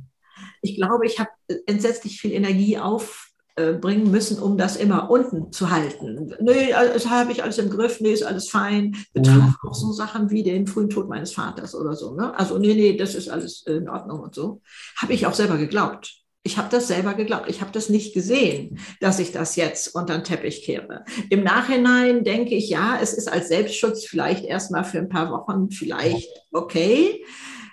Ich 0.62 0.76
glaube, 0.76 1.06
ich 1.06 1.18
habe 1.18 1.30
entsetzlich 1.66 2.20
viel 2.20 2.32
Energie 2.32 2.78
auf 2.78 3.29
bringen 3.54 4.10
müssen, 4.10 4.38
um 4.38 4.56
das 4.56 4.76
immer 4.76 5.10
unten 5.10 5.52
zu 5.52 5.70
halten. 5.70 6.34
Nee, 6.40 6.70
das 6.70 7.08
habe 7.08 7.32
ich 7.32 7.42
alles 7.42 7.58
im 7.58 7.70
Griff, 7.70 8.00
nee, 8.00 8.12
ist 8.12 8.22
alles 8.22 8.48
fein. 8.48 8.96
Betraf 9.12 9.56
auch 9.66 9.74
so 9.74 9.92
Sachen 9.92 10.30
wie 10.30 10.42
den 10.42 10.66
frühen 10.66 10.88
Tod 10.88 11.08
meines 11.08 11.32
Vaters 11.32 11.74
oder 11.74 11.94
so. 11.94 12.14
Ne? 12.14 12.36
Also, 12.38 12.58
nee, 12.58 12.74
nee, 12.74 12.96
das 12.96 13.14
ist 13.14 13.28
alles 13.28 13.64
in 13.66 13.88
Ordnung 13.88 14.20
und 14.20 14.34
so. 14.34 14.62
Habe 14.96 15.12
ich 15.12 15.26
auch 15.26 15.34
selber 15.34 15.58
geglaubt. 15.58 16.20
Ich 16.42 16.56
habe 16.56 16.68
das 16.70 16.88
selber 16.88 17.12
geglaubt. 17.14 17.50
Ich 17.50 17.60
habe 17.60 17.70
das 17.70 17.90
nicht 17.90 18.14
gesehen, 18.14 18.78
dass 19.00 19.18
ich 19.18 19.30
das 19.30 19.56
jetzt 19.56 19.94
unter 19.94 20.14
den 20.14 20.24
Teppich 20.24 20.62
kehre. 20.62 21.04
Im 21.28 21.44
Nachhinein 21.44 22.24
denke 22.24 22.54
ich, 22.54 22.70
ja, 22.70 22.98
es 23.00 23.12
ist 23.12 23.30
als 23.30 23.48
Selbstschutz 23.48 24.06
vielleicht 24.06 24.44
erstmal 24.44 24.84
für 24.84 24.98
ein 24.98 25.10
paar 25.10 25.30
Wochen 25.30 25.70
vielleicht 25.70 26.30
okay, 26.50 27.22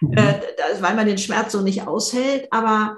mhm. 0.02 0.14
äh, 0.14 0.34
weil 0.82 0.96
man 0.96 1.08
den 1.08 1.18
Schmerz 1.18 1.54
so 1.54 1.62
nicht 1.62 1.88
aushält. 1.88 2.48
Aber 2.52 2.98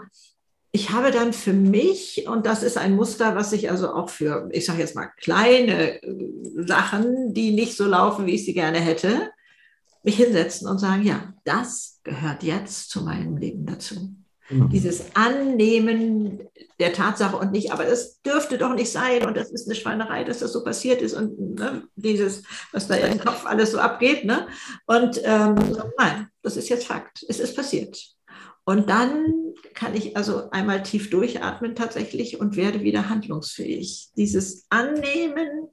ich 0.71 0.91
habe 0.91 1.11
dann 1.11 1.33
für 1.33 1.53
mich, 1.53 2.27
und 2.27 2.45
das 2.45 2.61
ist 2.61 2.77
ein 2.77 2.95
Muster, 2.95 3.35
was 3.35 3.53
ich 3.53 3.71
also 3.71 3.93
auch 3.93 4.09
für, 4.09 4.49
ich 4.51 4.65
sage 4.65 4.79
jetzt 4.79 4.95
mal, 4.95 5.07
kleine 5.17 6.01
äh, 6.03 6.31
Sachen, 6.57 7.33
die 7.33 7.51
nicht 7.51 7.75
so 7.75 7.85
laufen, 7.85 8.27
wie 8.27 8.35
ich 8.35 8.45
sie 8.45 8.53
gerne 8.53 8.79
hätte, 8.79 9.31
mich 10.03 10.17
hinsetzen 10.17 10.67
und 10.67 10.77
sagen, 10.77 11.03
ja, 11.03 11.33
das 11.43 11.99
gehört 12.03 12.43
jetzt 12.43 12.89
zu 12.89 13.03
meinem 13.03 13.37
Leben 13.37 13.65
dazu. 13.65 14.13
Mhm. 14.49 14.69
Dieses 14.69 15.15
Annehmen 15.15 16.41
der 16.79 16.93
Tatsache 16.93 17.35
und 17.35 17.51
nicht, 17.51 17.71
aber 17.71 17.85
das 17.85 18.21
dürfte 18.21 18.57
doch 18.57 18.73
nicht 18.73 18.91
sein 18.91 19.25
und 19.25 19.35
das 19.35 19.51
ist 19.51 19.67
eine 19.67 19.75
Schweinerei, 19.75 20.23
dass 20.23 20.39
das 20.39 20.53
so 20.53 20.63
passiert 20.63 21.01
ist 21.01 21.13
und 21.13 21.55
ne, 21.55 21.83
dieses, 21.95 22.43
was 22.71 22.87
da 22.87 22.95
im 22.95 23.19
Kopf 23.19 23.45
alles 23.45 23.71
so 23.71 23.79
abgeht. 23.79 24.23
Ne? 24.23 24.47
Und 24.85 25.19
ähm, 25.23 25.55
nein, 25.97 26.27
das 26.43 26.57
ist 26.57 26.69
jetzt 26.69 26.87
Fakt. 26.87 27.25
Es 27.27 27.39
ist 27.39 27.55
passiert. 27.55 27.97
Und 28.69 28.87
dann 28.87 29.55
kann 29.73 29.95
ich 29.95 30.15
also 30.15 30.51
einmal 30.51 30.83
tief 30.83 31.09
durchatmen 31.09 31.73
tatsächlich 31.73 32.39
und 32.39 32.55
werde 32.55 32.83
wieder 32.83 33.09
handlungsfähig. 33.09 34.09
Dieses 34.15 34.67
Annehmen 34.69 35.69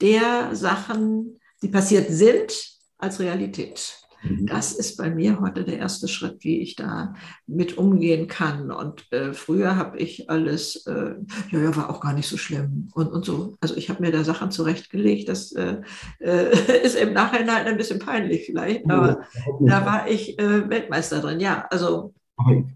der 0.00 0.56
Sachen, 0.56 1.40
die 1.62 1.68
passiert 1.68 2.08
sind, 2.08 2.50
als 2.96 3.20
Realität. 3.20 3.98
Mhm. 4.22 4.46
Das 4.46 4.72
ist 4.72 4.96
bei 4.96 5.10
mir 5.10 5.40
heute 5.40 5.62
der 5.62 5.76
erste 5.76 6.08
Schritt, 6.08 6.42
wie 6.42 6.62
ich 6.62 6.74
da 6.74 7.12
mit 7.46 7.76
umgehen 7.76 8.28
kann. 8.28 8.70
Und 8.70 9.12
äh, 9.12 9.34
früher 9.34 9.76
habe 9.76 9.98
ich 9.98 10.30
alles, 10.30 10.86
äh, 10.86 11.16
ja, 11.50 11.60
ja, 11.60 11.76
war 11.76 11.90
auch 11.90 12.00
gar 12.00 12.14
nicht 12.14 12.28
so 12.28 12.38
schlimm 12.38 12.88
und, 12.94 13.08
und 13.08 13.26
so. 13.26 13.58
Also 13.60 13.76
ich 13.76 13.90
habe 13.90 14.00
mir 14.00 14.10
da 14.10 14.24
Sachen 14.24 14.50
zurechtgelegt. 14.50 15.28
Das 15.28 15.52
äh, 15.52 15.82
äh 16.20 16.80
ist 16.82 16.96
im 16.96 17.12
Nachhinein 17.12 17.66
ein 17.66 17.76
bisschen 17.76 17.98
peinlich 17.98 18.46
vielleicht, 18.46 18.90
aber 18.90 19.26
da 19.60 19.84
war 19.84 20.08
ich 20.08 20.38
äh, 20.38 20.70
Weltmeister 20.70 21.20
drin. 21.20 21.40
Ja, 21.40 21.66
also 21.68 22.14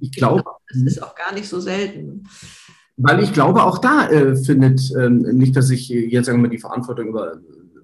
ich 0.00 0.12
glaube, 0.12 0.44
das 0.68 0.82
ist 0.82 1.02
auch 1.02 1.14
gar 1.14 1.32
nicht 1.34 1.48
so 1.48 1.60
selten. 1.60 2.24
Weil 2.96 3.22
ich 3.22 3.32
glaube, 3.32 3.62
auch 3.62 3.78
da 3.78 4.08
äh, 4.08 4.36
findet 4.36 4.92
ähm, 4.96 5.22
nicht, 5.22 5.56
dass 5.56 5.70
ich 5.70 5.88
jetzt 5.88 6.26
sagen 6.26 6.38
wir 6.38 6.48
mal 6.48 6.50
die 6.50 6.58
Verantwortung 6.58 7.08
über 7.08 7.40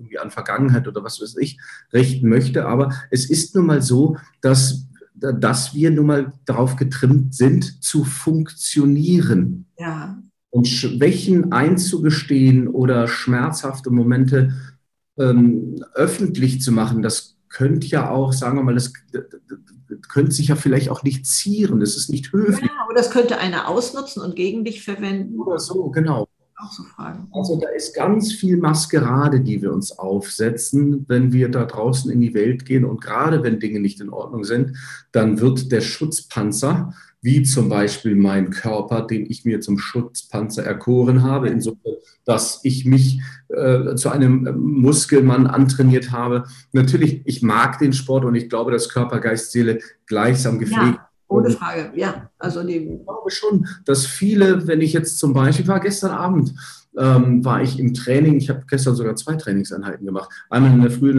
irgendwie 0.09 0.19
an 0.19 0.31
Vergangenheit 0.31 0.87
oder 0.89 1.03
was 1.05 1.21
weiß 1.21 1.37
ich 1.39 1.59
richten 1.93 2.29
möchte. 2.29 2.67
Aber 2.67 2.93
es 3.11 3.29
ist 3.29 3.55
nun 3.55 3.67
mal 3.67 3.83
so, 3.83 4.17
dass, 4.41 4.87
dass 5.15 5.75
wir 5.75 5.91
nun 5.91 6.07
mal 6.07 6.33
darauf 6.45 6.77
getrimmt 6.77 7.35
sind, 7.35 7.83
zu 7.83 8.05
funktionieren. 8.05 9.67
Ja. 9.79 10.23
Und 10.51 10.67
Schwächen 10.67 11.53
einzugestehen 11.53 12.69
oder 12.69 13.07
schmerzhafte 13.07 13.91
Momente 13.91 14.55
ähm, 15.19 15.77
öffentlich 15.95 16.63
zu 16.63 16.73
machen, 16.73 17.03
das 17.03 17.37
könnte 17.49 17.87
ja 17.87 18.11
auch, 18.11 18.33
sagen 18.33 18.57
wir 18.57 18.63
mal, 18.63 18.75
das 18.75 18.93
könnte 20.09 20.33
sich 20.33 20.49
ja 20.49 20.57
vielleicht 20.57 20.91
auch 20.91 21.03
nicht 21.03 21.27
zieren, 21.27 21.81
das 21.81 21.97
ist 21.97 22.11
nicht 22.11 22.33
höflich. 22.33 22.71
Ja, 22.71 22.87
oder 22.87 22.97
das 22.97 23.11
könnte 23.11 23.39
einer 23.39 23.69
ausnutzen 23.69 24.23
und 24.23 24.37
gegen 24.37 24.65
dich 24.65 24.83
verwenden. 24.83 25.41
Oder 25.41 25.59
so, 25.59 25.91
genau 25.91 26.29
auch 26.59 26.73
so 26.73 26.83
fragen. 26.83 27.29
Also 27.33 27.57
da 27.57 27.69
ist 27.69 27.95
ganz 27.95 28.33
viel 28.33 28.57
Maskerade, 28.57 29.41
die 29.41 29.63
wir 29.63 29.73
uns 29.73 29.97
aufsetzen, 29.97 31.05
wenn 31.09 31.33
wir 31.33 31.51
da 31.51 31.65
draußen 31.65 32.11
in 32.11 32.21
die 32.21 32.35
Welt 32.35 32.65
gehen. 32.65 32.85
Und 32.85 33.01
gerade 33.01 33.43
wenn 33.43 33.61
Dinge 33.61 33.81
nicht 33.81 34.01
in 34.01 34.11
Ordnung 34.11 34.45
sind, 34.45 34.77
dann 35.13 35.41
wird 35.41 35.71
der 35.71 35.81
Schutzpanzer, 35.81 36.95
wie 37.21 37.43
zum 37.43 37.69
Beispiel 37.69 38.15
mein 38.15 38.51
Körper, 38.51 39.03
den 39.03 39.27
ich 39.29 39.45
mir 39.45 39.61
zum 39.61 39.79
Schutzpanzer 39.79 40.65
erkoren 40.65 41.23
habe, 41.23 41.49
insofern, 41.49 41.95
dass 42.25 42.61
ich 42.63 42.85
mich 42.85 43.21
äh, 43.49 43.95
zu 43.97 44.11
einem 44.11 44.55
Muskelmann 44.57 45.47
antrainiert 45.47 46.13
habe. 46.13 46.45
Natürlich, 46.73 47.23
ich 47.25 47.43
mag 47.43 47.79
den 47.79 47.93
Sport 47.93 48.25
und 48.25 48.35
ich 48.35 48.49
glaube, 48.49 48.71
dass 48.71 48.89
Körper, 48.89 49.21
Geist, 49.21 49.53
Seele 49.53 49.81
gleichsam 50.07 50.59
gepflegt 50.59 50.99
ja. 50.99 51.09
Ohne 51.31 51.51
Frage, 51.51 51.93
ja. 51.95 52.31
Also 52.39 52.63
die 52.63 52.77
ich 52.77 53.05
glaube 53.05 53.31
schon, 53.31 53.67
dass 53.85 54.07
viele, 54.07 54.67
wenn 54.67 54.81
ich 54.81 54.95
jetzt 54.95 55.19
zum 55.19 55.35
Beispiel 55.35 55.69
war 55.69 55.79
gestern 55.79 56.13
Abend, 56.13 56.55
ähm, 56.99 57.45
war 57.45 57.63
ich 57.63 57.79
im 57.79 57.95
Training. 57.95 58.37
Ich 58.37 58.51
habe 58.51 58.65
gestern 58.69 58.97
sogar 58.97 59.15
zwei 59.15 59.37
Trainingseinheiten 59.37 60.05
gemacht. 60.05 60.29
Einmal 60.51 60.73
in 60.73 60.83
der 60.83 60.91
Früh, 60.91 61.15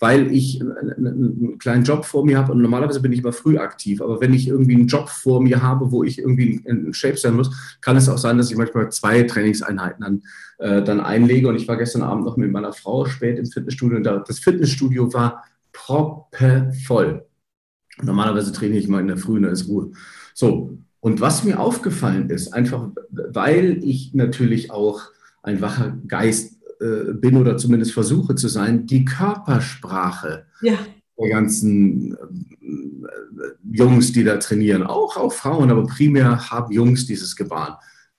weil 0.00 0.32
ich 0.32 0.60
einen 0.60 1.58
kleinen 1.58 1.84
Job 1.84 2.04
vor 2.04 2.24
mir 2.24 2.38
habe 2.38 2.52
und 2.52 2.60
normalerweise 2.60 3.00
bin 3.00 3.12
ich 3.12 3.20
immer 3.20 3.32
früh 3.32 3.56
aktiv. 3.56 4.02
Aber 4.02 4.20
wenn 4.20 4.34
ich 4.34 4.48
irgendwie 4.48 4.74
einen 4.74 4.88
Job 4.88 5.08
vor 5.08 5.40
mir 5.40 5.62
habe, 5.62 5.92
wo 5.92 6.02
ich 6.02 6.18
irgendwie 6.18 6.60
in 6.64 6.92
Shape 6.92 7.16
sein 7.16 7.34
muss, 7.34 7.78
kann 7.80 7.96
es 7.96 8.08
auch 8.08 8.18
sein, 8.18 8.38
dass 8.38 8.50
ich 8.50 8.56
manchmal 8.56 8.90
zwei 8.90 9.22
Trainingseinheiten 9.22 10.04
dann, 10.04 10.22
äh, 10.58 10.82
dann 10.82 11.00
einlege. 11.00 11.48
Und 11.48 11.56
ich 11.56 11.68
war 11.68 11.76
gestern 11.76 12.02
Abend 12.02 12.24
noch 12.24 12.36
mit 12.36 12.50
meiner 12.50 12.72
Frau 12.72 13.06
spät 13.06 13.38
im 13.38 13.46
Fitnessstudio 13.46 13.98
und 13.98 14.04
das 14.04 14.40
Fitnessstudio 14.40 15.12
war 15.14 15.44
proppevoll. 15.72 17.24
Normalerweise 18.02 18.52
trainiere 18.52 18.80
ich 18.80 18.88
mal 18.88 19.00
in 19.00 19.08
der 19.08 19.16
Früh, 19.16 19.40
da 19.40 19.48
ist 19.48 19.68
Ruhe. 19.68 19.92
So, 20.34 20.78
und 21.00 21.20
was 21.20 21.44
mir 21.44 21.60
aufgefallen 21.60 22.30
ist, 22.30 22.52
einfach 22.52 22.88
weil 23.10 23.82
ich 23.84 24.12
natürlich 24.14 24.70
auch 24.70 25.02
ein 25.42 25.60
wacher 25.60 25.96
Geist 26.06 26.58
äh, 26.80 27.12
bin 27.12 27.36
oder 27.36 27.56
zumindest 27.56 27.92
versuche 27.92 28.34
zu 28.34 28.48
sein, 28.48 28.86
die 28.86 29.04
Körpersprache 29.04 30.46
ja. 30.60 30.74
der 31.18 31.28
ganzen 31.28 32.12
äh, 32.14 33.76
Jungs, 33.76 34.12
die 34.12 34.24
da 34.24 34.36
trainieren, 34.36 34.82
auch, 34.82 35.16
auch 35.16 35.32
Frauen, 35.32 35.70
aber 35.70 35.86
primär 35.86 36.50
haben 36.50 36.72
Jungs 36.72 37.06
dieses 37.06 37.36
Gebaren. 37.36 37.74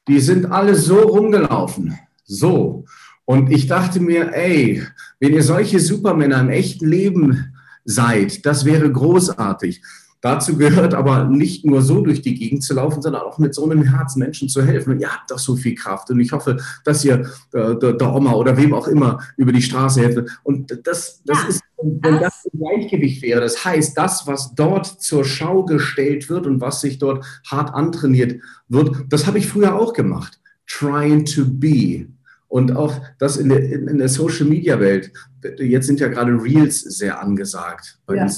Die 0.07 0.19
sind 0.19 0.47
alle 0.47 0.75
so 0.75 0.99
rumgelaufen. 0.99 1.97
So. 2.25 2.85
Und 3.25 3.51
ich 3.51 3.67
dachte 3.67 3.99
mir, 3.99 4.33
ey, 4.33 4.83
wenn 5.19 5.33
ihr 5.33 5.43
solche 5.43 5.79
Supermänner 5.79 6.41
im 6.41 6.49
echten 6.49 6.87
Leben 6.87 7.53
seid. 7.83 8.45
Das 8.45 8.65
wäre 8.65 8.91
großartig. 8.91 9.81
Dazu 10.21 10.55
gehört 10.55 10.93
aber 10.93 11.25
nicht 11.25 11.65
nur 11.65 11.81
so 11.81 12.01
durch 12.01 12.21
die 12.21 12.35
Gegend 12.35 12.63
zu 12.63 12.75
laufen, 12.75 13.01
sondern 13.01 13.23
auch 13.23 13.39
mit 13.39 13.55
so 13.55 13.65
einem 13.65 13.81
Herzen 13.81 14.19
Menschen 14.19 14.49
zu 14.49 14.63
helfen. 14.63 14.93
Und 14.93 14.99
ihr 14.99 15.11
habt 15.11 15.31
doch 15.31 15.39
so 15.39 15.55
viel 15.55 15.73
Kraft. 15.73 16.11
Und 16.11 16.19
ich 16.19 16.31
hoffe, 16.31 16.57
dass 16.85 17.03
ihr 17.03 17.25
äh, 17.53 17.75
der, 17.75 17.93
der, 17.93 18.13
Oma 18.13 18.33
oder 18.33 18.55
wem 18.55 18.73
auch 18.73 18.87
immer 18.87 19.19
über 19.35 19.51
die 19.51 19.63
Straße 19.63 20.01
helft. 20.01 20.39
Und 20.43 20.79
das, 20.85 21.23
das 21.25 21.41
ja, 21.41 21.49
ist, 21.49 21.61
wenn 21.77 22.19
das 22.19 22.45
im 22.51 22.59
Gleichgewicht 22.59 23.23
wäre, 23.23 23.41
das 23.41 23.65
heißt, 23.65 23.97
das, 23.97 24.27
was 24.27 24.53
dort 24.53 24.85
zur 24.85 25.25
Schau 25.25 25.65
gestellt 25.65 26.29
wird 26.29 26.45
und 26.45 26.61
was 26.61 26.81
sich 26.81 26.99
dort 26.99 27.25
hart 27.49 27.73
antrainiert 27.73 28.41
wird, 28.67 28.95
das 29.09 29.25
habe 29.25 29.39
ich 29.39 29.47
früher 29.47 29.75
auch 29.75 29.93
gemacht. 29.93 30.39
Trying 30.67 31.25
to 31.25 31.45
be. 31.45 32.05
Und 32.47 32.75
auch 32.75 32.93
das 33.17 33.37
in 33.37 33.49
der, 33.49 33.63
in 33.63 33.97
der 33.97 34.09
Social-Media-Welt. 34.09 35.11
Jetzt 35.57 35.87
sind 35.87 35.99
ja 35.99 36.09
gerade 36.09 36.33
Reels 36.33 36.81
sehr 36.81 37.19
angesagt. 37.19 37.97
Ja. 38.07 38.29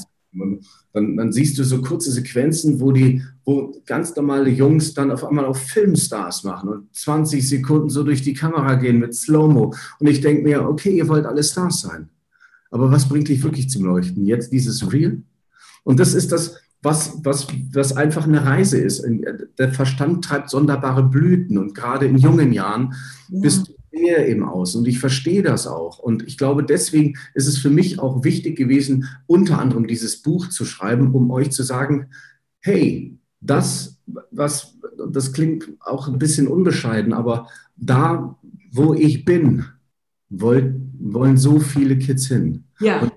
Dann, 0.92 1.16
dann, 1.16 1.32
siehst 1.32 1.58
du 1.58 1.64
so 1.64 1.80
kurze 1.80 2.10
Sequenzen, 2.10 2.80
wo 2.80 2.92
die, 2.92 3.22
wo 3.44 3.72
ganz 3.86 4.14
normale 4.16 4.50
Jungs 4.50 4.94
dann 4.94 5.10
auf 5.10 5.24
einmal 5.24 5.44
auch 5.44 5.56
Filmstars 5.56 6.44
machen 6.44 6.68
und 6.68 6.94
20 6.94 7.48
Sekunden 7.48 7.90
so 7.90 8.02
durch 8.02 8.22
die 8.22 8.34
Kamera 8.34 8.74
gehen 8.74 8.98
mit 8.98 9.14
Slow-Mo. 9.14 9.74
Und 9.98 10.06
ich 10.06 10.20
denke 10.20 10.42
mir, 10.42 10.68
okay, 10.68 10.96
ihr 10.96 11.08
wollt 11.08 11.26
alle 11.26 11.42
Stars 11.42 11.80
sein. 11.80 12.08
Aber 12.70 12.90
was 12.90 13.08
bringt 13.08 13.28
dich 13.28 13.42
wirklich 13.42 13.70
zum 13.70 13.84
Leuchten? 13.84 14.26
Jetzt 14.26 14.52
dieses 14.52 14.92
Reel? 14.92 15.22
Und 15.84 16.00
das 16.00 16.14
ist 16.14 16.32
das, 16.32 16.56
was, 16.82 17.18
was, 17.22 17.46
was 17.72 17.96
einfach 17.96 18.24
eine 18.24 18.44
Reise 18.44 18.78
ist. 18.78 19.04
Der 19.58 19.72
Verstand 19.72 20.24
treibt 20.24 20.50
sonderbare 20.50 21.02
Blüten 21.02 21.56
und 21.58 21.74
gerade 21.74 22.06
in 22.06 22.18
jungen 22.18 22.52
Jahren 22.52 22.94
ja. 23.28 23.40
bist 23.40 23.68
du 23.68 23.73
sehe 23.94 24.26
eben 24.26 24.44
aus 24.44 24.74
und 24.74 24.86
ich 24.86 24.98
verstehe 24.98 25.42
das 25.42 25.66
auch. 25.66 25.98
Und 25.98 26.26
ich 26.26 26.38
glaube, 26.38 26.64
deswegen 26.64 27.16
ist 27.34 27.46
es 27.46 27.58
für 27.58 27.70
mich 27.70 27.98
auch 27.98 28.24
wichtig 28.24 28.56
gewesen, 28.56 29.08
unter 29.26 29.58
anderem 29.58 29.86
dieses 29.86 30.22
Buch 30.22 30.48
zu 30.48 30.64
schreiben, 30.64 31.14
um 31.14 31.30
euch 31.30 31.50
zu 31.50 31.62
sagen, 31.62 32.08
hey, 32.60 33.16
das, 33.40 33.98
was, 34.30 34.76
das 35.10 35.32
klingt 35.32 35.68
auch 35.80 36.08
ein 36.08 36.18
bisschen 36.18 36.48
unbescheiden, 36.48 37.12
aber 37.12 37.48
da, 37.76 38.38
wo 38.72 38.94
ich 38.94 39.24
bin, 39.24 39.64
wollen, 40.30 40.92
wollen 40.98 41.36
so 41.36 41.60
viele 41.60 41.98
Kids 41.98 42.26
hin. 42.26 42.64
Ja. 42.80 43.00
Und 43.00 43.12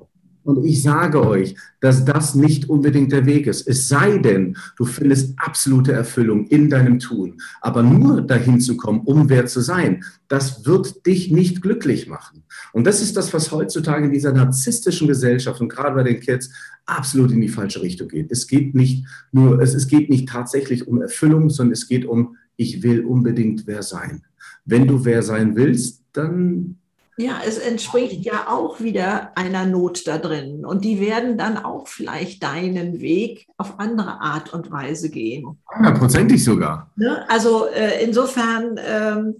und 0.47 0.63
ich 0.63 0.81
sage 0.81 1.27
euch, 1.27 1.55
dass 1.81 2.05
das 2.05 2.33
nicht 2.33 2.69
unbedingt 2.69 3.11
der 3.11 3.25
Weg 3.25 3.47
ist. 3.47 3.67
Es 3.67 3.89
sei 3.89 4.17
denn, 4.17 4.55
du 4.77 4.85
findest 4.85 5.37
absolute 5.37 5.91
Erfüllung 5.91 6.47
in 6.47 6.69
deinem 6.69 6.99
Tun. 6.99 7.41
Aber 7.59 7.83
nur 7.83 8.21
dahin 8.21 8.61
zu 8.61 8.77
kommen, 8.77 9.01
um 9.01 9.29
wer 9.29 9.45
zu 9.45 9.59
sein, 9.59 10.05
das 10.29 10.65
wird 10.65 11.05
dich 11.05 11.31
nicht 11.31 11.61
glücklich 11.61 12.07
machen. 12.07 12.43
Und 12.71 12.87
das 12.87 13.01
ist 13.01 13.17
das, 13.17 13.33
was 13.33 13.51
heutzutage 13.51 14.05
in 14.05 14.13
dieser 14.13 14.31
narzisstischen 14.31 15.09
Gesellschaft 15.09 15.59
und 15.59 15.67
gerade 15.67 15.95
bei 15.95 16.03
den 16.03 16.21
Kids 16.21 16.49
absolut 16.85 17.31
in 17.31 17.41
die 17.41 17.49
falsche 17.49 17.81
Richtung 17.81 18.07
geht. 18.07 18.31
Es 18.31 18.47
geht 18.47 18.73
nicht 18.73 19.05
nur, 19.33 19.61
es, 19.61 19.73
es 19.73 19.89
geht 19.89 20.09
nicht 20.09 20.29
tatsächlich 20.29 20.87
um 20.87 21.01
Erfüllung, 21.01 21.49
sondern 21.49 21.73
es 21.73 21.89
geht 21.89 22.05
um, 22.05 22.37
ich 22.55 22.83
will 22.83 23.03
unbedingt 23.05 23.67
wer 23.67 23.83
sein. 23.83 24.23
Wenn 24.63 24.87
du 24.87 25.03
wer 25.03 25.23
sein 25.23 25.57
willst, 25.57 26.03
dann 26.13 26.77
ja, 27.19 27.41
es 27.43 27.57
entspricht 27.57 28.23
ja 28.23 28.47
auch 28.47 28.79
wieder 28.79 29.31
einer 29.35 29.65
Not 29.65 30.05
da 30.05 30.19
drin. 30.19 30.63
Und 30.63 30.85
die 30.85 31.01
werden 31.01 31.35
dann 31.35 31.57
auch 31.57 31.87
vielleicht 31.87 32.43
deinen 32.43 33.01
Weg 33.01 33.47
auf 33.57 33.79
andere 33.79 34.21
Art 34.21 34.53
und 34.53 34.69
Weise 34.69 35.09
gehen. 35.09 35.57
Hundertprozentig 35.75 36.43
sogar. 36.43 36.91
Ne? 36.95 37.25
Also 37.27 37.67
äh, 37.69 38.03
insofern, 38.03 38.79
ähm, 38.85 39.35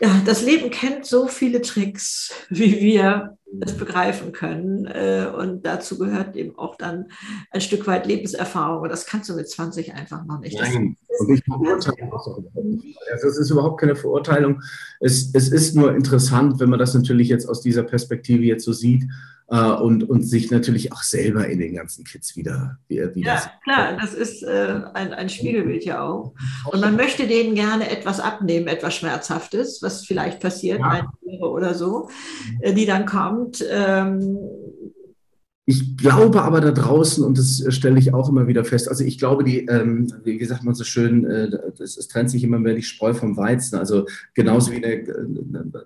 ja, 0.00 0.20
das 0.26 0.42
Leben 0.42 0.70
kennt 0.70 1.06
so 1.06 1.28
viele 1.28 1.62
Tricks, 1.62 2.32
wie 2.50 2.80
wir 2.80 3.38
das 3.60 3.76
begreifen 3.76 4.32
können. 4.32 4.86
Äh, 4.86 5.26
und 5.36 5.64
dazu 5.64 5.98
gehört 5.98 6.36
eben 6.36 6.58
auch 6.58 6.76
dann 6.76 7.06
ein 7.50 7.60
Stück 7.60 7.86
weit 7.86 8.06
Lebenserfahrung. 8.06 8.82
Und 8.82 8.88
das 8.88 9.06
kannst 9.06 9.28
du 9.28 9.34
mit 9.34 9.48
20 9.48 9.94
einfach 9.94 10.24
noch 10.24 10.40
nicht. 10.40 10.58
Nein, 10.58 10.96
und 11.18 11.34
ich 11.34 11.44
verurteile 11.44 12.10
das 12.10 12.26
auch 12.26 12.38
überhaupt 12.38 12.64
nicht. 12.64 12.98
Also 13.12 13.28
es 13.28 13.38
ist 13.38 13.50
überhaupt 13.50 13.80
keine 13.80 13.96
Verurteilung. 13.96 14.62
Es, 15.00 15.30
es 15.34 15.50
ist 15.50 15.76
nur 15.76 15.94
interessant, 15.94 16.60
wenn 16.60 16.70
man 16.70 16.78
das 16.78 16.94
natürlich 16.94 17.28
jetzt 17.28 17.48
aus 17.48 17.60
dieser 17.60 17.82
Perspektive 17.82 18.44
jetzt 18.44 18.64
so 18.64 18.72
sieht 18.72 19.04
äh, 19.52 19.56
und, 19.56 20.08
und 20.08 20.22
sich 20.22 20.50
natürlich 20.50 20.92
auch 20.92 21.02
selber 21.02 21.46
in 21.46 21.58
den 21.58 21.74
ganzen 21.74 22.04
Kids 22.04 22.36
wieder, 22.36 22.78
wieder 22.88 23.10
Ja, 23.16 23.38
sieht. 23.38 23.52
klar, 23.64 23.98
das 24.00 24.14
ist 24.14 24.42
äh, 24.42 24.80
ein, 24.94 25.12
ein 25.12 25.28
Spiegelbild 25.28 25.84
ja 25.84 26.02
auch. 26.02 26.34
Und 26.70 26.80
man 26.80 26.96
möchte 26.96 27.26
denen 27.26 27.54
gerne 27.54 27.90
etwas 27.90 28.18
abnehmen, 28.18 28.66
etwas 28.66 28.94
Schmerzhaftes, 28.94 29.82
was 29.82 30.06
vielleicht 30.06 30.40
passiert, 30.40 30.80
ja. 30.80 31.12
oder 31.40 31.74
so, 31.74 32.08
die 32.64 32.86
dann 32.86 33.04
kommt. 33.42 33.64
Ähm, 33.70 34.38
ich 35.64 35.96
glaube 35.96 36.42
aber 36.42 36.60
da 36.60 36.72
draußen, 36.72 37.24
und 37.24 37.38
das 37.38 37.64
stelle 37.68 37.98
ich 37.98 38.12
auch 38.12 38.28
immer 38.28 38.48
wieder 38.48 38.64
fest, 38.64 38.88
also 38.88 39.04
ich 39.04 39.18
glaube, 39.18 39.44
die, 39.44 39.66
ähm, 39.66 40.12
wie 40.24 40.44
sagt 40.44 40.64
man 40.64 40.74
so 40.74 40.82
schön, 40.82 41.24
äh, 41.24 41.50
es, 41.78 41.96
es, 41.96 42.08
trennt 42.08 42.30
sich 42.30 42.42
immer 42.42 42.58
mehr 42.58 42.74
die 42.74 42.82
Spreu 42.82 43.14
vom 43.14 43.36
Weizen. 43.36 43.78
Also 43.78 44.06
genauso 44.34 44.72
wie 44.72 44.84
eine, 44.84 44.92
äh, 44.92 45.14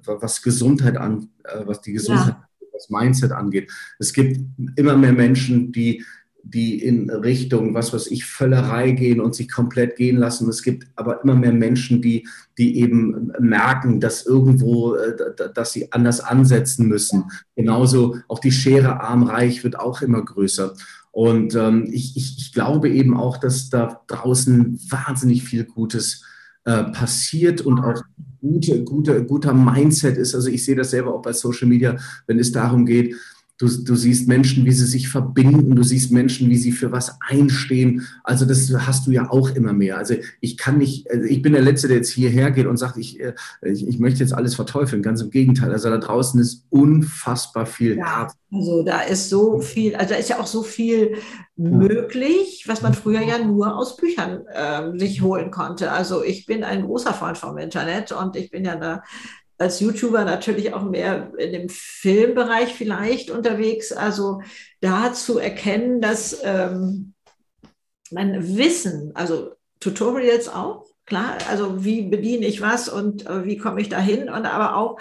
was 0.07 0.41
Gesundheit 0.41 0.97
an, 0.97 1.29
äh, 1.45 1.67
was 1.67 1.83
die 1.83 1.93
Gesundheit 1.93 2.29
ja 2.29 2.47
was 2.77 2.91
Mindset 2.91 3.33
angeht. 3.33 3.73
Es 3.99 4.13
gibt 4.13 4.41
immer 4.77 4.97
mehr 4.97 5.13
Menschen, 5.13 5.73
die, 5.73 6.05
die 6.49 6.81
in 6.81 7.11
Richtung, 7.11 7.75
was 7.75 7.93
weiß 7.93 8.07
ich, 8.09 8.25
Völlerei 8.25 8.93
gehen 8.93 9.21
und 9.21 9.35
sich 9.35 9.51
komplett 9.51 9.97
gehen 9.97 10.17
lassen. 10.17 10.49
Es 10.49 10.63
gibt 10.63 10.87
aber 10.95 11.23
immer 11.23 11.35
mehr 11.35 11.53
Menschen, 11.53 12.01
die, 12.01 12.29
die 12.57 12.79
eben 12.81 13.33
merken, 13.41 13.99
dass 14.01 14.25
irgendwo, 14.25 14.95
äh, 14.95 15.17
dass 15.55 15.73
sie 15.73 15.93
anders 15.93 16.21
ansetzen 16.21 16.87
müssen. 16.87 17.25
Genauso 17.57 18.17
auch 18.29 18.39
die 18.39 18.53
Schere 18.53 19.01
arm-reich 19.01 19.65
wird 19.65 19.79
auch 19.79 20.03
immer 20.03 20.25
größer. 20.25 20.75
Und 21.11 21.57
ähm, 21.57 21.89
ich, 21.91 22.17
ich, 22.17 22.39
ich 22.39 22.53
glaube 22.53 22.91
eben 22.91 23.17
auch, 23.17 23.39
dass 23.39 23.69
da 23.69 24.03
draußen 24.07 24.79
wahnsinnig 24.89 25.43
viel 25.43 25.65
Gutes 25.65 26.25
äh, 26.65 26.85
passiert 26.85 27.61
und 27.61 27.81
auch 27.81 28.03
gute, 28.41 28.85
gute, 28.85 29.25
guter 29.25 29.53
Mindset 29.53 30.17
ist. 30.17 30.35
Also 30.35 30.49
ich 30.49 30.65
sehe 30.65 30.77
das 30.77 30.91
selber 30.91 31.15
auch 31.15 31.23
bei 31.23 31.33
Social 31.33 31.67
Media, 31.67 31.97
wenn 32.27 32.39
es 32.39 32.53
darum 32.53 32.87
geht, 32.87 33.17
Du, 33.59 33.69
du 33.69 33.97
siehst 33.97 34.29
Menschen, 34.29 34.67
wie 34.67 34.73
sie 34.73 34.85
sich 34.85 35.09
verbinden, 35.09 35.75
du 35.77 35.83
siehst 35.83 36.13
Menschen, 36.13 36.51
wie 36.51 36.59
sie 36.59 36.73
für 36.73 36.93
was 36.93 37.19
einstehen. 37.27 38.07
Also 38.23 38.45
das 38.45 38.71
hast 38.71 39.07
du 39.07 39.13
ja 39.13 39.31
auch 39.31 39.49
immer 39.51 39.73
mehr. 39.73 39.97
Also 39.97 40.15
ich 40.41 40.59
kann 40.59 40.77
nicht, 40.77 41.11
also 41.11 41.25
ich 41.25 41.41
bin 41.41 41.55
der 41.55 41.63
Letzte, 41.63 41.89
der 41.89 41.97
jetzt 41.97 42.11
hierher 42.11 42.51
geht 42.51 42.67
und 42.67 42.77
sagt, 42.77 42.99
ich, 42.99 43.19
äh, 43.19 43.33
ich, 43.63 43.89
ich 43.89 43.99
möchte 43.99 44.21
jetzt 44.21 44.35
alles 44.35 44.55
verteufeln. 44.55 45.03
Ganz 45.03 45.23
im 45.23 45.31
Gegenteil. 45.31 45.73
Also 45.73 45.89
da 45.89 45.97
draußen 45.97 46.39
ist 46.39 46.67
unfassbar 46.69 47.65
viel 47.65 47.97
ja, 47.97 48.29
Also 48.53 48.83
da 48.83 49.01
ist 49.01 49.31
so 49.31 49.61
viel, 49.61 49.97
also 49.97 50.13
da 50.13 50.21
ist 50.21 50.29
ja 50.29 50.39
auch 50.39 50.47
so 50.47 50.63
viel 50.63 51.17
möglich, 51.57 52.65
was 52.67 52.83
man 52.83 52.93
früher 52.93 53.23
ja 53.23 53.39
nur 53.39 53.75
aus 53.77 53.97
Büchern 53.97 54.47
äh, 54.49 54.99
sich 54.99 55.23
holen 55.23 55.51
konnte. 55.51 55.93
Also 55.93 56.23
ich 56.23 56.45
bin 56.45 56.63
ein 56.63 56.83
großer 56.83 57.15
Freund 57.15 57.39
vom 57.39 57.57
Internet 57.57 58.13
und 58.13 58.37
ich 58.37 58.51
bin 58.51 58.67
ja 58.67 58.77
da 58.77 59.03
als 59.59 59.81
YouTuber 59.81 60.25
natürlich 60.25 60.75
auch 60.75 60.83
mehr 60.83 61.33
in 61.39 61.53
dem 61.53 61.69
Filmbereich 61.69 62.75
vielleicht 62.75 63.31
unterwegs. 63.31 63.93
Also 63.93 64.43
da 64.81 65.13
zu 65.13 65.39
erkennen, 65.39 66.01
dass 66.01 66.41
ähm, 66.43 67.15
mein 68.11 68.57
Wissen, 68.57 69.13
also 69.15 69.55
Tutorials 69.81 70.49
auch, 70.49 70.87
klar, 71.07 71.39
also 71.49 71.85
wie 71.85 72.03
bediene 72.03 72.47
ich 72.47 72.61
was 72.61 72.89
und 72.89 73.27
äh, 73.27 73.45
wie 73.45 73.57
komme 73.57 73.81
ich 73.81 73.89
dahin 73.89 74.29
und 74.29 74.45
aber 74.45 74.77
auch 74.77 74.99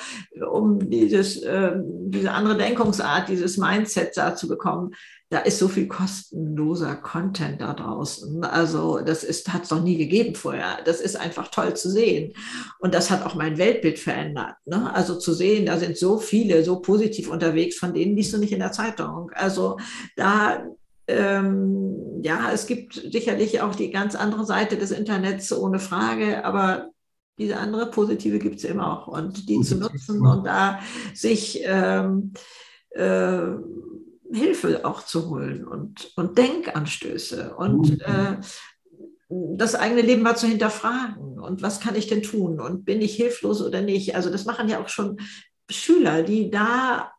um 0.51 0.89
dieses, 0.89 1.41
äh, 1.43 1.73
diese 1.75 2.31
andere 2.31 2.57
Denkungsart, 2.57 3.27
dieses 3.27 3.57
Mindset 3.57 4.15
da 4.15 4.35
zu 4.35 4.47
bekommen, 4.47 4.93
da 5.29 5.39
ist 5.39 5.57
so 5.57 5.67
viel 5.67 5.87
kostenloser 5.87 6.95
Content 6.95 7.59
da 7.59 7.73
draußen. 7.73 8.43
Also 8.43 8.99
das 8.99 9.25
hat 9.47 9.63
es 9.63 9.71
noch 9.71 9.81
nie 9.81 9.97
gegeben 9.97 10.35
vorher. 10.35 10.77
Das 10.85 11.01
ist 11.01 11.15
einfach 11.15 11.49
toll 11.49 11.73
zu 11.73 11.89
sehen. 11.89 12.33
Und 12.79 12.93
das 12.93 13.09
hat 13.09 13.25
auch 13.25 13.33
mein 13.33 13.57
Weltbild 13.57 13.97
verändert. 13.97 14.55
Ne? 14.65 14.93
Also 14.93 15.17
zu 15.17 15.33
sehen, 15.33 15.65
da 15.65 15.77
sind 15.79 15.97
so 15.97 16.19
viele 16.19 16.63
so 16.63 16.79
positiv 16.79 17.29
unterwegs, 17.29 17.77
von 17.77 17.93
denen 17.93 18.15
liest 18.15 18.33
du 18.33 18.37
nicht 18.37 18.53
in 18.53 18.59
der 18.59 18.71
Zeitung. 18.71 19.31
Also 19.33 19.77
da, 20.15 20.63
ähm, 21.07 22.21
ja, 22.21 22.51
es 22.51 22.67
gibt 22.67 22.93
sicherlich 22.93 23.61
auch 23.61 23.75
die 23.75 23.91
ganz 23.91 24.15
andere 24.15 24.45
Seite 24.45 24.77
des 24.77 24.91
Internets, 24.91 25.51
ohne 25.53 25.79
Frage, 25.79 26.43
aber 26.43 26.89
diese 27.37 27.57
andere 27.57 27.87
positive 27.91 28.39
gibt 28.39 28.57
es 28.57 28.63
immer 28.63 28.91
auch. 28.91 29.07
Und 29.07 29.49
die 29.49 29.61
zu 29.61 29.75
nutzen 29.75 30.25
und 30.25 30.45
da 30.45 30.79
sich 31.13 31.61
ähm, 31.63 32.33
äh, 32.91 33.41
Hilfe 34.31 34.85
auch 34.85 35.05
zu 35.05 35.29
holen 35.29 35.67
und, 35.67 36.11
und 36.15 36.37
Denkanstöße 36.37 37.55
und 37.55 37.91
mhm. 37.91 37.99
äh, 38.01 38.37
das 39.57 39.75
eigene 39.75 40.01
Leben 40.01 40.21
mal 40.21 40.37
zu 40.37 40.47
hinterfragen 40.47 41.39
und 41.39 41.61
was 41.61 41.79
kann 41.79 41.95
ich 41.95 42.07
denn 42.07 42.21
tun 42.21 42.59
und 42.59 42.85
bin 42.85 43.01
ich 43.01 43.15
hilflos 43.15 43.61
oder 43.61 43.81
nicht. 43.81 44.15
Also 44.15 44.29
das 44.29 44.45
machen 44.45 44.69
ja 44.69 44.81
auch 44.81 44.89
schon 44.89 45.17
Schüler, 45.69 46.21
die 46.21 46.51
da 46.51 47.11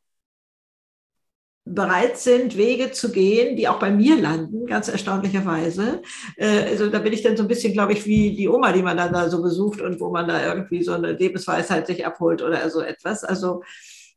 bereit 1.68 2.16
sind, 2.16 2.56
Wege 2.56 2.92
zu 2.92 3.10
gehen, 3.10 3.56
die 3.56 3.66
auch 3.66 3.80
bei 3.80 3.90
mir 3.90 4.16
landen, 4.16 4.66
ganz 4.66 4.88
erstaunlicherweise. 4.88 6.00
Äh, 6.36 6.62
also 6.70 6.88
da 6.88 7.00
bin 7.00 7.12
ich 7.12 7.22
dann 7.22 7.36
so 7.36 7.42
ein 7.42 7.48
bisschen, 7.48 7.72
glaube 7.72 7.92
ich, 7.92 8.06
wie 8.06 8.36
die 8.36 8.48
Oma, 8.48 8.72
die 8.72 8.82
man 8.82 8.96
dann 8.96 9.12
da 9.12 9.28
so 9.28 9.42
besucht 9.42 9.80
und 9.80 10.00
wo 10.00 10.10
man 10.10 10.28
da 10.28 10.46
irgendwie 10.46 10.84
so 10.84 10.92
eine 10.92 11.12
Lebensweisheit 11.12 11.88
sich 11.88 12.06
abholt 12.06 12.40
oder 12.40 12.70
so 12.70 12.80
etwas. 12.80 13.24
Also 13.24 13.62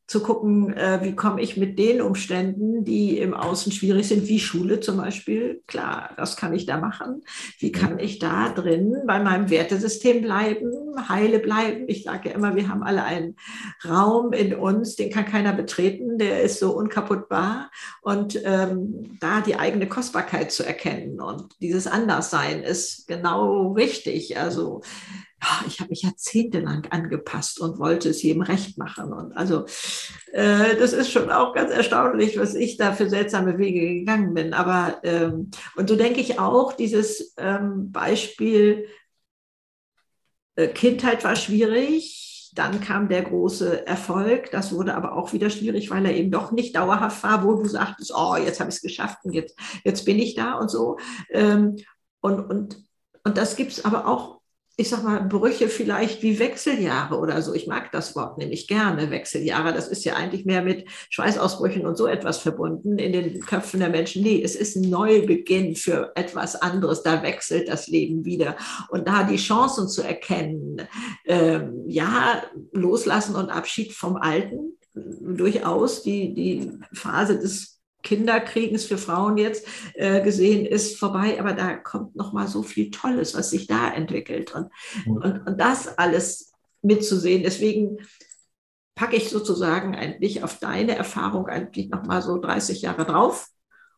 zu 0.10 0.24
gucken, 0.24 0.74
äh, 0.76 1.01
wie 1.03 1.16
komme 1.16 1.39
ich 1.39 1.55
mit 1.55 1.78
den 1.78 2.01
Umständen, 2.01 2.84
die 2.84 3.20
im 3.20 3.36
Außen 3.36 3.72
schwierig 3.72 4.07
sind, 4.07 4.28
wie 4.28 4.39
Schule 4.39 4.80
zum 4.80 4.97
Beispiel. 4.97 5.62
Klar, 5.68 6.10
was 6.18 6.36
kann 6.36 6.51
ich 6.55 6.66
da 6.66 6.78
machen? 6.78 7.22
Wie 7.60 7.72
kann 7.72 7.99
ich 7.99 8.18
da 8.18 8.49
drin 8.49 8.95
bei 9.05 9.20
meinem 9.20 9.51
Wertesystem 9.51 10.24
bleiben, 10.24 10.72
heile 11.07 11.38
bleiben? 11.38 11.84
Ich 11.88 12.03
sage 12.03 12.30
ja 12.30 12.36
immer, 12.36 12.55
wir 12.55 12.70
haben 12.70 12.82
alle 12.82 13.03
einen 13.03 13.36
Raum 13.88 14.34
in 14.34 14.55
uns, 14.55 14.95
den 14.95 15.12
kann 15.12 15.26
keiner 15.26 15.53
betreten, 15.53 16.18
der 16.18 16.41
ist 16.41 16.57
so 16.57 16.76
unkaputtbar. 16.76 17.70
Und 18.01 18.41
ähm, 18.43 19.16
da 19.20 19.41
die 19.41 19.57
eigene 19.60 19.88
Kostbarkeit 19.88 20.51
zu 20.51 20.66
erkennen 20.66 21.22
und 21.22 21.62
dieses 21.62 21.86
Anderssein 21.86 22.64
ist 22.64 23.07
genau 23.07 23.74
richtig. 23.74 24.39
Also 24.39 24.82
ich 25.68 25.80
habe 25.80 25.90
mich 25.90 26.04
jahrzehntelang 26.04 26.88
angepasst 26.90 27.60
und 27.60 27.80
wollte 27.80 28.10
es 28.10 28.22
jedem 28.22 28.42
recht 28.42 28.78
machen. 28.78 29.14
Und 29.14 29.34
also 29.34 29.66
äh, 30.34 30.76
das 30.78 30.94
ist 30.94 31.12
schon 31.12 31.30
auch 31.30 31.54
ganz 31.54 31.72
erstaunlich, 31.72 32.38
was 32.38 32.56
ich 32.56 32.78
da 32.78 32.94
für 32.94 33.10
seltsame 33.10 33.58
Wege 33.58 34.00
gegangen 34.00 34.34
bin. 34.34 34.54
Aber 34.54 35.00
ähm, 35.04 35.52
und 35.76 35.90
so 35.90 35.96
denke 35.96 36.20
ich 36.20 36.40
auch, 36.40 36.74
dieses 36.74 37.34
ähm, 37.38 37.92
Beispiel 37.92 38.88
äh, 40.56 40.68
Kindheit 40.68 41.24
war 41.24 41.36
schwierig. 41.36 42.52
Dann 42.56 42.82
kam 42.82 43.10
der 43.10 43.22
große 43.22 43.86
Erfolg. 43.86 44.52
Das 44.52 44.74
wurde 44.74 44.96
aber 44.96 45.16
auch 45.16 45.34
wieder 45.34 45.50
schwierig, 45.50 45.92
weil 45.92 46.06
er 46.06 46.16
eben 46.16 46.32
doch 46.32 46.52
nicht 46.52 46.76
dauerhaft 46.76 47.24
war, 47.24 47.44
wo 47.44 47.54
du 47.54 47.66
sagtest, 47.66 48.12
oh, 48.16 48.36
jetzt 48.36 48.60
habe 48.60 48.70
ich 48.70 48.78
es 48.78 48.82
geschafft 48.82 49.20
und 49.24 49.34
jetzt, 49.34 49.58
jetzt 49.84 50.04
bin 50.04 50.18
ich 50.18 50.36
da 50.36 50.56
und 50.56 50.70
so. 50.70 50.98
Ähm, 51.30 51.78
und, 52.22 52.40
und, 52.40 52.84
und 53.24 53.38
das 53.38 53.56
gibt 53.56 53.72
es 53.72 53.86
aber 53.86 54.08
auch 54.08 54.39
ich 54.80 54.88
sag 54.88 55.03
mal, 55.03 55.21
Brüche 55.21 55.67
vielleicht 55.67 56.23
wie 56.23 56.39
Wechseljahre 56.39 57.17
oder 57.17 57.41
so. 57.41 57.53
Ich 57.53 57.67
mag 57.67 57.91
das 57.91 58.15
Wort 58.15 58.38
nämlich 58.38 58.65
gerne, 58.65 59.11
Wechseljahre. 59.11 59.73
Das 59.73 59.89
ist 59.89 60.05
ja 60.05 60.15
eigentlich 60.15 60.45
mehr 60.45 60.61
mit 60.61 60.86
Schweißausbrüchen 61.09 61.86
und 61.86 61.97
so 61.97 62.07
etwas 62.07 62.38
verbunden 62.38 62.97
in 62.97 63.11
den 63.11 63.41
Köpfen 63.41 63.82
der 63.82 63.89
Menschen. 63.89 64.23
Nee, 64.23 64.41
es 64.41 64.55
ist 64.55 64.77
ein 64.77 64.89
Neubeginn 64.89 65.75
für 65.75 66.13
etwas 66.15 66.55
anderes. 66.55 67.03
Da 67.03 67.21
wechselt 67.23 67.67
das 67.67 67.88
Leben 67.88 68.23
wieder. 68.23 68.55
Und 68.88 69.05
da 69.09 69.23
die 69.23 69.36
Chancen 69.36 69.89
zu 69.89 70.01
erkennen, 70.01 70.88
ähm, 71.25 71.84
ja, 71.86 72.43
loslassen 72.71 73.36
und 73.36 73.49
Abschied 73.49 73.91
vom 73.91 74.15
Alten, 74.15 74.77
durchaus 74.93 76.03
die, 76.03 76.34
die 76.34 76.71
Phase 76.93 77.38
des 77.38 77.78
Kinderkriegens 78.04 78.86
für 78.86 78.97
Frauen 78.97 79.38
jetzt 79.38 79.68
äh, 79.95 80.22
gesehen 80.22 80.66
ist 80.66 80.97
vorbei, 80.97 81.39
aber 81.39 81.54
da 81.54 81.76
kommt 81.76 82.16
noch 82.16 82.34
mal 82.34 82.47
so 82.47 82.64
viel 82.64 82.91
Tolles, 82.91 83.36
was 83.36 83.50
sich 83.50 83.68
da 83.68 83.91
entwickelt 83.91 84.54
und, 84.56 84.70
mhm. 85.06 85.18
und, 85.18 85.47
und 85.47 85.60
das 85.60 85.97
alles 85.97 86.54
mitzusehen. 86.82 87.43
Deswegen 87.43 87.97
packe 88.95 89.16
ich 89.16 89.30
sozusagen 89.30 89.95
eigentlich 89.95 90.43
auf 90.43 90.60
deine 90.60 90.95
Erfahrung 90.95 91.47
eigentlich 91.47 91.89
noch 91.89 92.04
mal 92.04 92.22
so 92.22 92.38
30 92.39 92.82
Jahre 92.82 93.06
drauf 93.06 93.47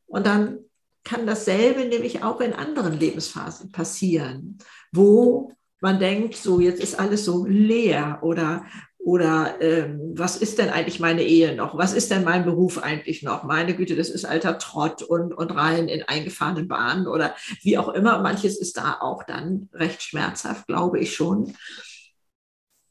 und 0.07 0.25
dann 0.25 0.59
kann 1.03 1.25
dasselbe 1.25 1.85
nämlich 1.85 2.23
auch 2.23 2.41
in 2.41 2.53
anderen 2.53 2.99
Lebensphasen 2.99 3.71
passieren, 3.71 4.59
wo 4.91 5.51
man 5.79 5.99
denkt, 5.99 6.35
so 6.35 6.59
jetzt 6.59 6.81
ist 6.81 6.99
alles 6.99 7.25
so 7.25 7.45
leer 7.45 8.19
oder 8.21 8.65
oder 9.03 9.59
ähm, 9.61 10.13
was 10.13 10.37
ist 10.37 10.59
denn 10.59 10.69
eigentlich 10.69 10.99
meine 10.99 11.23
Ehe 11.23 11.55
noch? 11.55 11.75
Was 11.75 11.93
ist 11.93 12.11
denn 12.11 12.23
mein 12.23 12.45
Beruf 12.45 12.77
eigentlich 12.77 13.23
noch? 13.23 13.43
Meine 13.43 13.75
Güte, 13.75 13.95
das 13.95 14.09
ist 14.09 14.25
alter 14.25 14.59
Trott 14.59 15.01
und, 15.01 15.33
und 15.33 15.51
rein 15.51 15.87
in 15.87 16.03
eingefahrenen 16.03 16.67
Bahnen 16.67 17.07
oder 17.07 17.35
wie 17.63 17.79
auch 17.79 17.89
immer. 17.89 18.21
Manches 18.21 18.59
ist 18.59 18.77
da 18.77 18.97
auch 19.01 19.23
dann 19.23 19.69
recht 19.73 20.03
schmerzhaft, 20.03 20.67
glaube 20.67 20.99
ich 20.99 21.15
schon. 21.15 21.55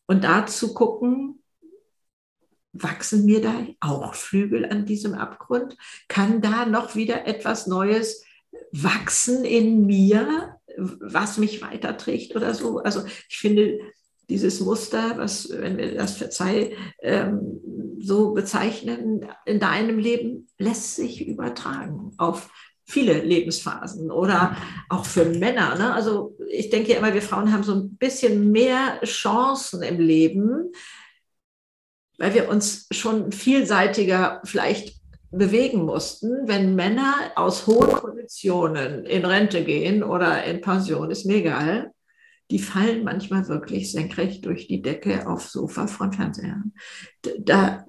Und 0.06 0.24
da 0.24 0.46
zu 0.46 0.74
gucken, 0.74 1.44
wachsen 2.72 3.24
mir 3.24 3.40
da 3.40 3.66
auch 3.78 4.14
Flügel 4.14 4.68
an 4.68 4.86
diesem 4.86 5.14
Abgrund? 5.14 5.76
Kann 6.08 6.40
da 6.40 6.66
noch 6.66 6.96
wieder 6.96 7.26
etwas 7.26 7.68
Neues 7.68 8.24
wachsen 8.72 9.44
in 9.44 9.86
mir, 9.86 10.56
was 10.76 11.38
mich 11.38 11.62
weiterträgt 11.62 12.34
oder 12.34 12.52
so? 12.52 12.78
Also 12.78 13.04
ich 13.28 13.38
finde 13.38 13.78
dieses 14.30 14.60
Muster, 14.60 15.18
was, 15.18 15.50
wenn 15.50 15.76
wir 15.76 15.94
das 15.94 16.16
verzeih, 16.16 16.74
ähm, 17.02 17.60
so 18.00 18.32
bezeichnen, 18.32 19.26
in 19.44 19.60
deinem 19.60 19.98
Leben 19.98 20.46
lässt 20.58 20.96
sich 20.96 21.26
übertragen 21.26 22.12
auf 22.16 22.48
viele 22.86 23.20
Lebensphasen 23.20 24.10
oder 24.10 24.56
auch 24.88 25.04
für 25.04 25.24
Männer. 25.24 25.76
Ne? 25.76 25.92
Also 25.94 26.36
ich 26.48 26.70
denke 26.70 26.92
immer, 26.94 27.12
wir 27.12 27.22
Frauen 27.22 27.52
haben 27.52 27.62
so 27.62 27.74
ein 27.74 27.96
bisschen 27.96 28.50
mehr 28.50 29.00
Chancen 29.04 29.82
im 29.82 30.00
Leben, 30.00 30.72
weil 32.18 32.34
wir 32.34 32.48
uns 32.48 32.86
schon 32.90 33.32
vielseitiger 33.32 34.40
vielleicht 34.44 35.00
bewegen 35.30 35.84
mussten. 35.84 36.48
Wenn 36.48 36.74
Männer 36.74 37.32
aus 37.36 37.66
hohen 37.66 37.90
Positionen 37.90 39.04
in 39.04 39.24
Rente 39.24 39.64
gehen 39.64 40.02
oder 40.02 40.44
in 40.44 40.60
Pension, 40.60 41.10
ist 41.10 41.26
mir 41.26 41.36
egal, 41.36 41.92
die 42.50 42.58
fallen 42.58 43.04
manchmal 43.04 43.48
wirklich 43.48 43.92
senkrecht 43.92 44.44
durch 44.44 44.66
die 44.66 44.82
Decke 44.82 45.28
aufs 45.28 45.52
Sofa 45.52 45.86
von 45.86 46.12
Fernsehern. 46.12 46.72
Da, 47.38 47.86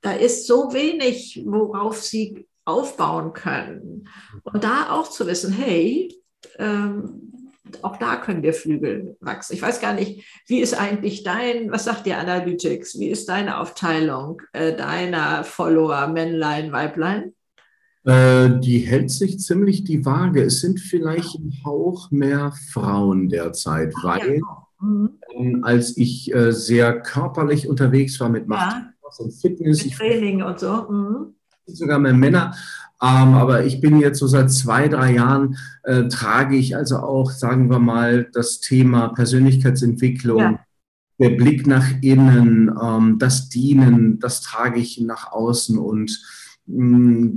da 0.00 0.12
ist 0.12 0.46
so 0.46 0.72
wenig, 0.72 1.42
worauf 1.44 2.00
sie 2.02 2.46
aufbauen 2.64 3.32
können. 3.32 4.08
Und 4.44 4.64
da 4.64 4.90
auch 4.90 5.10
zu 5.10 5.26
wissen, 5.26 5.52
hey, 5.52 6.14
ähm, 6.58 7.30
auch 7.82 7.96
da 7.98 8.16
können 8.16 8.42
wir 8.42 8.54
Flügel 8.54 9.16
wachsen. 9.20 9.54
Ich 9.54 9.62
weiß 9.62 9.80
gar 9.80 9.92
nicht, 9.92 10.24
wie 10.46 10.60
ist 10.60 10.74
eigentlich 10.74 11.22
dein, 11.22 11.70
was 11.70 11.84
sagt 11.84 12.06
dir 12.06 12.18
Analytics, 12.18 12.98
wie 12.98 13.08
ist 13.08 13.28
deine 13.28 13.60
Aufteilung 13.60 14.42
äh, 14.52 14.74
deiner 14.74 15.44
Follower, 15.44 16.08
Männlein, 16.08 16.72
Weiblein? 16.72 17.34
Äh, 18.04 18.60
die 18.60 18.78
hält 18.78 19.10
sich 19.10 19.38
ziemlich 19.38 19.84
die 19.84 20.04
Waage. 20.04 20.42
Es 20.42 20.60
sind 20.60 20.80
vielleicht 20.80 21.34
ein 21.34 21.52
Hauch 21.64 22.10
mehr 22.10 22.52
Frauen 22.70 23.28
derzeit, 23.28 23.94
weil 24.02 24.38
ja. 24.38 24.66
mhm. 24.80 25.10
Ähm, 25.36 25.64
als 25.64 25.96
ich 25.96 26.34
äh, 26.34 26.52
sehr 26.52 27.00
körperlich 27.00 27.68
unterwegs 27.68 28.18
war 28.20 28.28
mit 28.28 28.48
Macht 28.48 28.76
ja. 28.76 28.92
und 29.18 29.32
Fitness, 29.32 29.84
mit 29.84 29.94
Training 29.94 30.42
und 30.42 30.58
so. 30.58 30.86
Mhm. 30.90 31.34
Sogar 31.66 31.98
mehr 31.98 32.14
Männer. 32.14 32.54
Ähm, 33.02 33.34
aber 33.34 33.64
ich 33.64 33.80
bin 33.80 33.98
jetzt 33.98 34.18
so 34.18 34.26
seit 34.26 34.52
zwei, 34.52 34.88
drei 34.88 35.14
Jahren, 35.14 35.56
äh, 35.84 36.08
trage 36.08 36.56
ich 36.56 36.76
also 36.76 36.98
auch, 36.98 37.30
sagen 37.30 37.70
wir 37.70 37.78
mal, 37.78 38.28
das 38.32 38.60
Thema 38.60 39.08
Persönlichkeitsentwicklung, 39.08 40.38
ja. 40.38 40.60
der 41.18 41.30
Blick 41.30 41.66
nach 41.66 41.86
innen, 42.02 42.70
ähm, 42.82 43.18
das 43.18 43.48
Dienen, 43.48 44.18
das 44.18 44.42
trage 44.42 44.80
ich 44.80 45.00
nach 45.00 45.32
außen 45.32 45.78
und 45.78 46.20
mm, 46.66 47.28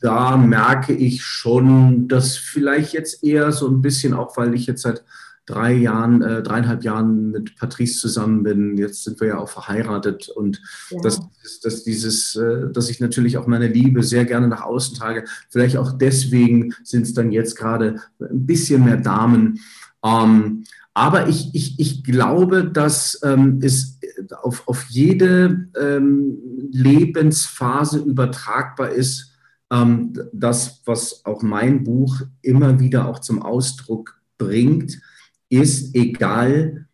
da 0.00 0.36
merke 0.36 0.92
ich 0.92 1.22
schon, 1.22 2.08
dass 2.08 2.36
vielleicht 2.36 2.92
jetzt 2.92 3.22
eher 3.24 3.52
so 3.52 3.68
ein 3.68 3.82
bisschen, 3.82 4.14
auch 4.14 4.36
weil 4.36 4.54
ich 4.54 4.66
jetzt 4.66 4.82
seit 4.82 5.04
drei 5.46 5.72
Jahren, 5.74 6.22
äh, 6.22 6.42
dreieinhalb 6.42 6.84
Jahren 6.84 7.30
mit 7.30 7.56
Patrice 7.56 8.00
zusammen 8.00 8.42
bin. 8.42 8.78
Jetzt 8.78 9.04
sind 9.04 9.20
wir 9.20 9.28
ja 9.28 9.38
auch 9.38 9.48
verheiratet 9.48 10.28
und 10.28 10.62
ja. 10.90 11.00
dass, 11.02 11.20
dass 11.62 11.84
dieses, 11.84 12.34
äh, 12.36 12.70
dass 12.72 12.88
ich 12.88 13.00
natürlich 13.00 13.36
auch 13.36 13.46
meine 13.46 13.68
Liebe 13.68 14.02
sehr 14.02 14.24
gerne 14.24 14.48
nach 14.48 14.62
außen 14.62 14.96
trage. 14.96 15.24
Vielleicht 15.50 15.76
auch 15.76 15.92
deswegen 15.92 16.74
sind 16.82 17.02
es 17.02 17.12
dann 17.12 17.30
jetzt 17.30 17.56
gerade 17.56 18.00
ein 18.20 18.46
bisschen 18.46 18.84
mehr 18.84 18.96
Damen. 18.96 19.60
Ähm, 20.02 20.64
aber 20.94 21.28
ich, 21.28 21.50
ich, 21.54 21.78
ich 21.78 22.04
glaube, 22.04 22.64
dass 22.64 23.20
ähm, 23.22 23.58
es 23.62 23.98
auf, 24.42 24.66
auf 24.66 24.84
jede 24.88 25.68
ähm, 25.78 26.38
Lebensphase 26.70 27.98
übertragbar 27.98 28.90
ist, 28.90 29.33
das, 30.32 30.82
was 30.84 31.24
auch 31.24 31.42
mein 31.42 31.84
Buch 31.84 32.22
immer 32.42 32.78
wieder 32.78 33.08
auch 33.08 33.18
zum 33.18 33.42
Ausdruck 33.42 34.20
bringt, 34.38 35.00
ist 35.48 35.94
egal, 35.94 36.86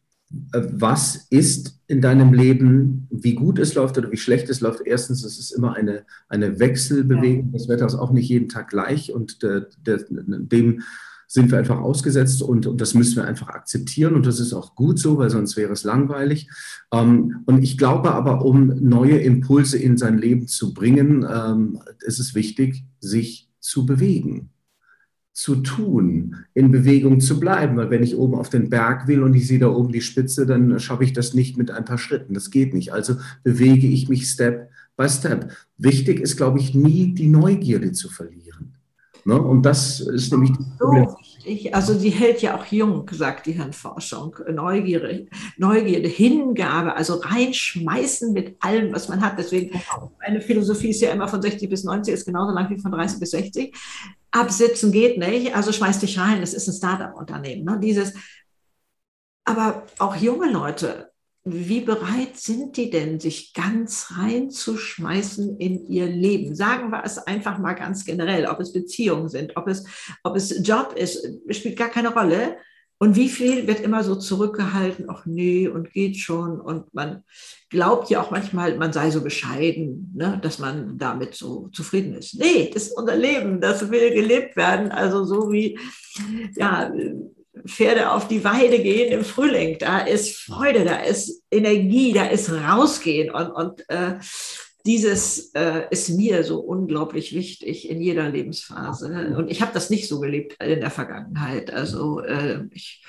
äh, 0.53 0.63
was 0.73 1.27
ist 1.31 1.79
in 1.89 2.01
deinem 2.01 2.33
Leben, 2.33 3.09
wie 3.11 3.35
gut 3.35 3.59
es 3.59 3.75
läuft 3.75 3.99
oder 3.99 4.13
wie 4.13 4.17
schlecht 4.17 4.49
es 4.49 4.61
läuft. 4.61 4.83
Erstens, 4.87 5.25
es 5.25 5.39
ist 5.39 5.51
immer 5.51 5.75
eine, 5.75 6.05
eine 6.29 6.61
Wechselbewegung. 6.61 7.53
Das 7.53 7.69
Wetter 7.69 7.87
ist 7.87 7.97
auch 7.97 8.13
nicht 8.13 8.29
jeden 8.29 8.49
Tag 8.49 8.69
gleich 8.69 9.13
und 9.13 9.43
dem 9.43 10.83
sind 11.33 11.53
wir 11.53 11.59
einfach 11.59 11.79
ausgesetzt 11.79 12.43
und, 12.43 12.67
und 12.67 12.81
das 12.81 12.95
müssen 12.95 13.15
wir 13.15 13.25
einfach 13.25 13.51
akzeptieren 13.51 14.17
und 14.17 14.27
das 14.27 14.41
ist 14.41 14.53
auch 14.53 14.75
gut 14.75 14.99
so, 14.99 15.17
weil 15.17 15.31
sonst 15.31 15.57
wäre 15.57 15.73
es 15.73 15.85
langweilig. 15.85 16.51
Ähm, 16.93 17.45
und 17.47 17.63
ich 17.63 17.79
glaube 17.79 18.13
aber, 18.13 18.45
um 18.45 18.67
neue 18.81 19.17
Impulse 19.17 19.79
in 19.79 19.97
sein 19.97 20.19
Leben 20.19 20.49
zu 20.49 20.75
bringen, 20.75 21.25
ähm, 21.33 21.79
ist 22.01 22.19
es 22.19 22.35
wichtig, 22.35 22.85
sich 22.99 23.49
zu 23.61 23.87
bewegen 23.87 24.51
zu 25.33 25.55
tun, 25.57 26.35
in 26.53 26.73
Bewegung 26.73 27.21
zu 27.21 27.39
bleiben. 27.39 27.77
Weil 27.77 27.91
wenn 27.91 28.03
ich 28.03 28.17
oben 28.17 28.35
auf 28.35 28.51
den 28.51 28.69
Berg 28.69 29.07
will 29.07 29.23
und 29.23 29.35
ich 29.35 29.47
sehe 29.47 29.61
da 29.61 29.69
oben 29.69 29.93
die 29.93 30.01
Spitze, 30.01 30.47
dann 30.47 30.81
schaffe 30.81 31.05
ich 31.05 31.13
das 31.13 31.33
nicht 31.33 31.57
mit 31.57 31.71
ein 31.71 31.85
paar 31.85 31.99
Schritten. 31.99 32.35
Das 32.35 32.51
geht 32.51 32.75
nicht. 32.75 32.93
Also 32.93 33.15
bewege 33.45 33.87
ich 33.87 34.09
mich 34.09 34.29
Step 34.29 34.69
by 34.97 35.09
Step. 35.09 35.53
Wichtig 35.79 36.19
ist, 36.19 36.37
glaube 36.37 36.59
ich, 36.59 36.75
nie 36.75 37.15
die 37.15 37.29
Neugierde 37.29 37.93
zu 37.93 38.09
verlieren. 38.09 38.75
Ne? 39.25 39.41
Und 39.41 39.63
das 39.63 40.01
ist 40.01 40.33
nämlich 40.33 40.53
das 40.53 40.67
Problem. 40.79 41.09
Ich, 41.45 41.75
also 41.75 41.99
die 41.99 42.11
hält 42.11 42.43
ja 42.43 42.57
auch 42.59 42.67
jung, 42.67 43.09
sagt 43.13 43.47
die 43.47 43.53
Hirnforschung. 43.53 44.37
Neugierde, 44.53 45.27
Neugierde, 45.57 46.09
Hingabe, 46.09 46.95
also 46.95 47.15
reinschmeißen 47.15 48.33
mit 48.33 48.57
allem, 48.61 48.93
was 48.93 49.09
man 49.09 49.21
hat. 49.23 49.39
Deswegen, 49.39 49.81
meine 50.21 50.41
Philosophie 50.41 50.91
ist 50.91 51.01
ja 51.01 51.11
immer 51.13 51.29
von 51.29 51.41
60 51.41 51.69
bis 51.69 51.85
90, 51.85 52.15
ist 52.15 52.27
genauso 52.27 52.53
lang 52.53 52.69
wie 52.71 52.79
von 52.79 52.93
30 52.93 53.21
bis 53.21 53.31
60 53.31 53.75
absitzen 54.31 54.93
geht 54.93 55.19
nicht, 55.19 55.55
also 55.55 55.73
schmeiß 55.73 56.01
dich 56.01 56.19
rein, 56.19 56.43
es 56.43 56.55
ist 56.55 56.69
ein 56.69 56.75
Startup-Unternehmen. 56.75 57.65
Ne? 57.65 57.79
Dieses, 57.81 58.15
aber 59.45 59.87
auch 59.99 60.17
junge 60.17 60.51
Leute, 60.51 61.10
wie 61.45 61.81
bereit 61.81 62.37
sind 62.37 62.77
die 62.77 62.91
denn, 62.91 63.19
sich 63.19 63.55
ganz 63.55 64.13
reinzuschmeißen 64.17 65.59
in 65.59 65.87
ihr 65.87 66.07
Leben? 66.07 66.55
Sagen 66.55 66.91
wir 66.91 67.03
es 67.05 67.19
einfach 67.19 67.59
mal 67.59 67.73
ganz 67.73 68.05
generell, 68.05 68.47
ob 68.47 68.61
es 68.61 68.73
Beziehungen 68.73 69.29
sind, 69.29 69.57
ob 69.57 69.67
es, 69.67 69.85
ob 70.23 70.37
es 70.37 70.67
Job 70.67 70.95
ist, 70.97 71.27
spielt 71.51 71.79
gar 71.79 71.89
keine 71.89 72.13
Rolle. 72.13 72.59
Und 72.99 73.17
wie 73.17 73.31
viel 73.31 73.67
wird 73.67 73.81
immer 73.81 74.05
so 74.05 74.15
zurückgehalten, 74.17 75.07
ach 75.09 75.25
nee, 75.25 75.67
und 75.67 75.91
geht 75.91 76.19
schon. 76.19 76.61
Und 76.61 76.93
man 76.93 77.25
glaubt 77.71 78.11
ja 78.11 78.21
auch 78.21 78.31
manchmal, 78.31 78.77
man 78.77 78.93
sei 78.93 79.11
so 79.11 79.23
bescheiden, 79.23 80.13
ne, 80.15 80.39
dass 80.43 80.59
man 80.59 80.99
damit 80.99 81.35
so 81.35 81.69
zufrieden 81.69 82.13
ist. 82.13 82.35
Nee, 82.35 82.71
das 82.75 82.89
ist 82.89 82.99
unser 82.99 83.17
Leben, 83.17 83.63
das 83.63 83.91
will 83.91 84.13
gelebt 84.13 84.55
werden. 84.55 84.93
Also 84.93 85.25
so 85.25 85.51
wie 85.51 85.79
ja, 86.55 86.93
Pferde 87.67 88.13
auf 88.13 88.29
die 88.29 88.45
Weide 88.45 88.81
gehen 88.83 89.13
im 89.13 89.25
Frühling. 89.25 89.77
Da 89.79 90.01
ist 90.01 90.37
Freude, 90.37 90.85
da 90.85 90.97
ist 90.97 91.43
Energie, 91.51 92.13
da 92.13 92.27
ist 92.27 92.51
rausgehen. 92.51 93.31
Und, 93.31 93.51
und 93.51 93.89
äh, 93.89 94.19
dieses 94.87 95.53
äh, 95.55 95.83
ist 95.91 96.11
mir 96.11 96.43
so 96.43 96.61
unglaublich 96.61 97.35
wichtig 97.35 97.89
in 97.91 98.01
jeder 98.01 98.29
Lebensphase. 98.29 99.35
Und 99.37 99.51
ich 99.51 99.63
habe 99.63 99.73
das 99.75 99.91
nicht 99.91 100.09
so 100.09 100.21
gelebt 100.21 100.63
in 100.63 100.81
der 100.81 100.91
Vergangenheit. 100.91 101.73
Also 101.73 102.21
äh, 102.21 102.65
ich 102.73 103.05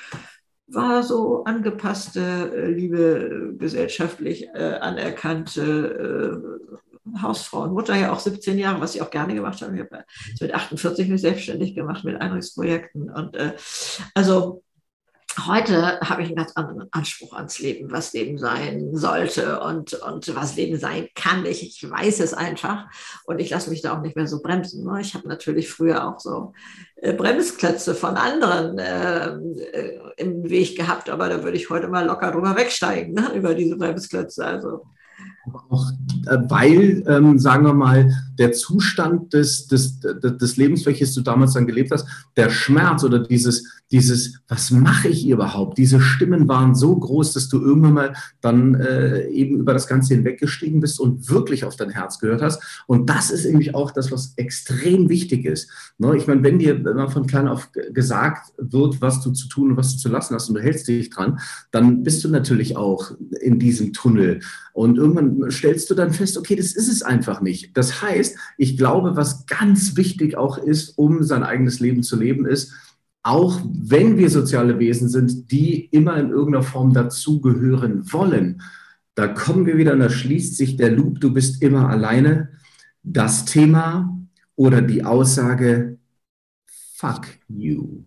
war 0.68 1.04
so 1.04 1.44
angepasste, 1.44 2.52
äh, 2.56 2.72
liebe, 2.72 3.56
gesellschaftlich 3.58 4.48
äh, 4.54 4.78
anerkannte 4.80 6.42
äh, 6.72 6.91
Hausfrau 7.22 7.64
und 7.64 7.74
Mutter, 7.74 7.96
ja 7.96 8.12
auch 8.12 8.20
17 8.20 8.58
Jahre, 8.60 8.82
was 8.82 8.96
ich 8.96 9.02
auch 9.02 9.10
gerne 9.10 9.34
gemacht 9.34 9.62
habe. 9.62 9.76
Ich 9.76 9.82
habe 9.82 10.06
mit 10.40 10.54
48 10.54 11.08
mich 11.08 11.22
selbstständig 11.22 11.76
gemacht 11.76 12.04
mit 12.04 12.16
Einrichtungsprojekten. 12.16 13.10
Und 13.10 13.36
äh, 13.36 13.54
also 14.14 14.64
heute 15.48 16.00
habe 16.02 16.22
ich 16.22 16.28
einen 16.28 16.36
ganz 16.36 16.54
anderen 16.54 16.88
Anspruch 16.92 17.34
ans 17.34 17.60
Leben, 17.60 17.92
was 17.92 18.14
Leben 18.14 18.38
sein 18.38 18.96
sollte 18.96 19.62
und, 19.62 19.94
und 19.94 20.36
was 20.36 20.56
Leben 20.56 20.78
sein 20.78 21.08
kann. 21.16 21.46
Ich, 21.46 21.64
ich 21.64 21.90
weiß 21.90 22.20
es 22.20 22.34
einfach 22.34 22.86
und 23.26 23.40
ich 23.40 23.50
lasse 23.50 23.70
mich 23.70 23.82
da 23.82 23.96
auch 23.96 24.02
nicht 24.02 24.16
mehr 24.16 24.28
so 24.28 24.42
bremsen. 24.42 24.86
Ne? 24.86 25.02
Ich 25.02 25.14
habe 25.14 25.28
natürlich 25.28 25.70
früher 25.70 26.08
auch 26.08 26.20
so 26.20 26.54
äh, 26.98 27.14
Bremsklötze 27.14 27.96
von 27.96 28.16
anderen 28.16 28.78
äh, 28.78 29.30
äh, 29.30 30.00
im 30.18 30.50
Weg 30.50 30.78
gehabt, 30.78 31.10
aber 31.10 31.30
da 31.30 31.44
würde 31.44 31.58
ich 31.58 31.70
heute 31.70 31.88
mal 31.88 32.06
locker 32.06 32.32
drüber 32.32 32.56
wegsteigen, 32.56 33.14
ne? 33.14 33.32
über 33.34 33.56
diese 33.56 33.78
Bremsklötze. 33.78 34.46
Also 34.46 34.86
auch 35.70 35.92
äh, 36.28 36.38
weil, 36.50 37.04
ähm, 37.08 37.40
sagen 37.40 37.66
wir 37.66 37.74
mal, 37.74 38.12
der 38.38 38.52
Zustand 38.54 39.34
des, 39.34 39.68
des, 39.68 40.00
des 40.00 40.58
Lebens, 40.58 40.86
welches 40.86 41.14
du 41.14 41.22
damals 41.22 41.54
dann 41.54 41.68
gelebt 41.68 41.92
hast, 41.92 42.08
der 42.36 42.50
Schmerz 42.50 43.04
oder 43.04 43.20
dieses, 43.20 43.66
dieses, 43.92 44.40
was 44.48 44.72
mache 44.72 45.10
ich 45.10 45.28
überhaupt? 45.28 45.78
Diese 45.78 46.00
Stimmen 46.00 46.48
waren 46.48 46.76
so 46.76 46.96
groß, 46.96 47.34
dass 47.34 47.50
du 47.50 47.60
irgendwann 47.62 47.94
mal 47.94 48.14
dann 48.40 48.76
äh, 48.76 49.28
eben 49.28 49.58
über 49.58 49.74
das 49.74 49.88
Ganze 49.88 50.14
hinweggestiegen 50.14 50.80
bist 50.80 51.00
und 51.00 51.30
wirklich 51.30 51.66
auf 51.66 51.76
dein 51.76 51.90
Herz 51.90 52.20
gehört 52.20 52.42
hast. 52.42 52.84
Und 52.88 53.10
das 53.10 53.32
ist 53.32 53.46
nämlich 53.46 53.76
auch 53.76 53.92
das, 53.92 54.12
was 54.12 54.34
extrem 54.38 55.10
wichtig 55.10 55.46
ist. 55.46 55.70
Ne? 55.98 56.16
Ich 56.16 56.26
meine, 56.26 56.44
wenn 56.44 56.60
dir 56.60 56.76
immer 56.76 57.10
von 57.10 57.28
klein 57.28 57.48
auf 57.48 57.70
gesagt 57.94 58.54
wird, 58.58 59.02
was 59.02 59.22
du 59.22 59.32
zu 59.32 59.50
tun 59.50 59.72
und 59.72 59.78
was 59.78 59.94
du 59.94 59.98
zu 60.00 60.10
lassen 60.10 60.36
hast 60.36 60.50
und 60.50 60.56
du 60.56 60.62
hältst 60.62 60.88
dich 60.88 61.10
dran, 61.10 61.40
dann 61.72 62.04
bist 62.04 62.24
du 62.24 62.30
natürlich 62.30 62.78
auch 62.78 63.12
in 63.42 63.60
diesem 63.60 63.92
Tunnel. 63.94 64.40
Und 64.74 64.98
irgendwann 64.98 65.52
stellst 65.52 65.90
du 65.90 65.96
dann 65.96 66.14
fest, 66.14 66.38
okay, 66.38 66.56
das 66.56 66.74
ist 66.74 66.88
es 66.88 67.02
einfach 67.02 67.42
nicht. 67.42 67.76
Das 67.76 68.02
heißt, 68.02 68.38
ich 68.58 68.78
glaube, 68.78 69.16
was 69.16 69.46
ganz 69.46 69.98
wichtig 69.98 70.38
auch 70.38 70.58
ist, 70.58 70.98
um 70.98 71.24
sein 71.24 71.44
eigenes 71.44 71.80
Leben 71.80 72.04
zu 72.04 72.18
leben, 72.18 72.46
ist, 72.46 72.74
auch 73.24 73.62
wenn 73.66 74.18
wir 74.18 74.30
soziale 74.30 74.80
Wesen 74.80 75.10
sind, 75.10 75.52
die 75.52 75.86
immer 75.86 76.18
in 76.18 76.30
irgendeiner 76.30 76.64
Form 76.64 76.94
dazugehören 76.94 78.12
wollen, 78.12 78.62
da 79.16 79.28
kommen 79.28 79.66
wir 79.66 79.78
wieder 79.78 79.94
und 79.94 80.00
da 80.00 80.10
schließt 80.10 80.56
sich 80.56 80.78
der 80.78 80.92
Loop, 80.92 81.20
du 81.20 81.34
bist 81.34 81.62
immer 81.62 81.90
alleine. 81.90 82.50
Das 83.04 83.46
Thema 83.46 84.18
oder 84.56 84.82
die 84.82 85.04
Aussage, 85.04 85.98
fuck 86.96 87.28
you. 87.48 88.04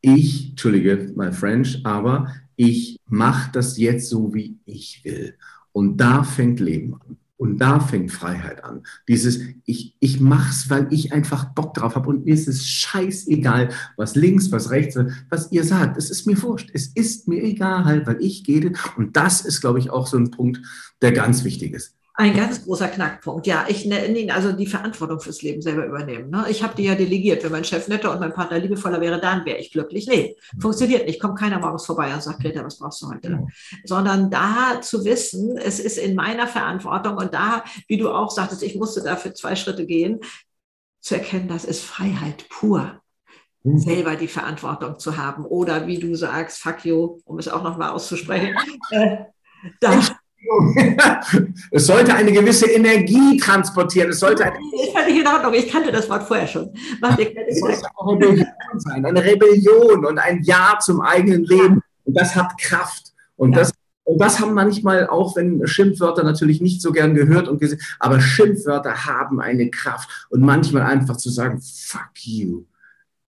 Ich, 0.00 0.50
entschuldige 0.50 1.12
my 1.14 1.32
French, 1.32 1.80
aber 1.84 2.34
ich 2.56 2.98
mache 3.06 3.50
das 3.52 3.78
jetzt 3.78 4.08
so, 4.08 4.34
wie 4.34 4.58
ich 4.64 5.04
will. 5.04 5.36
Und 5.72 5.96
da 5.96 6.22
fängt 6.22 6.60
Leben 6.60 6.94
an. 6.94 7.16
Und 7.42 7.58
da 7.58 7.80
fängt 7.80 8.12
Freiheit 8.12 8.62
an. 8.62 8.84
Dieses, 9.08 9.40
ich, 9.64 9.96
ich 9.98 10.20
es, 10.20 10.70
weil 10.70 10.86
ich 10.92 11.12
einfach 11.12 11.46
Bock 11.54 11.74
drauf 11.74 11.96
habe 11.96 12.08
und 12.08 12.24
mir 12.24 12.34
ist 12.34 12.46
es 12.46 12.64
scheißegal, 12.68 13.70
was 13.96 14.14
links, 14.14 14.52
was 14.52 14.70
rechts, 14.70 14.96
was 15.28 15.50
ihr 15.50 15.64
sagt. 15.64 15.96
Es 15.96 16.08
ist 16.08 16.24
mir 16.24 16.40
wurscht. 16.40 16.70
Es 16.72 16.86
ist 16.86 17.26
mir 17.26 17.42
egal, 17.42 18.06
weil 18.06 18.22
ich 18.22 18.44
gehe. 18.44 18.72
Und 18.96 19.16
das 19.16 19.40
ist, 19.40 19.60
glaube 19.60 19.80
ich, 19.80 19.90
auch 19.90 20.06
so 20.06 20.18
ein 20.18 20.30
Punkt, 20.30 20.60
der 21.00 21.10
ganz 21.10 21.42
wichtig 21.42 21.72
ist. 21.72 21.96
Ein 22.22 22.36
ganz 22.36 22.64
großer 22.64 22.86
Knackpunkt. 22.86 23.48
Ja, 23.48 23.64
ich 23.66 23.84
nenne 23.84 24.16
ihn 24.16 24.30
also 24.30 24.52
die 24.52 24.68
Verantwortung 24.68 25.18
fürs 25.18 25.42
Leben 25.42 25.60
selber 25.60 25.84
übernehmen. 25.84 26.30
Ne? 26.30 26.46
Ich 26.48 26.62
habe 26.62 26.76
die 26.76 26.84
ja 26.84 26.94
delegiert. 26.94 27.42
Wenn 27.42 27.50
mein 27.50 27.64
Chef 27.64 27.88
netter 27.88 28.12
und 28.12 28.20
mein 28.20 28.32
Partner 28.32 28.60
liebevoller 28.60 29.00
wäre, 29.00 29.20
dann 29.20 29.44
wäre 29.44 29.58
ich 29.58 29.72
glücklich. 29.72 30.06
Nee, 30.06 30.36
funktioniert 30.60 31.08
nicht. 31.08 31.20
Kommt 31.20 31.36
keiner 31.36 31.58
morgens 31.58 31.84
vorbei 31.84 32.14
und 32.14 32.22
sagt, 32.22 32.40
Greta, 32.40 32.64
was 32.64 32.78
brauchst 32.78 33.02
du 33.02 33.08
heute? 33.08 33.28
Ja. 33.28 33.46
Sondern 33.82 34.30
da 34.30 34.80
zu 34.80 35.04
wissen, 35.04 35.58
es 35.58 35.80
ist 35.80 35.98
in 35.98 36.14
meiner 36.14 36.46
Verantwortung 36.46 37.16
und 37.16 37.34
da, 37.34 37.64
wie 37.88 37.96
du 37.96 38.08
auch 38.08 38.30
sagtest, 38.30 38.62
ich 38.62 38.76
musste 38.76 39.02
dafür 39.02 39.34
zwei 39.34 39.56
Schritte 39.56 39.84
gehen, 39.84 40.20
zu 41.00 41.16
erkennen, 41.16 41.48
das 41.48 41.64
ist 41.64 41.82
Freiheit 41.82 42.48
pur 42.48 43.00
hm. 43.64 43.78
selber 43.78 44.14
die 44.14 44.28
Verantwortung 44.28 44.96
zu 45.00 45.16
haben. 45.16 45.44
Oder 45.44 45.88
wie 45.88 45.98
du 45.98 46.14
sagst, 46.14 46.58
fuck 46.58 46.84
you, 46.84 47.18
um 47.24 47.40
es 47.40 47.48
auch 47.48 47.64
nochmal 47.64 47.90
auszusprechen, 47.90 48.54
äh, 48.90 49.16
da, 49.80 50.00
es 51.70 51.86
sollte 51.86 52.14
eine 52.14 52.32
gewisse 52.32 52.66
Energie 52.66 53.36
transportieren. 53.38 54.10
Es 54.10 54.20
sollte 54.20 54.44
eine 54.44 54.58
ich 55.08 55.20
in 55.20 55.26
Ordnung. 55.26 55.54
Ich 55.54 55.70
kannte 55.70 55.92
das 55.92 56.08
Wort 56.08 56.24
vorher 56.24 56.46
schon. 56.46 56.70
Keine 57.00 57.26
Sorgen. 57.54 57.76
Auch 57.96 58.16
eine, 58.16 58.54
sein, 58.78 59.04
eine 59.04 59.24
Rebellion 59.24 60.04
und 60.04 60.18
ein 60.18 60.42
Ja 60.42 60.78
zum 60.80 61.00
eigenen 61.00 61.44
Leben. 61.44 61.82
Und 62.04 62.16
das 62.18 62.34
hat 62.34 62.58
Kraft. 62.58 63.12
Und 63.36 63.52
ja. 63.52 63.60
das 63.60 63.72
und 64.04 64.20
das 64.20 64.40
haben 64.40 64.54
manchmal 64.54 65.06
auch, 65.06 65.36
wenn 65.36 65.64
Schimpfwörter 65.66 66.24
natürlich 66.24 66.60
nicht 66.60 66.82
so 66.82 66.90
gern 66.90 67.14
gehört 67.14 67.46
und 67.46 67.60
gesehen, 67.60 67.80
aber 68.00 68.20
Schimpfwörter 68.20 69.06
haben 69.06 69.40
eine 69.40 69.70
Kraft. 69.70 70.26
Und 70.28 70.40
manchmal 70.40 70.82
einfach 70.82 71.16
zu 71.16 71.30
sagen, 71.30 71.60
fuck 71.60 72.10
you. 72.24 72.64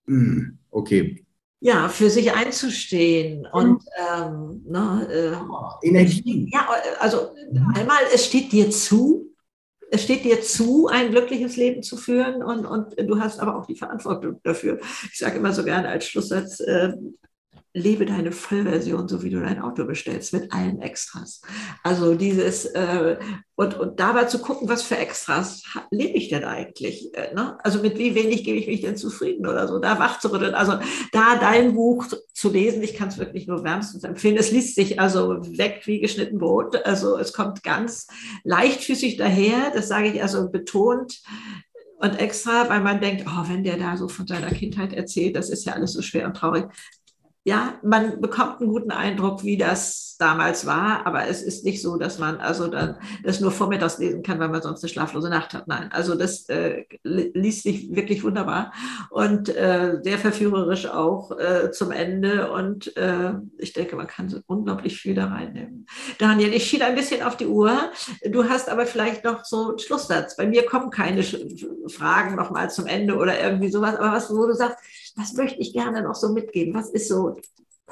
Hm, 0.07 0.59
okay, 0.71 1.24
ja, 1.65 1.89
für 1.89 2.11
sich 2.11 2.31
einzustehen 2.31 3.47
und 3.51 3.83
ähm, 3.97 4.63
ne, 4.69 5.09
äh, 5.83 5.89
Energie. 5.89 6.51
Ja, 6.53 6.69
also 7.01 7.35
einmal, 7.75 8.03
es 8.13 8.27
steht 8.27 8.53
dir 8.53 8.71
zu, 8.71 9.35
es 9.91 10.03
steht 10.03 10.27
dir 10.27 10.43
zu, 10.43 10.89
ein 10.89 11.11
glückliches 11.11 11.57
Leben 11.57 11.83
zu 11.83 11.97
führen 11.97 12.43
und, 12.43 12.67
und 12.67 12.95
du 13.01 13.19
hast 13.19 13.41
aber 13.41 13.57
auch 13.57 13.65
die 13.65 13.77
Verantwortung 13.77 14.41
dafür. 14.43 14.79
Ich 15.11 15.19
sage 15.19 15.39
immer 15.39 15.55
so 15.55 15.65
gerne 15.65 15.89
als 15.89 16.07
Schlusssatz, 16.07 16.61
äh, 16.61 16.93
lebe 17.77 18.07
deine 18.07 18.31
Vollversion, 18.31 19.09
so 19.09 19.25
wie 19.25 19.31
du 19.31 19.41
dein 19.41 19.61
Auto 19.61 19.85
bestellst, 19.85 20.33
mit 20.33 20.53
allen 20.53 20.81
Extras. 20.81 21.43
Also 21.83 22.15
dieses, 22.15 22.67
äh, 22.67 23.19
und, 23.57 23.75
und 23.77 23.99
dabei 23.99 24.25
zu 24.25 24.39
gucken, 24.39 24.69
was 24.69 24.85
für 24.85 24.97
Extras 24.97 25.65
lebe 25.91 26.17
ich 26.17 26.29
denn 26.29 26.45
eigentlich? 26.45 27.13
Äh, 27.15 27.35
ne? 27.35 27.59
Also 27.65 27.81
mit 27.81 27.99
wie 27.99 28.15
wenig 28.15 28.45
gebe 28.45 28.59
ich 28.59 28.69
mich 28.69 28.81
denn 28.81 28.97
zufrieden 28.97 29.47
oder 29.47 29.67
so, 29.67 29.81
da 29.81 29.99
wach 29.99 30.21
zu 30.21 30.31
rütteln. 30.31 30.55
Also 30.55 30.79
da 31.11 31.37
dein 31.37 31.75
Buch 31.75 32.07
zu 32.33 32.49
lesen, 32.49 32.81
ich 32.81 32.95
kann 32.95 33.09
es 33.09 33.19
wirklich 33.19 33.49
nur 33.49 33.65
wärmstens 33.65 34.05
empfehlen. 34.05 34.37
Es 34.37 34.53
liest 34.53 34.77
sich 34.77 35.01
also 35.01 35.41
weg 35.59 35.83
wie 35.87 35.99
geschnitten 35.99 36.39
Brot. 36.39 36.77
Also 36.87 37.19
es 37.19 37.33
kommt 37.33 37.65
ganz 37.65 38.07
leichtfüßig 38.45 39.17
daher, 39.17 39.73
das 39.75 39.89
sage 39.89 40.13
ich 40.13 40.23
also 40.23 40.49
betont 40.49 41.23
und 41.99 42.21
extra, 42.21 42.69
weil 42.69 42.83
man 42.83 43.01
denkt, 43.01 43.25
oh, 43.27 43.49
wenn 43.49 43.65
der 43.65 43.79
da 43.79 43.97
so 43.97 44.07
von 44.07 44.29
seiner 44.29 44.51
Kindheit 44.51 44.93
erzählt, 44.93 45.35
das 45.35 45.51
ist 45.51 45.65
ja 45.65 45.73
alles 45.73 45.93
so 45.93 46.03
schwer 46.03 46.27
und 46.27 46.37
traurig 46.37 46.67
ja, 47.45 47.79
man 47.83 48.23
bekommt 48.23 48.61
einen 48.61 48.71
guten 48.71 48.91
Eindruck, 48.91 49.45
wie 49.45 49.59
das 49.59 50.17
damals 50.19 50.65
war, 50.65 51.07
aber 51.07 51.27
es 51.27 51.43
ist 51.43 51.65
nicht 51.65 51.83
so, 51.83 51.97
dass 51.97 52.19
man 52.19 52.39
also 52.39 52.69
dann 52.69 52.97
das 53.23 53.41
nur 53.41 53.51
vormittags 53.51 53.99
lesen 53.99 54.23
kann, 54.23 54.39
weil 54.39 54.49
man 54.49 54.63
sonst 54.63 54.83
eine 54.83 54.89
schlaflose 54.89 55.29
Nacht 55.29 55.53
hat. 55.53 55.69
Nein, 55.69 55.91
also 55.93 56.15
das 56.15 56.49
äh, 56.49 56.85
liest 57.03 57.65
sich 57.65 57.95
wirklich 57.95 58.25
wunderbar 58.25 58.73
und 59.11 59.55
äh, 59.55 59.99
sehr 60.03 60.19
verführerisch 60.19 60.87
auch 60.87 61.39
äh, 61.39 61.71
zum 61.71 61.91
Ende 61.91 62.51
und 62.51 62.97
äh, 62.97 63.35
ich 63.59 63.75
denke, 63.75 63.97
man 63.97 64.07
kann 64.07 64.31
so 64.31 64.41
unglaublich 64.47 64.99
viel 64.99 65.15
da 65.15 65.27
reinnehmen. 65.27 65.87
Daniel, 66.19 66.55
ich 66.55 66.67
schiele 66.67 66.87
ein 66.87 66.95
bisschen 66.95 67.23
auf 67.23 67.37
die 67.37 67.47
Uhr. 67.47 67.77
Du 68.31 68.49
hast 68.49 68.71
aber 68.71 68.87
vielleicht 68.87 69.25
noch 69.25 69.45
so 69.45 69.71
einen 69.71 69.79
Schlusssatz. 69.79 70.37
Bei 70.37 70.47
mir 70.47 70.65
kommen 70.65 70.91
keine 70.91 71.23
Fragen 71.89 72.37
nochmal 72.37 72.71
zum 72.71 72.87
Ende 72.87 73.17
oder 73.17 73.39
irgendwie 73.39 73.71
sowas, 73.71 73.97
aber 73.97 74.13
was, 74.13 74.31
wo 74.31 74.47
du 74.47 74.55
sagst, 74.55 74.79
was 75.17 75.35
möchte 75.35 75.61
ich 75.61 75.73
gerne 75.73 76.03
noch 76.03 76.15
so 76.15 76.33
mitgeben? 76.33 76.75
Was 76.75 76.91
ist 76.91 77.09
so 77.09 77.37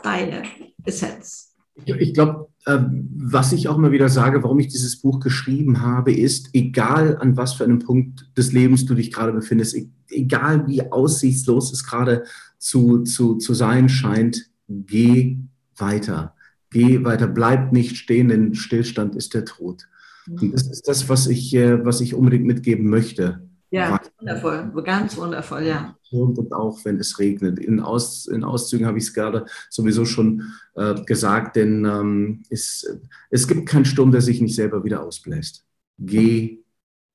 deine 0.02 0.42
Essenz? 0.84 1.54
Ich 1.86 2.12
glaube, 2.12 2.48
ähm, 2.66 3.08
was 3.16 3.52
ich 3.52 3.66
auch 3.68 3.78
immer 3.78 3.92
wieder 3.92 4.08
sage, 4.08 4.42
warum 4.42 4.60
ich 4.60 4.68
dieses 4.68 5.00
Buch 5.00 5.20
geschrieben 5.20 5.80
habe, 5.80 6.12
ist, 6.12 6.50
egal 6.52 7.16
an 7.16 7.36
was 7.36 7.54
für 7.54 7.64
einem 7.64 7.78
Punkt 7.78 8.30
des 8.36 8.52
Lebens 8.52 8.84
du 8.84 8.94
dich 8.94 9.10
gerade 9.10 9.32
befindest, 9.32 9.74
e-, 9.76 9.88
egal 10.08 10.66
wie 10.68 10.92
aussichtslos 10.92 11.72
es 11.72 11.84
gerade 11.84 12.24
zu, 12.58 13.02
zu, 13.04 13.36
zu 13.36 13.54
sein 13.54 13.88
scheint, 13.88 14.50
geh 14.68 15.38
weiter. 15.76 16.34
Geh 16.70 17.04
weiter, 17.04 17.26
bleib 17.26 17.72
nicht 17.72 17.96
stehen, 17.96 18.28
denn 18.28 18.54
Stillstand 18.54 19.14
ist 19.14 19.34
der 19.34 19.44
Tod. 19.44 19.88
Und 20.28 20.54
das 20.54 20.68
ist 20.68 20.86
das, 20.86 21.08
was 21.08 21.26
ich, 21.26 21.54
äh, 21.54 21.84
was 21.84 22.00
ich 22.00 22.14
unbedingt 22.14 22.44
mitgeben 22.44 22.88
möchte. 22.88 23.48
Ja, 23.72 23.98
wundervoll, 24.18 24.70
ganz 24.84 25.16
wundervoll, 25.16 25.62
ja. 25.62 25.96
Und 26.10 26.52
auch 26.52 26.84
wenn 26.84 26.98
es 26.98 27.18
regnet. 27.18 27.58
In, 27.58 27.80
Aus, 27.80 28.26
in 28.26 28.44
Auszügen 28.44 28.86
habe 28.86 28.98
ich 28.98 29.04
es 29.04 29.14
gerade 29.14 29.46
sowieso 29.70 30.04
schon 30.04 30.52
äh, 30.74 30.94
gesagt, 31.04 31.56
denn 31.56 31.86
ähm, 31.86 32.42
es, 32.50 32.86
es 33.30 33.48
gibt 33.48 33.66
keinen 33.66 33.86
Sturm, 33.86 34.12
der 34.12 34.20
sich 34.20 34.42
nicht 34.42 34.54
selber 34.54 34.84
wieder 34.84 35.02
ausbläst. 35.02 35.64
Geh 35.98 36.62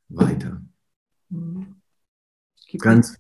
weiter. 0.10 0.62
Mhm. 1.30 1.76
Ganz 2.80 3.16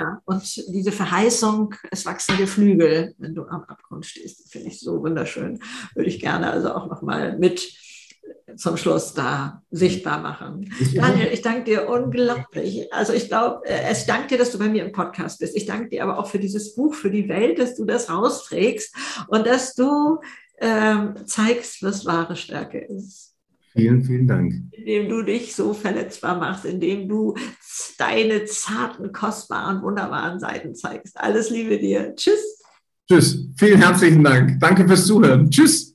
ja, 0.00 0.22
und 0.24 0.56
diese 0.68 0.92
Verheißung, 0.92 1.74
es 1.90 2.06
wachsen 2.06 2.38
dir 2.38 2.46
Flügel, 2.46 3.14
wenn 3.18 3.34
du 3.34 3.44
am 3.44 3.64
Abgrund 3.64 4.06
stehst, 4.06 4.50
finde 4.50 4.68
ich 4.68 4.80
so 4.80 5.02
wunderschön. 5.02 5.58
Würde 5.94 6.08
ich 6.08 6.20
gerne 6.20 6.50
also 6.50 6.72
auch 6.72 6.88
nochmal 6.88 7.36
mit 7.38 7.60
zum 8.56 8.76
Schluss 8.76 9.14
da 9.14 9.62
sichtbar 9.70 10.20
machen. 10.20 10.72
Daniel, 10.94 11.28
ich 11.32 11.42
danke 11.42 11.64
dir 11.64 11.88
unglaublich. 11.88 12.92
Also 12.92 13.12
ich 13.12 13.28
glaube, 13.28 13.66
äh, 13.66 13.92
ich 13.92 14.04
danke 14.06 14.28
dir, 14.28 14.38
dass 14.38 14.52
du 14.52 14.58
bei 14.58 14.68
mir 14.68 14.84
im 14.84 14.92
Podcast 14.92 15.38
bist. 15.40 15.56
Ich 15.56 15.66
danke 15.66 15.88
dir 15.88 16.02
aber 16.02 16.18
auch 16.18 16.26
für 16.26 16.38
dieses 16.38 16.74
Buch, 16.74 16.94
für 16.94 17.10
die 17.10 17.28
Welt, 17.28 17.58
dass 17.58 17.76
du 17.76 17.84
das 17.84 18.10
rausträgst 18.10 18.94
und 19.28 19.46
dass 19.46 19.74
du 19.74 20.18
ähm, 20.60 21.14
zeigst, 21.24 21.82
was 21.82 22.04
wahre 22.04 22.36
Stärke 22.36 22.78
ist. 22.78 23.34
Vielen, 23.72 24.02
vielen 24.04 24.26
Dank. 24.26 24.54
Indem 24.72 25.08
du 25.08 25.22
dich 25.22 25.54
so 25.54 25.72
verletzbar 25.72 26.38
machst, 26.38 26.64
indem 26.64 27.08
du 27.08 27.34
deine 27.98 28.44
zarten, 28.44 29.12
kostbaren, 29.12 29.82
wunderbaren 29.82 30.40
Seiten 30.40 30.74
zeigst. 30.74 31.16
Alles 31.18 31.50
Liebe 31.50 31.78
dir. 31.78 32.14
Tschüss. 32.16 32.62
Tschüss. 33.08 33.48
Vielen 33.56 33.78
herzlichen 33.78 34.24
Dank. 34.24 34.58
Danke 34.60 34.86
fürs 34.86 35.06
Zuhören. 35.06 35.50
Tschüss. 35.50 35.90